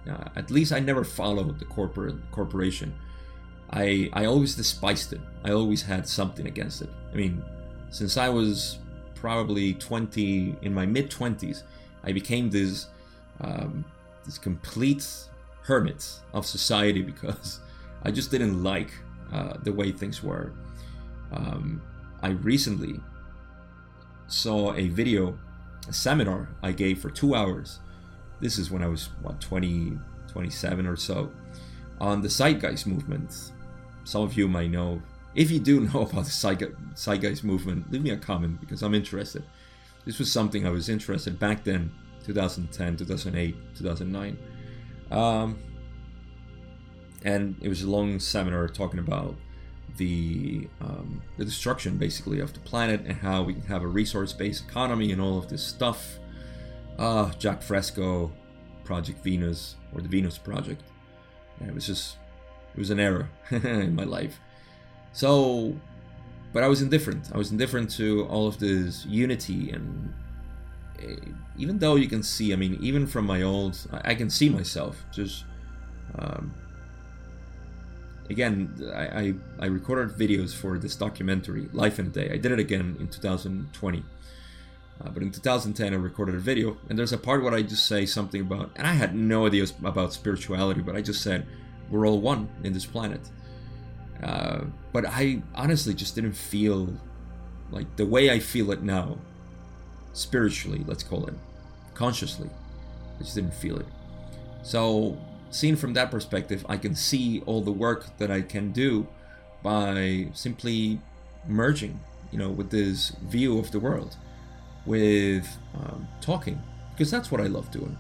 Uh, 0.10 0.30
at 0.36 0.52
least 0.52 0.72
I 0.72 0.80
never 0.80 1.04
followed 1.04 1.60
the 1.60 1.66
corporate 1.66 2.16
corporation. 2.32 2.94
I 3.72 4.10
I 4.14 4.26
always 4.26 4.56
despised 4.56 5.14
it. 5.14 5.22
I 5.44 5.52
always 5.52 5.82
had 5.82 6.08
something 6.08 6.48
against 6.48 6.82
it. 6.82 6.90
I 7.12 7.16
mean, 7.16 7.44
since 7.90 8.16
I 8.18 8.30
was 8.30 8.78
probably 9.16 9.74
20 9.74 10.58
in 10.62 10.74
my 10.74 10.86
mid 10.86 11.10
20s, 11.10 11.64
I 12.04 12.12
became 12.12 12.50
this 12.50 12.88
um, 13.42 13.84
this 14.24 14.38
complete 14.38 15.06
hermit 15.64 16.20
of 16.34 16.46
society 16.46 17.02
because 17.12 17.60
I 18.04 18.12
just 18.12 18.32
didn't 18.32 18.64
like 18.64 18.92
uh, 19.32 19.58
the 19.64 19.72
way 19.72 19.92
things 19.92 20.24
were. 20.24 20.52
Um, 21.32 21.82
I 22.22 22.30
recently 22.30 23.00
saw 24.28 24.74
a 24.74 24.88
video, 24.90 25.38
a 25.88 25.94
seminar 25.94 26.50
I 26.64 26.72
gave 26.72 27.00
for 27.00 27.10
two 27.10 27.36
hours. 27.36 27.80
This 28.42 28.58
is 28.58 28.72
when 28.72 28.84
I 28.84 28.88
was 28.88 29.10
what 29.22 29.40
20, 29.42 29.98
27 30.28 30.86
or 30.86 30.96
so, 30.96 31.32
on 32.00 32.22
the 32.22 32.28
Zeitgeist 32.30 32.86
movement 32.86 33.52
some 34.06 34.22
of 34.22 34.38
you 34.38 34.48
might 34.48 34.72
know. 34.72 35.02
If 35.34 35.52
you 35.52 35.60
do 35.60 35.82
know 35.94 36.02
about 36.02 36.26
the 36.26 36.72
Zeitgeist 36.96 37.44
movement, 37.44 37.92
leave 37.92 38.04
me 38.04 38.12
a 38.12 38.18
comment 38.18 38.62
because 38.62 38.82
I'm 38.82 38.94
interested. 38.94 39.44
This 40.06 40.20
was 40.20 40.32
something 40.32 40.66
I 40.66 40.70
was 40.70 40.88
interested 40.88 41.38
back 41.38 41.64
then, 41.64 41.92
2010, 42.26 42.98
2008, 42.98 43.56
2009. 43.76 44.38
Um, 45.12 45.60
and 47.26 47.56
it 47.60 47.68
was 47.68 47.82
a 47.82 47.90
long 47.90 48.20
seminar 48.20 48.70
talking 48.70 49.00
about 49.00 49.36
the 49.98 50.68
um, 50.80 51.22
the 51.38 51.44
destruction 51.44 51.98
basically 51.98 52.40
of 52.40 52.54
the 52.54 52.60
planet 52.60 53.02
and 53.06 53.18
how 53.18 53.42
we 53.42 53.54
can 53.54 53.64
have 53.64 53.84
a 53.84 53.88
resource-based 53.88 54.64
economy 54.64 55.12
and 55.12 55.20
all 55.20 55.38
of 55.38 55.50
this 55.50 55.64
stuff. 55.66 56.20
Uh, 56.98 57.32
Jacque 57.34 57.62
Fresco, 57.62 58.32
Project 58.84 59.24
Venus 59.24 59.76
or 59.94 60.02
the 60.02 60.08
Venus 60.08 60.38
Project. 60.38 60.84
And 61.60 61.68
it 61.68 61.74
was 61.74 61.88
just 61.88 62.18
it 62.74 62.80
was 62.80 62.92
an 62.92 63.00
error 63.00 63.30
in 63.52 63.96
my 63.96 64.04
life. 64.04 64.40
So, 65.12 65.76
but 66.54 66.64
I 66.64 66.68
was 66.68 66.82
indifferent. 66.82 67.32
I 67.34 67.38
was 67.38 67.52
indifferent 67.52 67.90
to 67.92 68.26
all 68.26 68.48
of 68.48 68.60
this 68.60 69.06
unity 69.06 69.72
and 69.72 70.14
eh, 71.02 71.16
even 71.58 71.80
though 71.80 71.96
you 71.96 72.08
can 72.08 72.22
see, 72.22 72.54
I 72.54 72.56
mean, 72.56 72.78
even 72.82 73.08
from 73.08 73.26
my 73.26 73.42
old, 73.42 73.80
I, 74.04 74.14
can 74.14 74.30
see 74.30 74.50
myself 74.50 75.04
just. 75.12 75.46
Um, 76.20 76.54
again, 78.30 78.92
I, 78.94 79.06
I, 79.06 79.34
I, 79.60 79.66
recorded 79.68 80.18
videos 80.18 80.54
for 80.54 80.78
this 80.78 80.96
documentary, 80.96 81.70
Life 81.74 82.00
in 82.00 82.08
a 82.08 82.10
Day. 82.10 82.30
I 82.32 82.38
did 82.38 82.52
it 82.52 82.60
again 82.60 82.98
in 83.00 83.08
2020. 83.08 84.04
Uh, 85.04 85.10
but 85.10 85.22
in 85.22 85.32
2010, 85.32 85.94
I 85.94 85.98
recorded 85.98 86.36
a 86.36 86.40
video, 86.40 86.78
and 86.90 86.98
there's 86.98 87.12
a 87.12 87.18
part 87.18 87.44
where 87.44 87.54
I 87.54 87.62
just 87.62 87.86
say 87.86 88.06
something 88.06 88.42
about, 88.42 88.72
and 88.76 88.88
I 88.88 88.94
had 88.94 89.14
no 89.14 89.46
idea 89.46 89.66
about 89.84 90.14
spirituality, 90.14 90.82
but 90.82 90.96
I 90.96 91.02
just 91.02 91.22
said, 91.22 91.46
we're 91.90 92.08
all 92.08 92.22
one 92.22 92.48
in 92.64 92.74
this 92.74 92.86
planet. 92.86 93.22
Uh, 94.24 94.62
but 94.94 95.06
I 95.06 95.42
honestly 95.54 95.94
just 95.94 96.16
didn't 96.16 96.34
feel 96.34 96.94
like 97.72 97.96
the 97.98 98.06
way 98.06 98.32
I 98.32 98.40
feel 98.40 98.72
it 98.72 98.84
now, 98.84 99.18
spiritually, 100.14 100.84
let's 100.88 101.04
call 101.04 101.26
it, 101.28 101.34
consciously. 101.94 102.50
I 103.20 103.24
just 103.24 103.36
didn't 103.36 103.54
feel 103.54 103.78
it. 103.78 103.86
So, 104.64 105.18
seen 105.52 105.76
from 105.76 105.94
that 105.94 106.12
perspective, 106.12 106.66
I 106.68 106.78
can 106.78 106.96
see 106.96 107.42
all 107.46 107.62
the 107.62 107.72
work 107.72 108.18
that 108.18 108.32
I 108.32 108.42
can 108.42 108.72
do 108.72 109.08
by 109.64 110.28
simply 110.34 111.00
merging, 111.48 112.00
you 112.32 112.38
know, 112.38 112.50
with 112.50 112.70
this 112.70 113.10
view 113.24 113.58
of 113.60 113.72
the 113.72 113.80
world, 113.80 114.16
with 114.86 115.48
um, 115.76 116.08
talking, 116.22 116.62
because 116.92 117.10
that's 117.10 117.32
what 117.32 117.42
I 117.42 117.48
love 117.48 117.72
doing. 117.72 117.98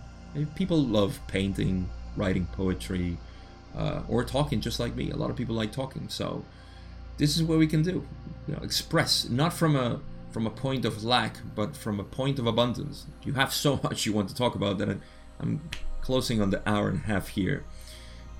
People 0.56 0.84
love 0.84 1.20
painting, 1.28 1.90
writing 2.18 2.48
poetry, 2.52 3.18
uh, 3.76 4.02
or 4.08 4.24
talking 4.24 4.62
just 4.62 4.80
like 4.80 4.96
me. 4.96 5.12
A 5.12 5.16
lot 5.16 5.30
of 5.30 5.36
people 5.36 5.56
like 5.56 5.72
talking, 5.72 6.10
so 6.10 6.44
this 7.18 7.38
is 7.38 7.44
what 7.44 7.58
we 7.58 7.68
can 7.68 7.84
do. 7.84 8.06
You 8.48 8.56
know, 8.56 8.62
express 8.62 9.30
not 9.30 9.54
from 9.54 9.76
a 9.76 10.02
from 10.32 10.46
a 10.46 10.50
point 10.50 10.84
of 10.84 11.06
lack, 11.06 11.38
but 11.56 11.78
from 11.78 11.98
a 11.98 12.04
point 12.04 12.40
of 12.40 12.46
abundance. 12.46 13.06
You 13.24 13.34
have 13.34 13.54
so 13.54 13.80
much 13.84 14.06
you 14.06 14.12
want 14.12 14.28
to 14.30 14.36
talk 14.36 14.56
about 14.56 14.78
that 14.80 14.98
I'm 15.40 15.70
closing 16.06 16.42
on 16.42 16.52
the 16.52 16.62
hour 16.70 16.88
and 16.88 17.00
a 17.00 17.08
half 17.08 17.30
here, 17.30 17.64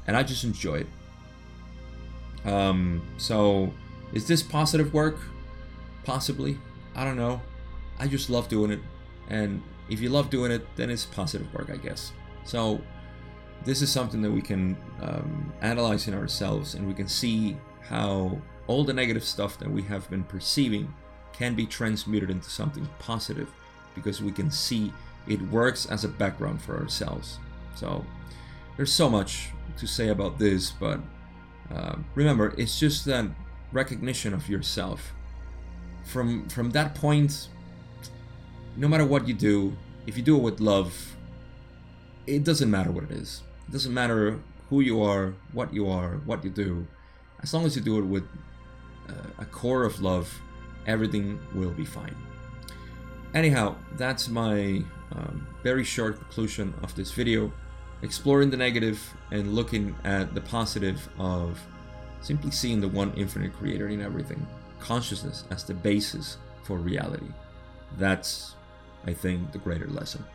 and 0.08 0.16
I 0.16 0.24
just 0.24 0.44
enjoy 0.44 0.86
it. 0.86 0.88
Um, 2.46 3.02
so, 3.18 3.74
is 4.14 4.28
this 4.28 4.44
positive 4.44 4.94
work? 4.94 5.18
Possibly. 6.04 6.60
I 6.96 7.04
don't 7.04 7.18
know. 7.18 7.42
I 8.00 8.08
just 8.08 8.30
love 8.30 8.48
doing 8.48 8.72
it. 8.72 8.80
And 9.30 9.62
if 9.90 10.00
you 10.00 10.10
love 10.10 10.30
doing 10.30 10.52
it, 10.52 10.66
then 10.76 10.90
it's 10.90 11.06
positive 11.06 11.52
work, 11.54 11.70
I 11.72 11.78
guess. 11.78 12.14
So 12.44 12.80
this 13.64 13.82
is 13.82 13.92
something 13.92 14.22
that 14.22 14.32
we 14.32 14.42
can 14.42 14.78
um, 15.02 15.52
analyze 15.62 16.08
in 16.08 16.14
ourselves 16.14 16.76
and 16.76 16.88
we 16.88 16.94
can 16.94 17.08
see 17.08 17.58
how 17.82 18.40
all 18.68 18.84
the 18.84 18.94
negative 18.94 19.24
stuff 19.24 19.58
that 19.60 19.70
we 19.70 19.82
have 19.84 20.10
been 20.10 20.24
perceiving 20.24 20.94
can 21.34 21.56
be 21.56 21.66
transmuted 21.66 22.30
into 22.30 22.50
something 22.50 22.88
positive 23.00 23.50
because 23.94 24.22
we 24.22 24.32
can 24.32 24.50
see 24.50 24.94
it 25.28 25.42
works 25.50 25.86
as 25.86 26.04
a 26.04 26.08
background 26.08 26.62
for 26.62 26.78
ourselves. 26.78 27.40
So 27.76 28.06
there's 28.78 28.92
so 28.92 29.10
much 29.10 29.50
to 29.78 29.88
say 29.88 30.10
about 30.10 30.40
this, 30.40 30.72
but 30.72 31.00
uh, 31.74 31.98
remember, 32.16 32.54
it's 32.58 32.80
just 32.80 33.06
that 33.06 33.26
recognition 33.72 34.34
of 34.34 34.48
yourself. 34.50 35.14
From 36.04 36.48
from 36.50 36.72
that 36.72 36.96
point, 36.96 37.50
no 38.78 38.88
matter 38.88 39.06
what 39.06 39.28
you 39.28 39.34
do, 39.34 39.76
if 40.08 40.18
you 40.18 40.24
do 40.24 40.38
it 40.38 40.42
with 40.42 40.60
love, 40.60 41.16
it 42.28 42.44
doesn't 42.44 42.70
matter 42.70 42.92
what 42.92 43.04
it 43.06 43.12
is. 43.12 43.42
It 43.68 43.72
doesn't 43.72 43.94
matter 43.94 44.40
who 44.70 44.82
you 44.82 45.02
are, 45.02 45.34
what 45.54 45.74
you 45.74 45.90
are, 45.90 46.22
what 46.26 46.44
you 46.44 46.50
do. 46.50 46.88
As 47.42 47.54
long 47.54 47.66
as 47.66 47.76
you 47.76 47.82
do 47.82 47.98
it 48.00 48.06
with 48.06 48.24
uh, 49.10 49.14
a 49.40 49.46
core 49.46 49.84
of 49.84 50.02
love, 50.02 50.42
everything 50.88 51.40
will 51.54 51.72
be 51.72 51.86
fine. 51.86 52.16
Anyhow, 53.34 53.76
that's 53.98 54.30
my 54.30 54.84
um, 55.12 55.48
very 55.64 55.84
short 55.84 56.18
conclusion 56.18 56.74
of 56.82 56.96
this 56.96 57.12
video, 57.12 57.52
exploring 58.02 58.50
the 58.50 58.58
negative 58.58 59.02
and 59.32 59.54
looking 59.54 59.96
at 60.04 60.34
the 60.34 60.42
positive 60.42 61.08
of 61.18 61.60
simply 62.22 62.52
seeing 62.52 62.82
the 62.82 62.88
one 62.88 63.14
infinite 63.16 63.54
creator 63.54 63.88
in 63.88 64.02
everything, 64.02 64.46
consciousness 64.80 65.44
as 65.52 65.64
the 65.64 65.74
basis 65.74 66.38
for 66.64 66.78
reality. 66.78 67.28
That's, 67.98 68.56
I 69.06 69.14
think, 69.14 69.52
the 69.52 69.60
greater 69.60 69.88
lesson. 69.88 70.26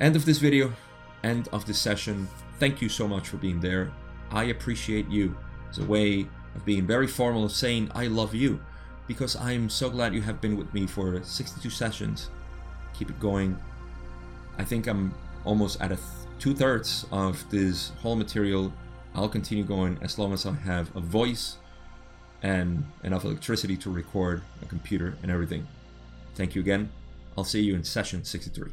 End 0.00 0.16
of 0.16 0.24
this 0.24 0.38
video, 0.38 0.72
end 1.22 1.48
of 1.52 1.66
this 1.66 1.78
session. 1.78 2.28
Thank 2.58 2.82
you 2.82 2.88
so 2.88 3.06
much 3.06 3.28
for 3.28 3.36
being 3.36 3.60
there. 3.60 3.92
I 4.30 4.44
appreciate 4.44 5.08
you. 5.08 5.36
It's 5.68 5.78
a 5.78 5.84
way 5.84 6.26
of 6.54 6.64
being 6.64 6.86
very 6.86 7.06
formal 7.06 7.44
of 7.44 7.52
saying 7.52 7.90
I 7.94 8.06
love 8.08 8.34
you 8.34 8.60
because 9.06 9.36
I'm 9.36 9.68
so 9.68 9.90
glad 9.90 10.14
you 10.14 10.22
have 10.22 10.40
been 10.40 10.56
with 10.56 10.72
me 10.74 10.86
for 10.86 11.22
62 11.22 11.70
sessions. 11.70 12.30
Keep 12.94 13.10
it 13.10 13.20
going. 13.20 13.58
I 14.58 14.64
think 14.64 14.86
I'm 14.86 15.14
almost 15.44 15.80
at 15.80 15.92
a 15.92 15.96
th- 15.96 16.08
two 16.38 16.54
thirds 16.54 17.06
of 17.10 17.48
this 17.50 17.90
whole 18.00 18.16
material. 18.16 18.72
I'll 19.14 19.28
continue 19.28 19.64
going 19.64 19.98
as 20.02 20.18
long 20.18 20.32
as 20.32 20.44
I 20.44 20.52
have 20.52 20.94
a 20.96 21.00
voice 21.00 21.56
and 22.42 22.84
enough 23.02 23.24
electricity 23.24 23.76
to 23.78 23.90
record 23.90 24.42
a 24.62 24.66
computer 24.66 25.16
and 25.22 25.30
everything. 25.30 25.66
Thank 26.34 26.54
you 26.54 26.60
again. 26.60 26.90
I'll 27.36 27.44
see 27.44 27.62
you 27.62 27.74
in 27.74 27.84
session 27.84 28.24
63. 28.24 28.70